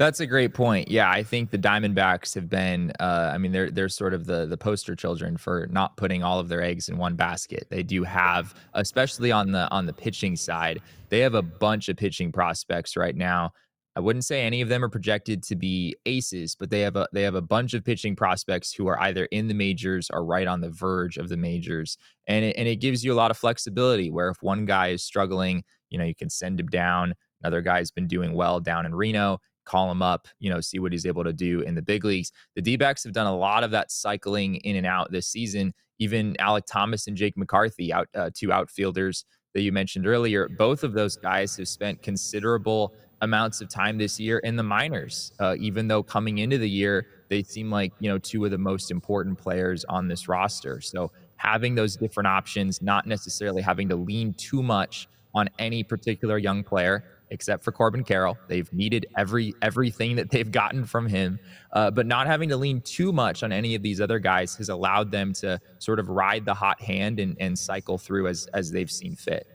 That's 0.00 0.20
a 0.20 0.26
great 0.26 0.54
point. 0.54 0.90
Yeah, 0.90 1.10
I 1.10 1.22
think 1.22 1.50
the 1.50 1.58
Diamondbacks 1.58 2.34
have 2.34 2.48
been. 2.48 2.90
Uh, 2.98 3.32
I 3.34 3.36
mean, 3.36 3.52
they're 3.52 3.70
they're 3.70 3.90
sort 3.90 4.14
of 4.14 4.24
the 4.24 4.46
the 4.46 4.56
poster 4.56 4.96
children 4.96 5.36
for 5.36 5.68
not 5.70 5.98
putting 5.98 6.22
all 6.22 6.40
of 6.40 6.48
their 6.48 6.62
eggs 6.62 6.88
in 6.88 6.96
one 6.96 7.16
basket. 7.16 7.66
They 7.68 7.82
do 7.82 8.02
have, 8.04 8.54
especially 8.72 9.30
on 9.30 9.52
the 9.52 9.70
on 9.70 9.84
the 9.84 9.92
pitching 9.92 10.36
side, 10.36 10.80
they 11.10 11.18
have 11.18 11.34
a 11.34 11.42
bunch 11.42 11.90
of 11.90 11.98
pitching 11.98 12.32
prospects 12.32 12.96
right 12.96 13.14
now. 13.14 13.52
I 13.94 14.00
wouldn't 14.00 14.24
say 14.24 14.40
any 14.40 14.62
of 14.62 14.70
them 14.70 14.82
are 14.82 14.88
projected 14.88 15.42
to 15.42 15.54
be 15.54 15.94
aces, 16.06 16.56
but 16.58 16.70
they 16.70 16.80
have 16.80 16.96
a 16.96 17.06
they 17.12 17.20
have 17.20 17.34
a 17.34 17.42
bunch 17.42 17.74
of 17.74 17.84
pitching 17.84 18.16
prospects 18.16 18.72
who 18.72 18.86
are 18.86 18.98
either 19.02 19.26
in 19.26 19.48
the 19.48 19.54
majors 19.54 20.08
or 20.10 20.24
right 20.24 20.46
on 20.46 20.62
the 20.62 20.70
verge 20.70 21.18
of 21.18 21.28
the 21.28 21.36
majors, 21.36 21.98
and 22.26 22.42
it, 22.42 22.56
and 22.56 22.66
it 22.66 22.76
gives 22.76 23.04
you 23.04 23.12
a 23.12 23.20
lot 23.20 23.30
of 23.30 23.36
flexibility. 23.36 24.10
Where 24.10 24.30
if 24.30 24.42
one 24.42 24.64
guy 24.64 24.88
is 24.92 25.02
struggling, 25.02 25.62
you 25.90 25.98
know, 25.98 26.04
you 26.04 26.14
can 26.14 26.30
send 26.30 26.58
him 26.58 26.68
down. 26.68 27.12
Another 27.42 27.60
guy's 27.60 27.90
been 27.90 28.06
doing 28.06 28.32
well 28.32 28.60
down 28.60 28.86
in 28.86 28.94
Reno 28.94 29.40
call 29.64 29.90
him 29.90 30.02
up, 30.02 30.28
you 30.38 30.50
know, 30.50 30.60
see 30.60 30.78
what 30.78 30.92
he's 30.92 31.06
able 31.06 31.24
to 31.24 31.32
do 31.32 31.60
in 31.60 31.74
the 31.74 31.82
big 31.82 32.04
leagues. 32.04 32.32
The 32.54 32.62
D 32.62 32.76
backs 32.76 33.04
have 33.04 33.12
done 33.12 33.26
a 33.26 33.36
lot 33.36 33.64
of 33.64 33.70
that 33.72 33.90
cycling 33.90 34.56
in 34.56 34.76
and 34.76 34.86
out 34.86 35.10
this 35.12 35.28
season. 35.28 35.72
Even 35.98 36.34
Alek 36.40 36.66
Thomas 36.66 37.06
and 37.06 37.16
Jake 37.16 37.36
McCarthy, 37.36 37.92
out 37.92 38.08
uh, 38.14 38.30
two 38.34 38.52
outfielders 38.52 39.24
that 39.54 39.62
you 39.62 39.72
mentioned 39.72 40.06
earlier, 40.06 40.48
both 40.48 40.82
of 40.84 40.92
those 40.92 41.16
guys 41.16 41.56
have 41.56 41.68
spent 41.68 42.02
considerable 42.02 42.94
amounts 43.22 43.60
of 43.60 43.68
time 43.68 43.98
this 43.98 44.18
year 44.18 44.38
in 44.38 44.56
the 44.56 44.62
minors. 44.62 45.32
Uh, 45.38 45.56
even 45.58 45.88
though 45.88 46.02
coming 46.02 46.38
into 46.38 46.56
the 46.56 46.68
year, 46.68 47.06
they 47.28 47.42
seem 47.42 47.70
like 47.70 47.92
you 48.00 48.08
know 48.08 48.18
two 48.18 48.44
of 48.44 48.50
the 48.50 48.58
most 48.58 48.90
important 48.90 49.38
players 49.38 49.84
on 49.84 50.08
this 50.08 50.28
roster. 50.28 50.80
So 50.80 51.10
having 51.36 51.74
those 51.74 51.96
different 51.96 52.26
options, 52.26 52.82
not 52.82 53.06
necessarily 53.06 53.62
having 53.62 53.88
to 53.88 53.96
lean 53.96 54.34
too 54.34 54.62
much 54.62 55.08
on 55.34 55.48
any 55.58 55.82
particular 55.82 56.38
young 56.38 56.62
player 56.62 57.04
except 57.30 57.64
for 57.64 57.72
Corbin 57.72 58.04
Carroll. 58.04 58.36
They've 58.48 58.70
needed 58.72 59.06
every 59.16 59.54
everything 59.62 60.16
that 60.16 60.30
they've 60.30 60.50
gotten 60.50 60.84
from 60.84 61.06
him, 61.06 61.38
uh, 61.72 61.90
but 61.90 62.06
not 62.06 62.26
having 62.26 62.48
to 62.50 62.56
lean 62.56 62.80
too 62.82 63.12
much 63.12 63.42
on 63.42 63.52
any 63.52 63.74
of 63.74 63.82
these 63.82 64.00
other 64.00 64.18
guys 64.18 64.54
has 64.56 64.68
allowed 64.68 65.10
them 65.10 65.32
to 65.34 65.60
sort 65.78 65.98
of 65.98 66.08
ride 66.08 66.44
the 66.44 66.54
hot 66.54 66.80
hand 66.80 67.18
and, 67.20 67.36
and 67.40 67.58
cycle 67.58 67.98
through 67.98 68.26
as 68.26 68.46
as 68.52 68.70
they've 68.70 68.90
seen 68.90 69.14
fit. 69.14 69.46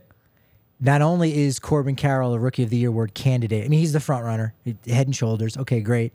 Not 0.79 1.01
only 1.01 1.37
is 1.37 1.59
Corbin 1.59 1.95
Carroll 1.95 2.33
a 2.33 2.39
Rookie 2.39 2.63
of 2.63 2.69
the 2.69 2.77
Year 2.77 2.89
award 2.89 3.13
candidate, 3.13 3.65
I 3.65 3.67
mean 3.67 3.79
he's 3.79 3.93
the 3.93 3.99
front 3.99 4.25
runner, 4.25 4.53
head 4.87 5.07
and 5.07 5.15
shoulders. 5.15 5.57
Okay, 5.57 5.81
great. 5.81 6.13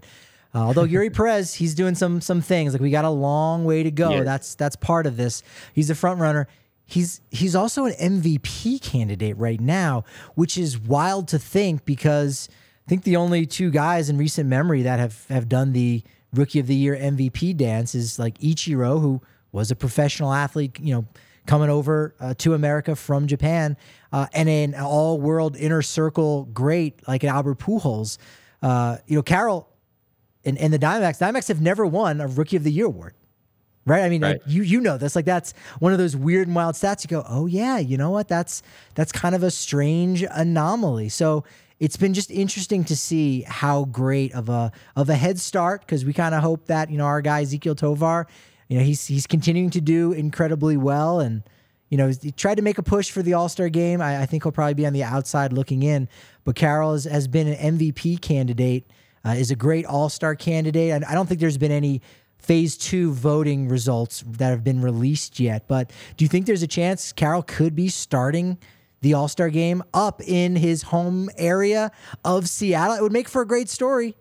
Uh, 0.55 0.59
although 0.59 0.87
Eury 0.87 1.13
Perez, 1.15 1.55
he's 1.55 1.75
doing 1.75 1.95
some 1.95 2.21
some 2.21 2.41
things 2.41 2.73
like 2.73 2.83
we 2.83 2.91
got 2.91 3.05
a 3.05 3.11
long 3.11 3.65
way 3.65 3.83
to 3.83 3.91
go. 3.91 4.11
Yeah. 4.11 4.23
That's 4.23 4.55
that's 4.55 4.77
part 4.77 5.07
of 5.07 5.17
this. 5.17 5.43
He's 5.75 5.89
the 5.89 5.95
front 5.95 6.21
runner 6.21 6.49
he's 6.91 7.21
he's 7.31 7.55
also 7.55 7.85
an 7.85 7.93
MVP 7.93 8.83
candidate 8.83 9.37
right 9.39 9.61
now, 9.61 10.05
which 10.35 10.59
is 10.59 10.79
wild 10.79 11.29
to 11.29 11.39
think 11.39 11.85
because 11.85 12.49
I 12.87 12.89
think 12.89 13.05
the 13.05 13.17
only 13.17 13.47
two 13.47 13.71
guys 13.71 14.11
in 14.11 14.19
recent 14.19 14.49
memory 14.49 14.83
that 14.83 14.99
have 14.99 15.27
have 15.29 15.49
done 15.49 15.73
the 15.73 16.03
rookie 16.35 16.59
of 16.59 16.67
the 16.67 16.75
year 16.75 16.97
MVP 16.97 17.57
dance 17.57 17.95
is 17.95 18.19
like 18.19 18.39
Ichiro, 18.39 19.01
who 19.01 19.23
was 19.53 19.71
a 19.71 19.77
professional 19.77 20.33
athlete, 20.33 20.79
you 20.81 20.95
know, 20.95 21.07
coming 21.47 21.71
over 21.71 22.15
uh, 22.21 22.35
to 22.39 22.55
America 22.55 22.97
from 22.97 23.27
Japan, 23.27 23.77
uh, 24.13 24.27
and 24.33 24.49
an 24.49 24.75
all 24.75 25.21
world 25.21 25.57
inner 25.57 25.83
circle 25.83 26.49
great 26.53 27.07
like 27.07 27.23
Albert 27.25 27.59
Pujols. 27.59 28.19
Uh, 28.63 28.99
you 29.07 29.17
know, 29.17 29.23
Carroll 29.23 29.69
and, 30.45 30.59
and 30.59 30.73
the 30.73 30.79
Diamondbacks, 30.79 31.19
Diamondbacks 31.19 31.49
have 31.49 31.61
never 31.61 31.87
won 31.87 32.21
a 32.21 32.27
rookie 32.27 32.57
of 32.57 32.65
the 32.65 32.73
year 32.73 32.87
award 32.87 33.15
right? 33.87 34.03
I 34.03 34.09
mean, 34.09 34.23
right. 34.23 34.33
Like 34.33 34.43
you 34.47 34.63
you 34.63 34.81
know 34.81 34.99
this. 34.99 35.17
Like 35.17 35.25
that's 35.25 35.53
one 35.79 35.93
of 35.93 35.99
those 35.99 36.17
weird 36.17 36.47
and 36.47 36.55
wild 36.55 36.75
stats. 36.75 37.05
You 37.05 37.09
go, 37.09 37.25
oh 37.29 37.47
yeah, 37.47 37.79
you 37.79 37.97
know 37.97 38.11
what? 38.11 38.29
That's 38.29 38.63
that's 38.95 39.13
kind 39.13 39.35
of 39.35 39.43
a 39.43 39.51
strange 39.51 40.25
anomaly. 40.31 41.09
So 41.09 41.45
it's 41.79 41.97
been 41.97 42.15
just 42.15 42.31
interesting 42.31 42.85
to 42.85 42.97
see 42.97 43.43
how 43.43 43.87
great 43.87 44.35
of 44.35 44.49
a 44.49 44.71
of 44.97 45.09
a 45.09 45.15
head 45.15 45.39
start 45.39 45.81
because 45.81 46.05
we 46.05 46.13
kind 46.13 46.35
of 46.35 46.43
hope 46.43 46.67
that 46.67 46.91
you 46.91 46.99
know 46.99 47.07
our 47.07 47.23
guy 47.23 47.43
Ezequiel 47.43 47.77
Tovar, 47.77 48.27
you 48.69 48.79
know, 48.79 48.85
he's 48.85 49.07
he's 49.07 49.27
continuing 49.27 49.71
to 49.71 49.81
do 49.81 50.13
incredibly 50.13 50.77
well 50.77 51.21
and. 51.21 51.43
You 51.93 51.97
know, 51.97 52.07
he 52.07 52.31
tried 52.31 52.55
to 52.55 52.63
make 52.63 52.79
a 52.79 52.85
push 52.85 53.11
for 53.11 53.21
the 53.21 53.35
All 53.35 53.49
Star 53.49 53.69
game. 53.69 54.01
I, 54.01 54.23
I, 54.23 54.27
think 54.27 54.45
he'll 54.45 54.53
probably 54.53 54.75
be 54.75 54.87
on 54.87 54.93
the 54.93 55.03
outside 55.03 55.53
looking 55.53 55.83
in. 55.83 56.09
But 56.45 56.55
Carroll 56.55 56.93
has, 56.93 57.03
has 57.03 57.27
been 57.27 57.49
an 57.49 57.79
MVP 57.79 58.21
candidate, 58.21 58.89
uh, 59.25 59.31
is 59.31 59.51
a 59.51 59.57
great 59.57 59.87
All 59.87 60.09
Star 60.09 60.37
candidate. 60.37 61.03
I 61.03 61.15
don't 61.15 61.27
think 61.27 61.41
there's 61.41 61.59
been 61.59 61.73
any 61.73 62.01
phase 62.41 62.77
two 62.77 63.13
voting 63.13 63.69
results 63.69 64.25
that 64.27 64.51
have 64.51 64.65
been 64.65 64.83
released 64.83 65.39
yet. 65.41 65.69
But 65.69 65.93
do 66.17 66.25
you 66.25 66.29
think 66.29 66.47
there's 66.47 66.63
a 66.63 66.69
chance 66.69 67.13
Carroll 67.13 67.43
could 67.43 67.75
be 67.75 67.89
starting 67.89 68.59
the 69.03 69.15
All 69.15 69.29
Star 69.29 69.51
game 69.51 69.83
up 69.95 70.21
in 70.23 70.57
his 70.57 70.83
home 70.83 71.31
area 71.37 71.93
of 72.25 72.49
Seattle? 72.49 72.97
It 72.97 73.03
would 73.03 73.13
make 73.13 73.29
for 73.29 73.43
a 73.43 73.47
great 73.47 73.69
story. 73.69 74.17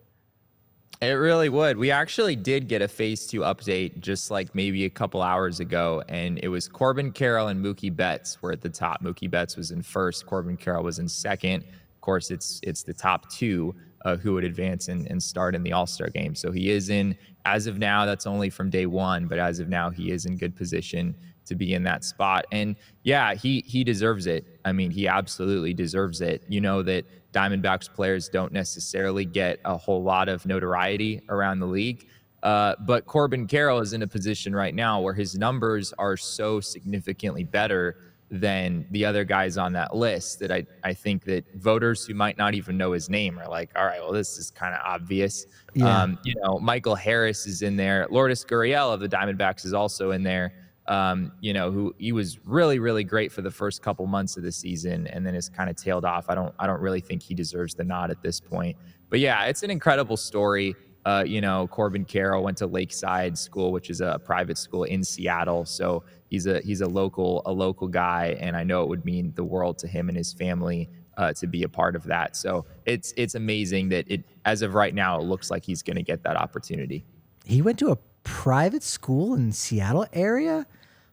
It 1.01 1.13
really 1.13 1.47
would. 1.47 1.77
We 1.77 1.91
actually 1.91 2.35
did 2.35 2.67
get 2.67 2.81
a 2.81 2.87
phase 2.87 3.25
two 3.25 3.39
update 3.39 4.01
just 4.01 4.31
like 4.31 4.53
maybe 4.53 4.83
a 4.83 4.89
couple 4.89 5.21
hours 5.21 5.61
ago, 5.61 6.03
and 6.09 6.37
it 6.43 6.49
was 6.49 6.67
Corbin 6.67 7.13
Carroll 7.13 7.47
and 7.47 7.63
Mookie 7.63 7.95
Betts 7.95 8.41
were 8.41 8.51
at 8.51 8.59
the 8.59 8.69
top. 8.69 9.01
Mookie 9.01 9.31
Betts 9.31 9.55
was 9.55 9.71
in 9.71 9.81
first, 9.81 10.25
Corbin 10.25 10.57
Carroll 10.57 10.83
was 10.83 10.99
in 10.99 11.07
second. 11.07 11.63
Of 11.63 12.01
course, 12.01 12.31
it's 12.31 12.59
it's 12.63 12.83
the 12.83 12.93
top 12.93 13.31
two 13.31 13.73
uh, 14.05 14.17
who 14.17 14.33
would 14.33 14.43
advance 14.43 14.87
and, 14.87 15.07
and 15.07 15.21
start 15.21 15.55
in 15.55 15.63
the 15.63 15.73
All 15.73 15.87
Star 15.87 16.09
game. 16.09 16.35
So 16.35 16.51
he 16.51 16.69
is 16.69 16.89
in, 16.89 17.17
as 17.45 17.67
of 17.67 17.77
now, 17.77 18.05
that's 18.05 18.27
only 18.27 18.49
from 18.49 18.69
day 18.69 18.85
one, 18.85 19.27
but 19.27 19.39
as 19.39 19.59
of 19.59 19.69
now, 19.69 19.89
he 19.89 20.11
is 20.11 20.25
in 20.25 20.37
good 20.37 20.55
position 20.55 21.15
to 21.45 21.55
be 21.55 21.73
in 21.73 21.83
that 21.83 22.03
spot. 22.03 22.45
And 22.51 22.75
yeah, 23.03 23.33
he 23.33 23.63
he 23.67 23.83
deserves 23.83 24.27
it. 24.27 24.59
I 24.65 24.71
mean, 24.71 24.91
he 24.91 25.07
absolutely 25.07 25.73
deserves 25.73 26.21
it. 26.21 26.43
You 26.47 26.61
know 26.61 26.83
that 26.83 27.05
Diamondbacks 27.33 27.91
players 27.93 28.29
don't 28.29 28.53
necessarily 28.53 29.25
get 29.25 29.59
a 29.65 29.77
whole 29.77 30.03
lot 30.03 30.29
of 30.29 30.45
notoriety 30.45 31.21
around 31.29 31.59
the 31.59 31.67
league. 31.67 32.07
Uh, 32.41 32.75
but 32.81 33.05
Corbin 33.05 33.47
Carroll 33.47 33.79
is 33.79 33.93
in 33.93 34.01
a 34.01 34.07
position 34.07 34.55
right 34.55 34.73
now 34.73 35.01
where 35.01 35.13
his 35.13 35.37
numbers 35.37 35.93
are 35.97 36.15
so 36.15 36.61
significantly 36.61 37.43
better 37.43 38.08
than 38.31 38.85
the 38.91 39.03
other 39.03 39.23
guys 39.23 39.57
on 39.57 39.73
that 39.73 39.95
list 39.95 40.39
that 40.39 40.51
I, 40.51 40.65
I 40.83 40.93
think 40.93 41.25
that 41.25 41.43
voters 41.55 42.05
who 42.05 42.13
might 42.13 42.37
not 42.37 42.53
even 42.53 42.77
know 42.77 42.91
his 42.91 43.09
name 43.09 43.39
are 43.39 43.49
like, 43.49 43.71
all 43.75 43.85
right, 43.85 43.99
well, 43.99 44.11
this 44.11 44.37
is 44.37 44.51
kind 44.51 44.75
of 44.75 44.81
obvious. 44.85 45.47
Yeah. 45.73 46.03
Um, 46.03 46.19
you 46.23 46.35
know, 46.43 46.59
Michael 46.59 46.95
Harris 46.95 47.47
is 47.47 47.63
in 47.63 47.75
there. 47.75 48.07
Lourdes 48.11 48.45
Gurriel 48.45 48.93
of 48.93 48.99
the 48.99 49.09
Diamondbacks 49.09 49.65
is 49.65 49.73
also 49.73 50.11
in 50.11 50.21
there. 50.21 50.53
um, 50.89 51.31
you 51.39 51.53
know, 51.53 51.71
who 51.71 51.95
he 51.99 52.11
was 52.11 52.39
really, 52.45 52.79
really 52.79 53.03
great 53.03 53.31
for 53.31 53.43
the 53.43 53.51
first 53.51 53.83
couple 53.83 54.05
months 54.07 54.35
of 54.37 54.43
the 54.43 54.51
season, 54.51 55.05
and 55.07 55.25
then 55.25 55.35
has 55.35 55.47
kind 55.47 55.69
of 55.69 55.75
tailed 55.75 56.03
off. 56.03 56.25
I 56.29 56.35
don't, 56.35 56.53
I 56.57 56.65
don't 56.65 56.81
really 56.81 56.99
think 56.99 57.21
he 57.21 57.35
deserves 57.35 57.75
the 57.75 57.83
nod 57.83 58.09
at 58.09 58.21
this 58.23 58.39
point. 58.41 58.75
But 59.09 59.19
yeah, 59.19 59.45
it's 59.45 59.61
an 59.61 59.69
incredible 59.69 60.17
story. 60.17 60.75
Uh, 61.05 61.23
you 61.25 61.41
know, 61.41 61.67
Corbin 61.67 62.05
Carroll 62.05 62.43
went 62.43 62.57
to 62.57 62.67
Lakeside 62.67 63.37
School, 63.37 63.71
which 63.71 63.91
is 63.91 64.01
a 64.01 64.19
private 64.25 64.57
school 64.57 64.83
in 64.83 65.03
Seattle. 65.03 65.63
So 65.63 66.03
he's 66.29 66.45
a 66.45 66.59
he's 66.61 66.81
a 66.81 66.87
local 66.87 67.41
a 67.45 67.51
local 67.51 67.87
guy, 67.87 68.37
and 68.39 68.55
I 68.55 68.63
know 68.63 68.83
it 68.83 68.89
would 68.89 69.05
mean 69.05 69.33
the 69.35 69.43
world 69.43 69.77
to 69.79 69.87
him 69.87 70.09
and 70.09 70.17
his 70.17 70.33
family 70.33 70.89
uh, 71.17 71.33
to 71.33 71.47
be 71.47 71.63
a 71.63 71.69
part 71.69 71.95
of 71.95 72.03
that. 72.05 72.35
So 72.35 72.65
it's 72.85 73.13
it's 73.17 73.35
amazing 73.35 73.89
that 73.89 74.05
it 74.09 74.23
as 74.45 74.61
of 74.61 74.73
right 74.73 74.93
now 74.93 75.19
it 75.19 75.23
looks 75.23 75.51
like 75.51 75.65
he's 75.65 75.83
going 75.83 75.97
to 75.97 76.03
get 76.03 76.23
that 76.23 76.37
opportunity. 76.37 77.05
He 77.45 77.61
went 77.61 77.79
to 77.79 77.91
a 77.91 77.97
private 78.23 78.83
school 78.83 79.35
in 79.35 79.51
Seattle 79.51 80.07
area. 80.13 80.65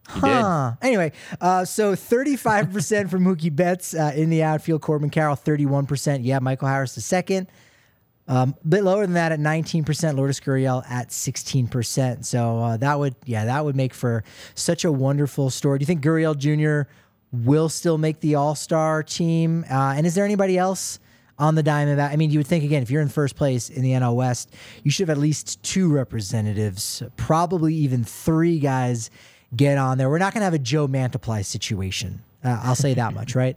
Huh. 0.08 0.74
Anyway, 0.82 1.10
uh, 1.40 1.64
so 1.64 1.94
35% 1.94 3.10
for 3.10 3.18
Mookie 3.18 3.54
Betts 3.54 3.92
uh, 3.92 4.12
in 4.14 4.30
the 4.30 4.44
outfield. 4.44 4.80
Corbin 4.80 5.10
Carroll, 5.10 5.34
31%. 5.34 6.20
Yeah, 6.22 6.38
Michael 6.38 6.68
Harris 6.68 6.94
the 6.94 7.00
second. 7.00 7.48
Um, 8.28 8.56
a 8.64 8.68
bit 8.68 8.82
lower 8.82 9.02
than 9.02 9.14
that 9.14 9.32
at 9.32 9.38
19%. 9.38 10.16
Lourdes 10.16 10.40
Gurriel 10.40 10.88
at 10.90 11.10
16%. 11.10 12.24
So 12.24 12.58
uh, 12.58 12.76
that 12.78 12.98
would, 12.98 13.14
yeah, 13.24 13.44
that 13.44 13.64
would 13.64 13.76
make 13.76 13.94
for 13.94 14.24
such 14.54 14.84
a 14.84 14.90
wonderful 14.90 15.50
story. 15.50 15.78
Do 15.78 15.82
you 15.82 15.86
think 15.86 16.02
Gurriel 16.02 16.36
Jr. 16.36 16.90
will 17.32 17.68
still 17.68 17.98
make 17.98 18.20
the 18.20 18.34
All 18.34 18.54
Star 18.54 19.02
team? 19.02 19.64
Uh, 19.70 19.94
and 19.96 20.06
is 20.06 20.14
there 20.14 20.24
anybody 20.24 20.58
else? 20.58 20.98
on 21.38 21.54
the 21.54 21.62
Diamondback. 21.62 22.10
I 22.10 22.16
mean, 22.16 22.30
you 22.30 22.38
would 22.38 22.46
think 22.46 22.64
again, 22.64 22.82
if 22.82 22.90
you're 22.90 23.02
in 23.02 23.08
first 23.08 23.36
place 23.36 23.68
in 23.68 23.82
the 23.82 23.90
NL 23.90 24.14
West, 24.14 24.54
you 24.82 24.90
should 24.90 25.08
have 25.08 25.18
at 25.18 25.20
least 25.20 25.62
two 25.62 25.92
representatives, 25.92 27.02
probably 27.16 27.74
even 27.74 28.04
three 28.04 28.58
guys 28.58 29.10
get 29.54 29.78
on 29.78 29.98
there. 29.98 30.08
We're 30.08 30.18
not 30.18 30.32
going 30.32 30.40
to 30.40 30.46
have 30.46 30.54
a 30.54 30.58
Joe 30.58 30.88
Mantiply 30.88 31.44
situation. 31.44 32.22
Uh, 32.42 32.60
I'll 32.62 32.74
say 32.74 32.94
that 32.94 33.12
much, 33.14 33.34
right? 33.34 33.56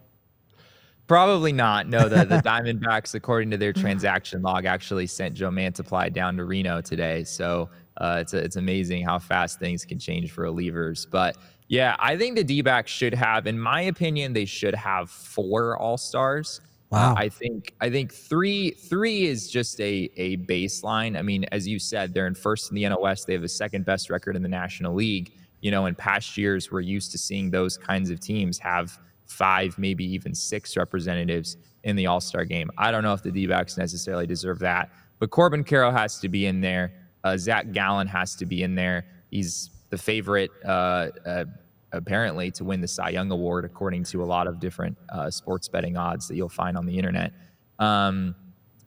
Probably 1.09 1.51
not. 1.51 1.87
No, 1.89 2.07
the, 2.07 2.23
the 2.23 2.35
Diamondbacks, 2.45 3.15
according 3.15 3.49
to 3.49 3.57
their 3.57 3.73
transaction 3.73 4.43
log, 4.43 4.65
actually 4.65 5.07
sent 5.07 5.33
Joe 5.33 5.49
Mantiply 5.49 6.13
down 6.13 6.37
to 6.37 6.45
Reno 6.45 6.81
today. 6.81 7.23
So 7.23 7.67
uh, 7.97 8.19
it's, 8.21 8.35
a, 8.35 8.37
it's 8.37 8.57
amazing 8.57 9.05
how 9.05 9.17
fast 9.17 9.57
things 9.57 9.83
can 9.85 9.97
change 9.97 10.31
for 10.31 10.43
relievers. 10.43 11.07
But 11.09 11.35
yeah, 11.67 11.95
I 11.97 12.15
think 12.15 12.35
the 12.35 12.43
D 12.43 12.61
backs 12.61 12.91
should 12.91 13.15
have, 13.15 13.47
in 13.47 13.59
my 13.59 13.81
opinion, 13.81 14.33
they 14.33 14.45
should 14.45 14.75
have 14.75 15.09
four 15.09 15.75
All 15.79 15.97
Stars. 15.97 16.61
Wow. 16.91 17.13
Uh, 17.13 17.15
I 17.17 17.29
think 17.29 17.73
I 17.81 17.89
think 17.89 18.13
three 18.13 18.71
three 18.71 19.25
is 19.25 19.49
just 19.49 19.79
a 19.79 20.09
a 20.15 20.37
baseline. 20.37 21.17
I 21.17 21.23
mean, 21.23 21.45
as 21.51 21.67
you 21.67 21.79
said, 21.79 22.13
they're 22.13 22.27
in 22.27 22.35
first 22.35 22.69
in 22.71 22.75
the 22.75 22.83
NL 22.83 23.01
West. 23.01 23.25
They 23.25 23.33
have 23.33 23.43
the 23.43 23.47
second 23.47 23.85
best 23.85 24.09
record 24.11 24.35
in 24.35 24.41
the 24.43 24.49
National 24.49 24.93
League. 24.93 25.31
You 25.61 25.71
know, 25.71 25.87
in 25.87 25.93
past 25.93 26.37
years, 26.37 26.71
we're 26.71 26.81
used 26.81 27.11
to 27.11 27.17
seeing 27.17 27.49
those 27.49 27.77
kinds 27.77 28.09
of 28.11 28.19
teams 28.19 28.57
have 28.59 28.99
five, 29.29 29.77
maybe 29.77 30.03
even 30.03 30.35
six 30.35 30.75
representatives 30.75 31.57
in 31.83 31.95
the 31.95 32.07
All 32.07 32.19
Star 32.19 32.43
game. 32.43 32.69
I 32.77 32.91
don't 32.91 33.03
know 33.03 33.13
if 33.13 33.23
the 33.23 33.31
D 33.31 33.47
backs 33.47 33.77
necessarily 33.77 34.27
deserve 34.27 34.59
that, 34.59 34.91
but 35.19 35.29
Corbin 35.29 35.63
Carroll 35.63 35.91
has 35.91 36.19
to 36.19 36.29
be 36.29 36.45
in 36.45 36.59
there. 36.61 36.91
Uh, 37.23 37.37
Zach 37.37 37.71
Gallen 37.71 38.07
has 38.07 38.35
to 38.35 38.45
be 38.45 38.63
in 38.63 38.75
there. 38.75 39.05
He's 39.31 39.69
the 39.89 39.97
favorite. 39.97 40.51
Uh, 40.65 41.09
uh, 41.25 41.45
apparently 41.91 42.51
to 42.51 42.63
win 42.63 42.81
the 42.81 42.87
Cy 42.87 43.09
Young 43.09 43.31
Award, 43.31 43.65
according 43.65 44.03
to 44.05 44.23
a 44.23 44.25
lot 44.25 44.47
of 44.47 44.59
different 44.59 44.97
uh, 45.09 45.29
sports 45.29 45.67
betting 45.67 45.97
odds 45.97 46.27
that 46.27 46.35
you'll 46.35 46.49
find 46.49 46.77
on 46.77 46.85
the 46.85 46.95
internet. 46.95 47.33
Um, 47.79 48.35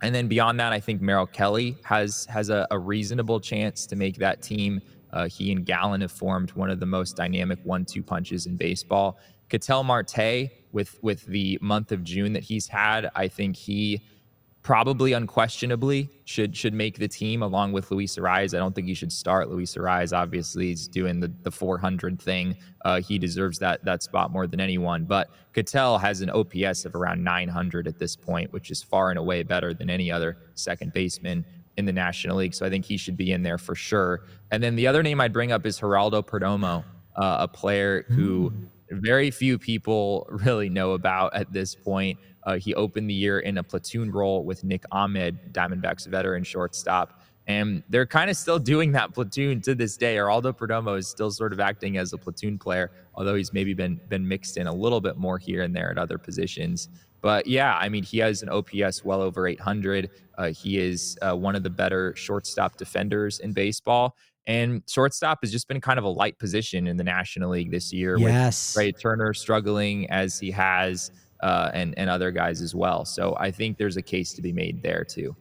and 0.02 0.14
then 0.14 0.28
beyond 0.28 0.58
that, 0.60 0.72
I 0.72 0.80
think 0.80 1.00
Merrill 1.00 1.26
Kelly 1.26 1.76
has 1.84 2.26
has 2.26 2.50
a, 2.50 2.66
a 2.70 2.78
reasonable 2.78 3.40
chance 3.40 3.86
to 3.86 3.96
make 3.96 4.16
that 4.16 4.42
team. 4.42 4.80
Uh, 5.12 5.28
he 5.28 5.52
and 5.52 5.66
Gallen 5.66 6.00
have 6.00 6.12
formed 6.12 6.52
one 6.52 6.70
of 6.70 6.80
the 6.80 6.86
most 6.86 7.16
dynamic 7.16 7.58
one-two 7.64 8.02
punches 8.02 8.46
in 8.46 8.56
baseball. 8.56 9.18
Ketel 9.48 9.84
Marte, 9.84 10.50
with 10.72 10.98
with 11.02 11.26
the 11.26 11.58
month 11.60 11.92
of 11.92 12.02
June 12.02 12.32
that 12.32 12.42
he's 12.42 12.66
had, 12.66 13.10
I 13.14 13.28
think 13.28 13.56
he 13.56 14.02
probably 14.62 15.12
unquestionably 15.12 16.08
should 16.24 16.56
should 16.56 16.72
make 16.72 16.98
the 16.98 17.08
team 17.08 17.42
along 17.42 17.72
with 17.72 17.90
Luis 17.90 18.16
Arraez. 18.16 18.54
I 18.54 18.58
don't 18.58 18.74
think 18.74 18.86
he 18.86 18.94
should 18.94 19.12
start. 19.12 19.50
Luis 19.50 19.74
Arraez 19.74 20.16
obviously 20.16 20.70
is 20.70 20.88
doing 20.88 21.20
the, 21.20 21.32
the 21.42 21.50
400 21.50 22.20
thing. 22.22 22.56
Uh, 22.84 23.00
he 23.00 23.18
deserves 23.18 23.58
that 23.58 23.84
that 23.84 24.02
spot 24.02 24.30
more 24.30 24.46
than 24.46 24.60
anyone. 24.60 25.04
But 25.04 25.30
Ketel 25.52 25.98
has 25.98 26.20
an 26.20 26.30
OPS 26.30 26.84
of 26.84 26.94
around 26.94 27.22
900 27.22 27.86
at 27.86 27.98
this 27.98 28.16
point, 28.16 28.52
which 28.52 28.70
is 28.70 28.82
far 28.82 29.10
and 29.10 29.18
away 29.18 29.42
better 29.42 29.74
than 29.74 29.90
any 29.90 30.10
other 30.10 30.38
second 30.54 30.92
baseman 30.92 31.44
in 31.76 31.84
the 31.84 31.92
National 31.92 32.36
League. 32.36 32.54
So 32.54 32.66
I 32.66 32.70
think 32.70 32.84
he 32.84 32.96
should 32.96 33.16
be 33.16 33.32
in 33.32 33.42
there 33.42 33.58
for 33.58 33.74
sure. 33.74 34.24
And 34.50 34.62
then 34.62 34.76
the 34.76 34.86
other 34.86 35.02
name 35.02 35.20
I'd 35.20 35.32
bring 35.32 35.52
up 35.52 35.66
is 35.66 35.80
Geraldo 35.80 36.24
Perdomo, 36.24 36.84
uh, 37.16 37.36
a 37.40 37.48
player 37.48 38.04
who 38.08 38.52
very 38.90 39.30
few 39.30 39.58
people 39.58 40.26
really 40.30 40.68
know 40.68 40.92
about 40.92 41.34
at 41.34 41.52
this 41.52 41.74
point. 41.74 42.18
Uh, 42.44 42.58
he 42.58 42.74
opened 42.74 43.08
the 43.08 43.14
year 43.14 43.40
in 43.40 43.58
a 43.58 43.62
platoon 43.62 44.10
role 44.10 44.44
with 44.44 44.64
Nick 44.64 44.84
Ahmed, 44.90 45.52
Diamondbacks 45.52 46.06
veteran 46.06 46.44
shortstop. 46.44 47.20
And 47.46 47.82
they're 47.88 48.06
kind 48.06 48.30
of 48.30 48.36
still 48.36 48.58
doing 48.58 48.92
that 48.92 49.14
platoon 49.14 49.60
to 49.62 49.74
this 49.74 49.96
day. 49.96 50.16
Geraldo 50.16 50.56
Perdomo 50.56 50.98
is 50.98 51.08
still 51.08 51.30
sort 51.30 51.52
of 51.52 51.60
acting 51.60 51.96
as 51.96 52.12
a 52.12 52.18
platoon 52.18 52.58
player, 52.58 52.90
although 53.14 53.34
he's 53.34 53.52
maybe 53.52 53.74
been 53.74 54.00
been 54.08 54.26
mixed 54.26 54.56
in 54.56 54.66
a 54.66 54.72
little 54.72 55.00
bit 55.00 55.16
more 55.16 55.38
here 55.38 55.62
and 55.62 55.74
there 55.74 55.90
at 55.90 55.98
other 55.98 56.18
positions. 56.18 56.88
But 57.20 57.46
yeah, 57.46 57.76
I 57.76 57.88
mean, 57.88 58.02
he 58.02 58.18
has 58.18 58.42
an 58.42 58.48
OPS 58.48 59.04
well 59.04 59.22
over 59.22 59.46
800. 59.46 60.10
Uh, 60.36 60.50
he 60.50 60.78
is 60.78 61.16
uh, 61.22 61.36
one 61.36 61.54
of 61.54 61.62
the 61.62 61.70
better 61.70 62.14
shortstop 62.16 62.76
defenders 62.76 63.38
in 63.38 63.52
baseball. 63.52 64.16
And 64.48 64.82
shortstop 64.88 65.38
has 65.42 65.52
just 65.52 65.68
been 65.68 65.80
kind 65.80 66.00
of 66.00 66.04
a 66.04 66.08
light 66.08 66.36
position 66.38 66.88
in 66.88 66.96
the 66.96 67.04
National 67.04 67.50
League 67.50 67.70
this 67.70 67.92
year. 67.92 68.18
Yes. 68.18 68.74
With 68.74 68.82
Trea 68.82 68.92
Turner 68.92 69.34
struggling 69.34 70.10
as 70.10 70.40
he 70.40 70.50
has 70.50 71.12
uh, 71.42 71.70
and 71.74 71.94
and 71.96 72.08
other 72.08 72.30
guys 72.30 72.60
as 72.60 72.74
well. 72.74 73.04
So 73.04 73.36
I 73.38 73.50
think 73.50 73.78
there's 73.78 73.96
a 73.96 74.02
case 74.02 74.32
to 74.34 74.42
be 74.42 74.52
made 74.52 74.82
there 74.82 75.04
too. 75.04 75.36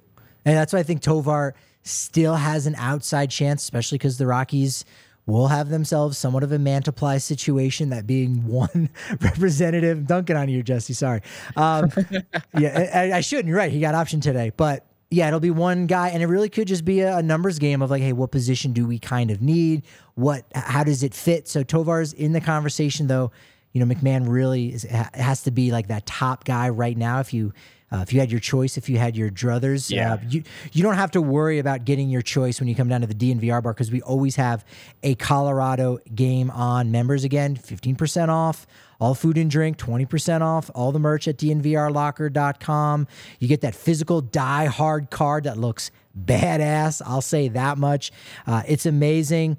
And 0.45 0.55
that's 0.55 0.74
why 0.74 0.80
I 0.80 0.84
think 0.84 1.01
Tovar 1.01 1.53
still 1.84 2.36
has 2.36 2.67
an 2.67 2.76
outside 2.76 3.30
chance, 3.30 3.63
especially 3.63 3.97
because 3.97 4.17
the 4.17 4.28
Rockies 4.28 4.86
will 5.32 5.47
have 5.47 5.69
themselves 5.69 6.17
somewhat 6.17 6.43
of 6.43 6.51
a 6.51 6.57
Mantiply 6.57 7.21
situation. 7.21 7.89
That 7.89 8.05
being 8.05 8.45
one 8.47 8.89
representative, 9.19 10.07
Duncan 10.07 10.38
on 10.38 10.49
you, 10.49 10.63
Jesse. 10.63 10.93
Sorry. 10.93 11.21
Um, 11.55 11.91
yeah, 12.57 12.89
I, 12.93 13.17
I 13.17 13.21
shouldn't. 13.21 13.47
You're 13.47 13.57
right. 13.57 13.71
He 13.71 13.79
got 13.79 13.95
option 13.95 14.21
today, 14.21 14.51
but 14.55 14.86
yeah, 15.09 15.27
it'll 15.27 15.39
be 15.39 15.51
one 15.51 15.88
guy, 15.88 16.09
and 16.09 16.23
it 16.23 16.27
really 16.27 16.49
could 16.49 16.67
just 16.67 16.86
be 16.86 17.01
a, 17.01 17.17
a, 17.17 17.23
numbers 17.23 17.59
game 17.59 17.82
of 17.82 17.89
like, 17.89 18.01
hey, 18.01 18.13
what 18.13 18.32
position 18.32 18.71
do 18.71 18.88
we 18.88 18.97
kind 18.97 19.29
of 19.29 19.41
need? 19.41 19.84
What, 20.15 20.45
how 20.55 20.86
does 20.86 21.03
it 21.03 21.13
fit? 21.13 21.49
So 21.49 21.63
Tovar's 21.63 22.13
in 22.13 22.32
the 22.32 22.39
conversation, 22.39 23.07
though 23.07 23.32
you 23.73 23.84
know, 23.84 23.93
McMahon 23.93 24.27
really 24.27 24.73
is, 24.73 24.84
has 24.84 25.43
to 25.43 25.51
be 25.51 25.71
like 25.71 25.88
that 25.88 26.05
top 26.05 26.43
guy 26.43 26.69
right 26.69 26.97
now. 26.97 27.19
If 27.19 27.34
you 27.34 27.53
uh, 27.91 27.97
if 27.97 28.13
you 28.13 28.19
had 28.19 28.31
your 28.31 28.39
choice, 28.39 28.77
if 28.77 28.87
you 28.87 28.97
had 28.97 29.17
your 29.17 29.29
druthers, 29.29 29.91
yeah. 29.91 30.13
Uh, 30.13 30.17
you 30.29 30.43
you 30.71 30.83
don't 30.83 30.95
have 30.95 31.11
to 31.11 31.21
worry 31.21 31.59
about 31.59 31.85
getting 31.85 32.09
your 32.09 32.21
choice 32.21 32.59
when 32.59 32.69
you 32.69 32.75
come 32.75 32.87
down 32.87 33.01
to 33.01 33.07
the 33.07 33.13
DNVR 33.13 33.61
bar 33.61 33.73
because 33.73 33.91
we 33.91 34.01
always 34.01 34.35
have 34.37 34.63
a 35.03 35.15
Colorado 35.15 35.99
game 36.15 36.49
on. 36.51 36.91
Members 36.91 37.23
again, 37.23 37.55
fifteen 37.55 37.95
percent 37.95 38.31
off. 38.31 38.65
All 39.01 39.15
food 39.15 39.35
and 39.39 39.49
drink, 39.49 39.79
20% 39.79 40.41
off. 40.41 40.69
All 40.75 40.91
the 40.91 40.99
merch 40.99 41.27
at 41.27 41.37
dnvrlocker.com. 41.37 43.07
You 43.39 43.47
get 43.47 43.61
that 43.61 43.73
physical 43.73 44.21
die 44.21 44.67
hard 44.67 45.09
card 45.09 45.45
that 45.45 45.57
looks 45.57 45.89
badass. 46.15 47.01
I'll 47.03 47.23
say 47.23 47.47
that 47.47 47.79
much. 47.79 48.11
Uh, 48.45 48.61
it's 48.67 48.85
amazing 48.85 49.57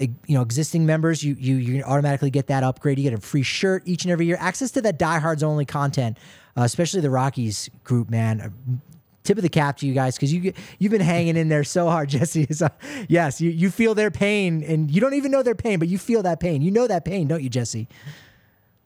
you 0.00 0.14
know 0.28 0.42
existing 0.42 0.86
members 0.86 1.24
you 1.24 1.34
you 1.38 1.56
you 1.56 1.82
automatically 1.82 2.30
get 2.30 2.46
that 2.46 2.62
upgrade 2.62 2.98
you 2.98 3.04
get 3.04 3.18
a 3.18 3.20
free 3.20 3.42
shirt 3.42 3.82
each 3.86 4.04
and 4.04 4.12
every 4.12 4.26
year 4.26 4.36
access 4.38 4.70
to 4.70 4.80
that 4.80 4.98
diehards 4.98 5.42
only 5.42 5.64
content 5.64 6.16
uh, 6.56 6.62
especially 6.62 7.00
the 7.00 7.10
rockies 7.10 7.70
group 7.84 8.10
man. 8.10 8.40
Uh, 8.40 8.50
tip 9.24 9.36
of 9.36 9.42
the 9.42 9.48
cap 9.50 9.76
to 9.76 9.86
you 9.86 9.92
guys 9.92 10.16
because 10.16 10.32
you 10.32 10.54
you've 10.78 10.90
been 10.90 11.02
hanging 11.02 11.36
in 11.36 11.50
there 11.50 11.62
so 11.62 11.90
hard 11.90 12.08
jesse. 12.10 12.46
So, 12.50 12.68
yes 13.08 13.42
you, 13.42 13.50
you 13.50 13.70
feel 13.70 13.94
their 13.94 14.10
pain 14.10 14.62
and 14.62 14.90
you 14.90 15.02
don't 15.02 15.12
even 15.12 15.30
know 15.30 15.42
their 15.42 15.54
pain 15.54 15.78
but 15.78 15.88
you 15.88 15.98
feel 15.98 16.22
that 16.22 16.40
pain. 16.40 16.62
You 16.62 16.70
know 16.70 16.86
that 16.86 17.04
pain 17.04 17.28
don't 17.28 17.42
you 17.42 17.50
jesse? 17.50 17.88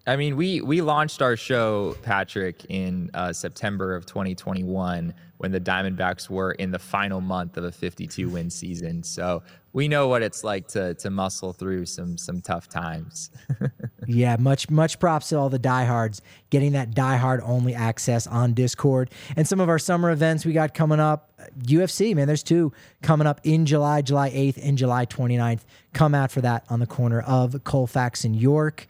I 0.07 0.17
mean, 0.17 0.37
we 0.37 0.61
we 0.61 0.81
launched 0.81 1.23
our 1.23 1.37
show, 1.37 1.97
Patrick, 2.03 2.65
in 2.69 3.11
uh, 3.15 3.33
September 3.33 3.95
of 3.95 4.05
2021 4.05 5.15
when 5.43 5.51
the 5.51 5.61
Diamondbacks 5.61 6.30
were 6.30 6.53
in 6.53 6.70
the 6.70 6.78
final 6.78 7.20
month 7.20 7.57
of 7.57 7.64
a 7.64 7.72
52 7.72 8.28
win 8.28 8.49
season. 8.49 9.03
So 9.03 9.43
we 9.72 9.88
know 9.88 10.07
what 10.07 10.22
it's 10.22 10.45
like 10.45 10.68
to 10.68 10.95
to 10.95 11.11
muscle 11.11 11.53
through 11.53 11.86
some 11.86 12.16
some 12.16 12.40
tough 12.40 12.68
times. 12.68 13.30
yeah, 14.07 14.36
much 14.38 14.70
much 14.70 15.01
props 15.01 15.30
to 15.30 15.38
all 15.38 15.49
the 15.49 15.59
diehards 15.59 16.22
getting 16.51 16.72
that 16.72 16.93
diehard 16.93 17.40
only 17.43 17.74
access 17.74 18.26
on 18.28 18.55
Discord 18.55 19.11
and 19.34 19.49
some 19.49 19.59
of 19.59 19.68
our 19.68 19.80
summer 19.80 20.12
events 20.12 20.47
we 20.47 20.53
got 20.53 20.74
coming 20.74 21.01
up. 21.01 21.32
Uh, 21.38 21.47
UFC, 21.62 22.14
man, 22.14 22.28
there's 22.28 22.45
two 22.45 22.72
coming 23.03 23.26
up 23.26 23.40
in 23.43 23.66
July, 23.66 24.01
July 24.01 24.30
8th 24.30 24.61
and 24.62 24.78
July 24.78 25.07
29th. 25.07 25.62
Come 25.93 26.14
out 26.14 26.30
for 26.30 26.40
that 26.43 26.64
on 26.68 26.78
the 26.78 26.86
corner 26.86 27.20
of 27.20 27.64
Colfax 27.64 28.24
and 28.24 28.36
York. 28.36 28.86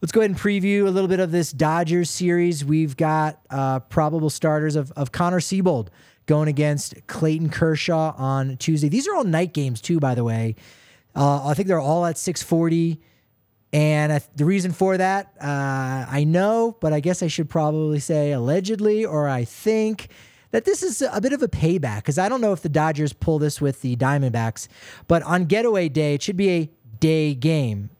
Let's 0.00 0.12
go 0.12 0.20
ahead 0.22 0.30
and 0.30 0.40
preview 0.40 0.86
a 0.86 0.90
little 0.90 1.08
bit 1.08 1.20
of 1.20 1.30
this 1.30 1.52
Dodgers 1.52 2.08
series. 2.08 2.64
We've 2.64 2.96
got 2.96 3.38
uh, 3.50 3.80
probable 3.80 4.30
starters 4.30 4.74
of, 4.74 4.90
of 4.92 5.12
Connor 5.12 5.40
Seabold 5.40 5.88
going 6.24 6.48
against 6.48 7.06
Clayton 7.06 7.50
Kershaw 7.50 8.14
on 8.16 8.56
Tuesday. 8.56 8.88
These 8.88 9.06
are 9.06 9.14
all 9.14 9.24
night 9.24 9.52
games 9.52 9.82
too, 9.82 10.00
by 10.00 10.14
the 10.14 10.24
way. 10.24 10.54
Uh, 11.14 11.46
I 11.46 11.52
think 11.52 11.68
they're 11.68 11.78
all 11.78 12.06
at 12.06 12.16
640. 12.16 12.98
And 13.74 14.22
the 14.36 14.44
reason 14.46 14.72
for 14.72 14.96
that, 14.96 15.34
uh, 15.38 16.06
I 16.08 16.24
know, 16.26 16.78
but 16.80 16.94
I 16.94 17.00
guess 17.00 17.22
I 17.22 17.26
should 17.26 17.50
probably 17.50 18.00
say 18.00 18.32
allegedly, 18.32 19.04
or 19.04 19.28
I 19.28 19.44
think 19.44 20.08
that 20.50 20.64
this 20.64 20.82
is 20.82 21.02
a 21.02 21.20
bit 21.20 21.34
of 21.34 21.42
a 21.42 21.48
payback 21.48 21.96
because 21.96 22.18
I 22.18 22.30
don't 22.30 22.40
know 22.40 22.52
if 22.52 22.62
the 22.62 22.70
Dodgers 22.70 23.12
pull 23.12 23.38
this 23.38 23.60
with 23.60 23.82
the 23.82 23.96
Diamondbacks, 23.96 24.66
but 25.08 25.22
on 25.24 25.44
getaway 25.44 25.90
day, 25.90 26.14
it 26.14 26.22
should 26.22 26.38
be 26.38 26.48
a 26.50 26.70
day 26.98 27.34
game, 27.34 27.90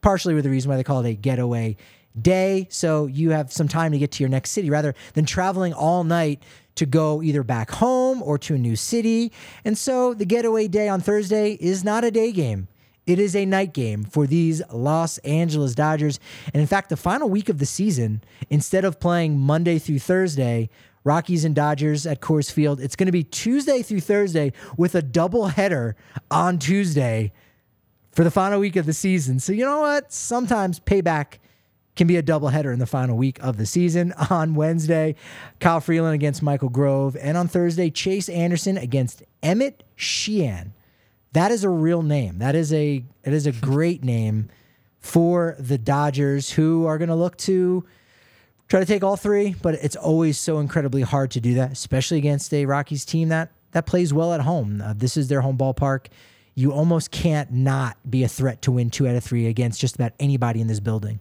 partially 0.00 0.34
with 0.34 0.44
the 0.44 0.50
reason 0.50 0.70
why 0.70 0.76
they 0.76 0.84
call 0.84 1.04
it 1.04 1.08
a 1.08 1.14
getaway 1.14 1.76
day. 2.20 2.66
So 2.70 3.06
you 3.06 3.30
have 3.30 3.52
some 3.52 3.68
time 3.68 3.92
to 3.92 3.98
get 3.98 4.12
to 4.12 4.22
your 4.22 4.30
next 4.30 4.50
city 4.50 4.70
rather 4.70 4.94
than 5.14 5.24
traveling 5.24 5.72
all 5.72 6.04
night 6.04 6.42
to 6.76 6.86
go 6.86 7.22
either 7.22 7.42
back 7.42 7.70
home 7.70 8.22
or 8.22 8.38
to 8.38 8.54
a 8.54 8.58
new 8.58 8.76
city. 8.76 9.32
And 9.64 9.76
so 9.76 10.14
the 10.14 10.24
getaway 10.24 10.68
day 10.68 10.88
on 10.88 11.00
Thursday 11.00 11.52
is 11.54 11.82
not 11.84 12.04
a 12.04 12.10
day 12.10 12.32
game. 12.32 12.68
It 13.06 13.18
is 13.18 13.34
a 13.34 13.46
night 13.46 13.72
game 13.72 14.04
for 14.04 14.26
these 14.26 14.62
Los 14.70 15.16
Angeles 15.18 15.74
Dodgers. 15.74 16.20
And 16.52 16.60
in 16.60 16.66
fact, 16.66 16.90
the 16.90 16.96
final 16.96 17.30
week 17.30 17.48
of 17.48 17.58
the 17.58 17.66
season, 17.66 18.22
instead 18.50 18.84
of 18.84 19.00
playing 19.00 19.38
Monday 19.38 19.78
through 19.78 20.00
Thursday, 20.00 20.68
Rockies 21.04 21.44
and 21.44 21.54
Dodgers 21.54 22.06
at 22.06 22.20
Coors 22.20 22.52
Field, 22.52 22.80
it's 22.80 22.96
going 22.96 23.06
to 23.06 23.12
be 23.12 23.24
Tuesday 23.24 23.82
through 23.82 24.00
Thursday 24.00 24.52
with 24.76 24.94
a 24.94 25.00
double 25.00 25.46
header 25.48 25.96
on 26.30 26.58
Tuesday 26.58 27.32
for 28.18 28.24
the 28.24 28.32
final 28.32 28.58
week 28.58 28.74
of 28.74 28.84
the 28.84 28.92
season. 28.92 29.38
So, 29.38 29.52
you 29.52 29.64
know 29.64 29.78
what? 29.78 30.12
Sometimes 30.12 30.80
payback 30.80 31.34
can 31.94 32.08
be 32.08 32.16
a 32.16 32.22
doubleheader 32.22 32.72
in 32.72 32.80
the 32.80 32.86
final 32.86 33.16
week 33.16 33.40
of 33.40 33.58
the 33.58 33.64
season. 33.64 34.12
On 34.30 34.56
Wednesday, 34.56 35.14
Kyle 35.60 35.78
Freeland 35.78 36.16
against 36.16 36.42
Michael 36.42 36.68
Grove. 36.68 37.16
And 37.20 37.36
on 37.36 37.46
Thursday, 37.46 37.90
Chase 37.90 38.28
Anderson 38.28 38.76
against 38.76 39.22
Emmett 39.40 39.84
Sheehan. 39.94 40.72
That 41.30 41.52
is 41.52 41.62
a 41.62 41.68
real 41.68 42.02
name. 42.02 42.40
That 42.40 42.56
is 42.56 42.72
a 42.72 43.04
it 43.22 43.32
is 43.32 43.46
a 43.46 43.52
great 43.52 44.02
name 44.02 44.48
for 44.98 45.54
the 45.60 45.78
Dodgers 45.78 46.50
who 46.50 46.86
are 46.86 46.98
going 46.98 47.10
to 47.10 47.14
look 47.14 47.36
to 47.36 47.84
try 48.66 48.80
to 48.80 48.86
take 48.86 49.04
all 49.04 49.16
three, 49.16 49.54
but 49.62 49.74
it's 49.74 49.94
always 49.94 50.40
so 50.40 50.58
incredibly 50.58 51.02
hard 51.02 51.30
to 51.30 51.40
do 51.40 51.54
that, 51.54 51.70
especially 51.70 52.18
against 52.18 52.52
a 52.52 52.66
Rockies 52.66 53.04
team 53.04 53.28
that 53.28 53.52
that 53.70 53.86
plays 53.86 54.12
well 54.12 54.32
at 54.32 54.40
home. 54.40 54.82
Uh, 54.84 54.92
this 54.92 55.16
is 55.16 55.28
their 55.28 55.42
home 55.42 55.56
ballpark. 55.56 56.06
You 56.58 56.72
almost 56.72 57.12
can't 57.12 57.52
not 57.52 57.98
be 58.10 58.24
a 58.24 58.28
threat 58.28 58.62
to 58.62 58.72
win 58.72 58.90
two 58.90 59.06
out 59.06 59.14
of 59.14 59.22
three 59.22 59.46
against 59.46 59.80
just 59.80 59.94
about 59.94 60.10
anybody 60.18 60.60
in 60.60 60.66
this 60.66 60.80
building. 60.80 61.20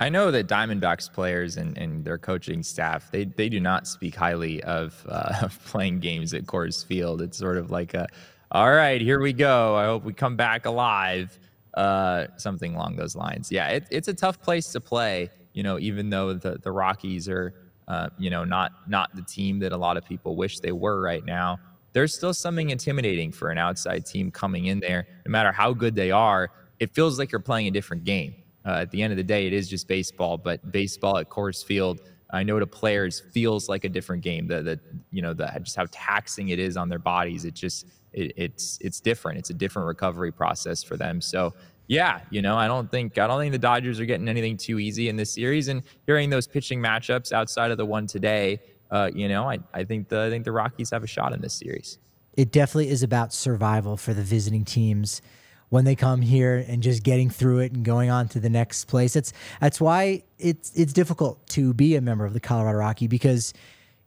I 0.00 0.08
know 0.08 0.30
that 0.30 0.48
Diamondbacks 0.48 1.12
players 1.12 1.58
and, 1.58 1.76
and 1.76 2.02
their 2.06 2.16
coaching 2.16 2.62
staff 2.62 3.10
they 3.10 3.24
they 3.24 3.50
do 3.50 3.60
not 3.60 3.86
speak 3.86 4.14
highly 4.14 4.62
of, 4.62 5.04
uh, 5.10 5.34
of 5.42 5.62
playing 5.66 6.00
games 6.00 6.32
at 6.32 6.46
Coors 6.46 6.86
Field. 6.86 7.20
It's 7.20 7.36
sort 7.36 7.58
of 7.58 7.70
like 7.70 7.92
a, 7.92 8.06
all 8.50 8.72
right, 8.72 8.98
here 8.98 9.20
we 9.20 9.34
go. 9.34 9.76
I 9.76 9.84
hope 9.84 10.04
we 10.04 10.14
come 10.14 10.36
back 10.36 10.64
alive. 10.64 11.38
Uh, 11.74 12.28
something 12.38 12.74
along 12.74 12.96
those 12.96 13.14
lines. 13.14 13.52
Yeah, 13.52 13.68
it, 13.68 13.88
it's 13.90 14.08
a 14.08 14.14
tough 14.14 14.40
place 14.40 14.72
to 14.72 14.80
play. 14.80 15.28
You 15.52 15.62
know, 15.62 15.78
even 15.78 16.08
though 16.08 16.32
the 16.32 16.58
the 16.62 16.72
Rockies 16.72 17.28
are, 17.28 17.52
uh, 17.88 18.08
you 18.16 18.30
know, 18.30 18.42
not 18.42 18.72
not 18.86 19.14
the 19.14 19.22
team 19.22 19.58
that 19.58 19.72
a 19.72 19.76
lot 19.76 19.98
of 19.98 20.06
people 20.06 20.34
wish 20.34 20.60
they 20.60 20.72
were 20.72 20.98
right 20.98 21.26
now. 21.26 21.58
There's 21.92 22.14
still 22.14 22.34
something 22.34 22.70
intimidating 22.70 23.32
for 23.32 23.50
an 23.50 23.58
outside 23.58 24.06
team 24.06 24.30
coming 24.30 24.66
in 24.66 24.80
there. 24.80 25.06
No 25.26 25.30
matter 25.30 25.52
how 25.52 25.72
good 25.72 25.94
they 25.94 26.10
are, 26.10 26.50
it 26.78 26.94
feels 26.94 27.18
like 27.18 27.32
you're 27.32 27.40
playing 27.40 27.66
a 27.66 27.70
different 27.70 28.04
game 28.04 28.34
uh, 28.68 28.80
at 28.82 28.90
the 28.90 29.02
end 29.02 29.12
of 29.12 29.16
the 29.16 29.24
day, 29.24 29.46
it 29.46 29.52
is 29.54 29.66
just 29.66 29.88
baseball, 29.88 30.36
but 30.36 30.70
baseball 30.70 31.16
at 31.16 31.30
Coors 31.30 31.64
Field, 31.64 32.00
I 32.30 32.42
know 32.42 32.58
to 32.58 32.66
players 32.66 33.20
feels 33.32 33.66
like 33.68 33.84
a 33.84 33.88
different 33.88 34.22
game. 34.22 34.46
The, 34.46 34.62
the 34.62 34.80
you 35.10 35.22
know 35.22 35.32
the 35.32 35.50
just 35.62 35.76
how 35.76 35.86
taxing 35.90 36.50
it 36.50 36.58
is 36.58 36.76
on 36.76 36.90
their 36.90 36.98
bodies. 36.98 37.46
It 37.46 37.54
just 37.54 37.86
it, 38.12 38.32
it's 38.36 38.78
it's 38.82 39.00
different. 39.00 39.38
It's 39.38 39.48
a 39.48 39.54
different 39.54 39.88
recovery 39.88 40.30
process 40.30 40.82
for 40.82 40.98
them. 40.98 41.22
So 41.22 41.54
yeah, 41.86 42.20
you 42.28 42.42
know 42.42 42.56
I 42.56 42.66
don't 42.66 42.90
think 42.90 43.16
I 43.16 43.26
don't 43.26 43.40
think 43.40 43.52
the 43.52 43.58
Dodgers 43.58 43.98
are 44.00 44.04
getting 44.04 44.28
anything 44.28 44.58
too 44.58 44.78
easy 44.78 45.08
in 45.08 45.16
this 45.16 45.32
series. 45.32 45.68
And 45.68 45.82
hearing 46.04 46.28
those 46.28 46.46
pitching 46.46 46.80
matchups 46.80 47.32
outside 47.32 47.70
of 47.70 47.78
the 47.78 47.86
one 47.86 48.06
today, 48.06 48.60
uh, 48.90 49.10
you 49.14 49.28
know 49.28 49.48
I 49.48 49.58
I 49.72 49.84
think 49.84 50.08
the 50.08 50.22
I 50.22 50.30
think 50.30 50.44
the 50.44 50.52
Rockies 50.52 50.90
have 50.90 51.04
a 51.04 51.06
shot 51.06 51.32
in 51.32 51.40
this 51.40 51.54
series. 51.54 51.98
It 52.36 52.52
definitely 52.52 52.90
is 52.90 53.02
about 53.02 53.32
survival 53.32 53.96
for 53.96 54.14
the 54.14 54.22
visiting 54.22 54.64
teams 54.64 55.20
when 55.70 55.84
they 55.84 55.94
come 55.94 56.22
here 56.22 56.64
and 56.66 56.82
just 56.82 57.02
getting 57.02 57.28
through 57.28 57.58
it 57.58 57.72
and 57.72 57.84
going 57.84 58.10
on 58.10 58.28
to 58.28 58.40
the 58.40 58.48
next 58.48 58.86
place. 58.86 59.16
It's 59.16 59.32
that's 59.60 59.80
why 59.80 60.22
it's 60.38 60.72
it's 60.74 60.92
difficult 60.92 61.46
to 61.48 61.74
be 61.74 61.96
a 61.96 62.00
member 62.00 62.24
of 62.24 62.32
the 62.32 62.40
Colorado 62.40 62.78
Rocky 62.78 63.06
because 63.06 63.52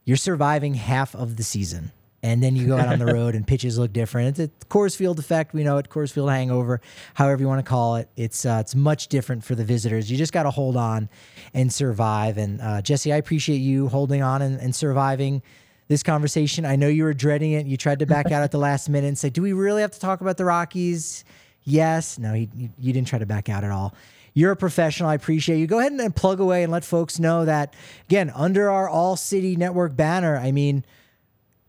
you're 0.06 0.18
surviving 0.18 0.74
half 0.74 1.16
of 1.16 1.38
the 1.38 1.44
season. 1.44 1.92
And 2.24 2.42
then 2.44 2.56
you 2.56 2.68
go 2.68 2.78
out 2.78 2.88
on 2.88 3.00
the 3.00 3.06
road 3.14 3.34
and 3.34 3.48
pitches 3.48 3.80
look 3.80 3.92
different. 3.94 4.40
It's 4.40 4.54
a 4.54 4.66
Coors 4.68 4.96
Field 4.96 5.18
effect. 5.18 5.54
We 5.54 5.64
know 5.64 5.78
it. 5.78 5.90
Coors 5.90 6.12
Field 6.12 6.30
hangover, 6.30 6.82
however 7.16 7.42
you 7.42 7.48
want 7.48 7.66
to 7.66 7.70
call 7.70 7.96
it. 7.96 8.10
It's 8.16 8.46
uh, 8.46 8.60
it's 8.62 8.76
much 8.76 9.08
different 9.08 9.44
for 9.44 9.56
the 9.56 9.64
visitors. 9.64 10.12
You 10.12 10.18
just 10.18 10.34
got 10.34 10.44
to 10.44 10.52
hold 10.52 10.78
on 10.78 11.10
and 11.54 11.74
survive. 11.74 12.38
And 12.38 12.62
uh, 12.62 12.82
Jesse, 12.82 13.12
I 13.12 13.18
appreciate 13.18 13.58
you 13.58 13.88
holding 13.88 14.22
on 14.22 14.42
and, 14.42 14.60
and 14.60 14.76
surviving 14.76 15.42
this 15.88 16.04
conversation. 16.04 16.66
I 16.66 16.76
know 16.76 16.88
you 16.88 17.04
were 17.04 17.14
dreading 17.14 17.54
it. 17.54 17.66
You 17.66 17.76
tried 17.76 18.00
to 18.00 18.06
back 18.06 18.28
out 18.28 18.44
at 18.44 18.52
the 18.52 18.60
last 18.60 18.88
minute 18.88 19.08
and 19.08 19.18
say, 19.18 19.30
"Do 19.30 19.42
we 19.42 19.54
really 19.54 19.82
have 19.82 19.92
to 19.92 20.00
talk 20.00 20.22
about 20.22 20.38
the 20.38 20.46
Rockies?" 20.46 21.24
Yes. 21.64 22.18
No, 22.18 22.34
he, 22.34 22.50
you 22.80 22.94
didn't 22.94 23.08
try 23.08 23.20
to 23.20 23.26
back 23.26 23.50
out 23.50 23.64
at 23.64 23.72
all. 23.72 23.94
You're 24.34 24.52
a 24.52 24.56
professional. 24.56 25.10
I 25.10 25.16
appreciate 25.16 25.60
you. 25.60 25.68
Go 25.68 25.80
ahead 25.80 25.92
and 25.92 26.16
plug 26.16 26.40
away 26.40 26.64
and 26.64 26.72
let 26.72 26.86
folks 26.86 27.20
know 27.20 27.46
that, 27.46 27.76
again, 28.08 28.32
under 28.34 28.70
our 28.70 28.88
All 28.88 29.18
City 29.18 29.56
Network 29.58 29.96
banner, 29.96 30.38
I 30.38 30.52
mean, 30.52 30.86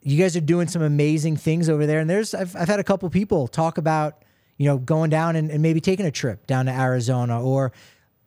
you 0.02 0.18
guys 0.18 0.36
are 0.36 0.40
doing 0.40 0.68
some 0.68 0.82
amazing 0.82 1.36
things 1.36 1.68
over 1.68 1.86
there. 1.86 2.00
And 2.00 2.10
there's, 2.10 2.34
I've, 2.34 2.54
I've 2.56 2.68
had 2.68 2.80
a 2.80 2.84
couple 2.84 3.08
people 3.10 3.48
talk 3.48 3.78
about, 3.78 4.24
you 4.58 4.66
know, 4.66 4.78
going 4.78 5.10
down 5.10 5.36
and, 5.36 5.50
and 5.50 5.62
maybe 5.62 5.80
taking 5.80 6.06
a 6.06 6.10
trip 6.10 6.46
down 6.46 6.66
to 6.66 6.72
Arizona 6.72 7.42
or 7.42 7.72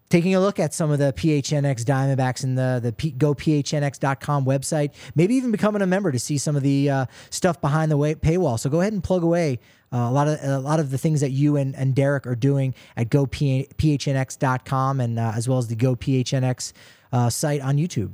taking 0.09 0.35
a 0.35 0.39
look 0.39 0.59
at 0.59 0.73
some 0.73 0.91
of 0.91 0.99
the 0.99 1.11
PHNX 1.13 1.83
Diamondbacks 1.83 2.43
and 2.43 2.57
the 2.57 2.79
the 2.81 2.93
P, 2.93 3.11
GoPHNX.com 3.11 4.45
website. 4.45 4.93
Maybe 5.15 5.35
even 5.35 5.51
becoming 5.51 5.81
a 5.81 5.87
member 5.87 6.11
to 6.11 6.19
see 6.19 6.37
some 6.37 6.55
of 6.55 6.63
the 6.63 6.89
uh, 6.89 7.05
stuff 7.29 7.59
behind 7.59 7.91
the 7.91 7.97
way, 7.97 8.15
paywall. 8.15 8.59
So 8.59 8.69
go 8.69 8.81
ahead 8.81 8.93
and 8.93 9.03
plug 9.03 9.23
away 9.23 9.59
uh, 9.91 9.97
a 9.97 10.11
lot 10.11 10.27
of 10.27 10.39
a 10.43 10.59
lot 10.59 10.79
of 10.79 10.91
the 10.91 10.97
things 10.97 11.21
that 11.21 11.31
you 11.31 11.57
and, 11.57 11.75
and 11.75 11.95
Derek 11.95 12.27
are 12.27 12.35
doing 12.35 12.73
at 12.97 13.09
GoPHNX.com 13.09 14.99
and 14.99 15.19
uh, 15.19 15.31
as 15.35 15.47
well 15.47 15.57
as 15.57 15.67
the 15.67 15.75
GoPHNX 15.75 16.73
uh, 17.11 17.29
site 17.29 17.61
on 17.61 17.77
YouTube. 17.77 18.13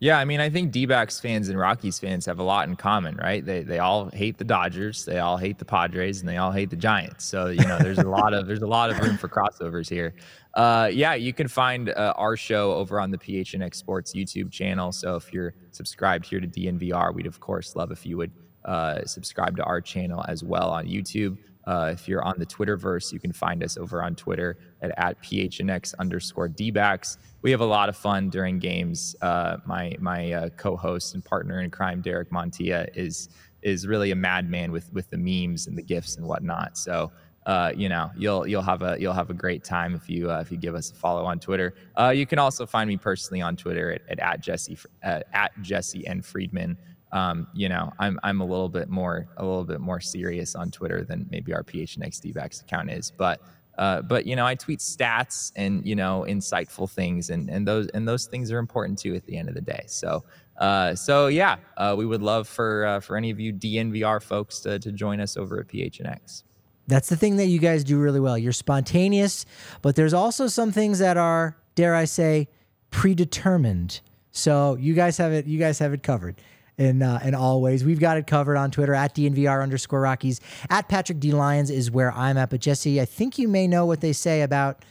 Yeah, 0.00 0.18
I 0.18 0.24
mean, 0.24 0.38
I 0.38 0.48
think 0.48 0.70
D-backs 0.70 1.18
fans 1.18 1.48
and 1.48 1.58
Rockies 1.58 1.98
fans 1.98 2.24
have 2.26 2.38
a 2.38 2.42
lot 2.44 2.68
in 2.68 2.76
common, 2.76 3.16
right? 3.16 3.44
They 3.44 3.62
they 3.62 3.80
all 3.80 4.10
hate 4.10 4.38
the 4.38 4.44
Dodgers, 4.44 5.04
they 5.04 5.18
all 5.18 5.36
hate 5.36 5.58
the 5.58 5.64
Padres, 5.64 6.20
and 6.20 6.28
they 6.28 6.36
all 6.36 6.52
hate 6.52 6.70
the 6.70 6.76
Giants. 6.76 7.24
So 7.24 7.48
you 7.48 7.66
know, 7.66 7.78
there's 7.78 7.98
a 7.98 8.08
lot 8.08 8.32
of 8.32 8.46
there's 8.46 8.62
a 8.62 8.66
lot 8.66 8.90
of 8.90 9.00
room 9.00 9.18
for 9.18 9.28
crossovers 9.28 9.88
here. 9.88 10.14
Uh, 10.54 10.88
yeah, 10.92 11.14
you 11.14 11.32
can 11.32 11.48
find 11.48 11.90
uh, 11.90 12.14
our 12.16 12.36
show 12.36 12.74
over 12.74 13.00
on 13.00 13.10
the 13.10 13.18
PHNX 13.18 13.74
Sports 13.74 14.14
YouTube 14.14 14.52
channel. 14.52 14.92
So 14.92 15.16
if 15.16 15.32
you're 15.32 15.54
subscribed 15.72 16.26
here 16.26 16.38
to 16.38 16.46
DNVR, 16.46 17.12
we'd 17.12 17.26
of 17.26 17.40
course 17.40 17.74
love 17.74 17.90
if 17.90 18.06
you 18.06 18.16
would 18.18 18.30
uh, 18.64 19.04
subscribe 19.04 19.56
to 19.56 19.64
our 19.64 19.80
channel 19.80 20.24
as 20.28 20.44
well 20.44 20.70
on 20.70 20.86
YouTube. 20.86 21.38
Uh, 21.68 21.90
if 21.92 22.08
you're 22.08 22.24
on 22.24 22.34
the 22.38 22.46
Twitterverse, 22.46 23.12
you 23.12 23.20
can 23.20 23.30
find 23.30 23.62
us 23.62 23.76
over 23.76 24.02
on 24.02 24.14
Twitter 24.14 24.56
at, 24.80 24.90
at 24.98 25.22
PHNX 25.22 25.94
underscore 25.98 26.48
DBacks. 26.48 27.18
We 27.42 27.50
have 27.50 27.60
a 27.60 27.66
lot 27.66 27.90
of 27.90 27.96
fun 27.96 28.30
during 28.30 28.58
games. 28.58 29.14
Uh, 29.20 29.58
my 29.66 29.94
my 30.00 30.32
uh, 30.32 30.48
co-host 30.56 31.12
and 31.12 31.22
partner 31.22 31.60
in 31.60 31.70
crime, 31.70 32.00
Derek 32.00 32.30
Montilla, 32.30 32.88
is 32.96 33.28
is 33.60 33.86
really 33.86 34.12
a 34.12 34.16
madman 34.16 34.72
with 34.72 34.90
with 34.94 35.10
the 35.10 35.18
memes 35.18 35.66
and 35.66 35.76
the 35.76 35.82
gifs 35.82 36.16
and 36.16 36.26
whatnot. 36.26 36.78
So 36.78 37.12
uh, 37.44 37.72
you 37.76 37.90
know 37.90 38.10
you'll 38.16 38.46
you'll 38.46 38.62
have 38.62 38.80
a 38.80 38.96
you'll 38.98 39.12
have 39.12 39.28
a 39.28 39.34
great 39.34 39.62
time 39.62 39.94
if 39.94 40.08
you 40.08 40.30
uh, 40.30 40.40
if 40.40 40.50
you 40.50 40.56
give 40.56 40.74
us 40.74 40.90
a 40.90 40.94
follow 40.94 41.26
on 41.26 41.38
Twitter. 41.38 41.74
Uh, 41.98 42.08
you 42.08 42.24
can 42.24 42.38
also 42.38 42.64
find 42.64 42.88
me 42.88 42.96
personally 42.96 43.42
on 43.42 43.56
Twitter 43.56 43.92
at, 43.92 44.00
at, 44.08 44.18
at 44.20 44.40
Jesse 44.40 44.78
uh, 45.04 45.20
at 45.34 45.52
Jesse 45.60 46.06
and 46.06 46.24
Friedman 46.24 46.78
um, 47.12 47.46
you 47.54 47.68
know, 47.68 47.92
I'm 47.98 48.18
I'm 48.22 48.40
a 48.40 48.44
little 48.44 48.68
bit 48.68 48.88
more 48.88 49.26
a 49.36 49.44
little 49.44 49.64
bit 49.64 49.80
more 49.80 50.00
serious 50.00 50.54
on 50.54 50.70
Twitter 50.70 51.04
than 51.04 51.26
maybe 51.30 51.54
our 51.54 51.62
PHNX 51.62 52.20
DBacks 52.20 52.62
account 52.62 52.90
is, 52.90 53.10
but 53.10 53.40
uh, 53.78 54.02
but 54.02 54.26
you 54.26 54.34
know, 54.34 54.44
I 54.44 54.56
tweet 54.56 54.80
stats 54.80 55.52
and 55.56 55.86
you 55.86 55.94
know 55.94 56.26
insightful 56.28 56.90
things, 56.90 57.30
and 57.30 57.48
and 57.48 57.66
those 57.66 57.88
and 57.88 58.06
those 58.06 58.26
things 58.26 58.50
are 58.52 58.58
important 58.58 58.98
too 58.98 59.14
at 59.14 59.24
the 59.24 59.38
end 59.38 59.48
of 59.48 59.54
the 59.54 59.60
day. 59.60 59.84
So 59.86 60.24
uh, 60.58 60.94
so 60.94 61.28
yeah, 61.28 61.56
uh, 61.76 61.94
we 61.96 62.04
would 62.04 62.22
love 62.22 62.48
for 62.48 62.84
uh, 62.84 63.00
for 63.00 63.16
any 63.16 63.30
of 63.30 63.38
you 63.38 63.52
DNVR 63.52 64.22
folks 64.22 64.60
to 64.60 64.78
to 64.80 64.92
join 64.92 65.20
us 65.20 65.36
over 65.36 65.60
at 65.60 65.68
PHNX. 65.68 66.42
That's 66.88 67.08
the 67.08 67.16
thing 67.16 67.36
that 67.36 67.46
you 67.46 67.58
guys 67.58 67.84
do 67.84 67.98
really 67.98 68.20
well. 68.20 68.36
You're 68.36 68.52
spontaneous, 68.52 69.46
but 69.82 69.94
there's 69.94 70.14
also 70.14 70.46
some 70.46 70.72
things 70.72 70.98
that 71.00 71.18
are, 71.18 71.56
dare 71.74 71.94
I 71.94 72.06
say, 72.06 72.48
predetermined. 72.90 74.00
So 74.32 74.76
you 74.76 74.94
guys 74.94 75.18
have 75.18 75.32
it. 75.32 75.46
You 75.46 75.58
guys 75.58 75.78
have 75.78 75.92
it 75.92 76.02
covered 76.02 76.36
in 76.78 77.02
uh, 77.02 77.20
in 77.22 77.34
all 77.34 77.60
ways. 77.60 77.84
We've 77.84 78.00
got 78.00 78.16
it 78.16 78.26
covered 78.26 78.56
on 78.56 78.70
Twitter 78.70 78.94
at 78.94 79.14
DNVR 79.14 79.62
underscore 79.62 80.00
Rockies. 80.00 80.40
At 80.70 80.88
Patrick 80.88 81.20
D 81.20 81.32
Lyons 81.32 81.70
is 81.70 81.90
where 81.90 82.12
I'm 82.12 82.38
at. 82.38 82.50
But 82.50 82.60
Jesse, 82.60 83.00
I 83.00 83.04
think 83.04 83.38
you 83.38 83.48
may 83.48 83.66
know 83.66 83.84
what 83.84 84.00
they 84.00 84.12
say 84.12 84.42
about 84.42 84.84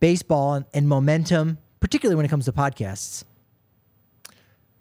baseball 0.00 0.54
and, 0.54 0.64
and 0.74 0.88
momentum, 0.88 1.58
particularly 1.80 2.16
when 2.16 2.26
it 2.26 2.30
comes 2.30 2.46
to 2.46 2.52
podcasts. 2.52 3.24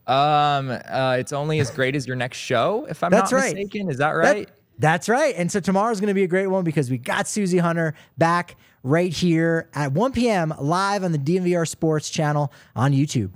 Um, 0.08 0.70
uh, 0.70 1.16
it's 1.20 1.32
only 1.32 1.60
as 1.60 1.72
great 1.72 1.96
as 1.96 2.08
your 2.08 2.16
next 2.16 2.38
show, 2.38 2.86
if 2.90 3.04
I'm 3.04 3.12
That's 3.12 3.32
not 3.32 3.38
right. 3.38 3.56
mistaken. 3.56 3.90
Is 3.90 3.98
that 3.98 4.12
right? 4.12 4.48
That, 4.48 4.56
That's 4.80 5.08
right. 5.08 5.34
And 5.38 5.50
so 5.50 5.62
tomorrow's 5.62 6.02
going 6.02 6.10
to 6.10 6.14
be 6.14 6.24
a 6.24 6.28
great 6.28 6.48
one 6.48 6.66
because 6.66 6.90
we 6.90 6.98
got 6.98 7.28
Susie 7.28 7.60
Hunter 7.60 7.94
back 8.18 8.58
right 8.84 9.14
here 9.14 9.70
at 9.74 9.94
1 9.94 10.12
p.m. 10.12 10.54
live 10.60 11.06
on 11.06 11.14
the 11.14 11.18
DNVR 11.18 11.66
Sports 11.66 12.10
channel 12.10 12.52
on 12.76 12.92
YouTube. 12.92 13.32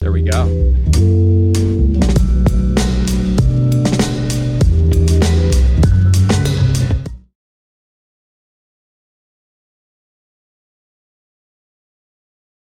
There 0.00 0.12
we 0.12 0.22
go. 0.22 1.81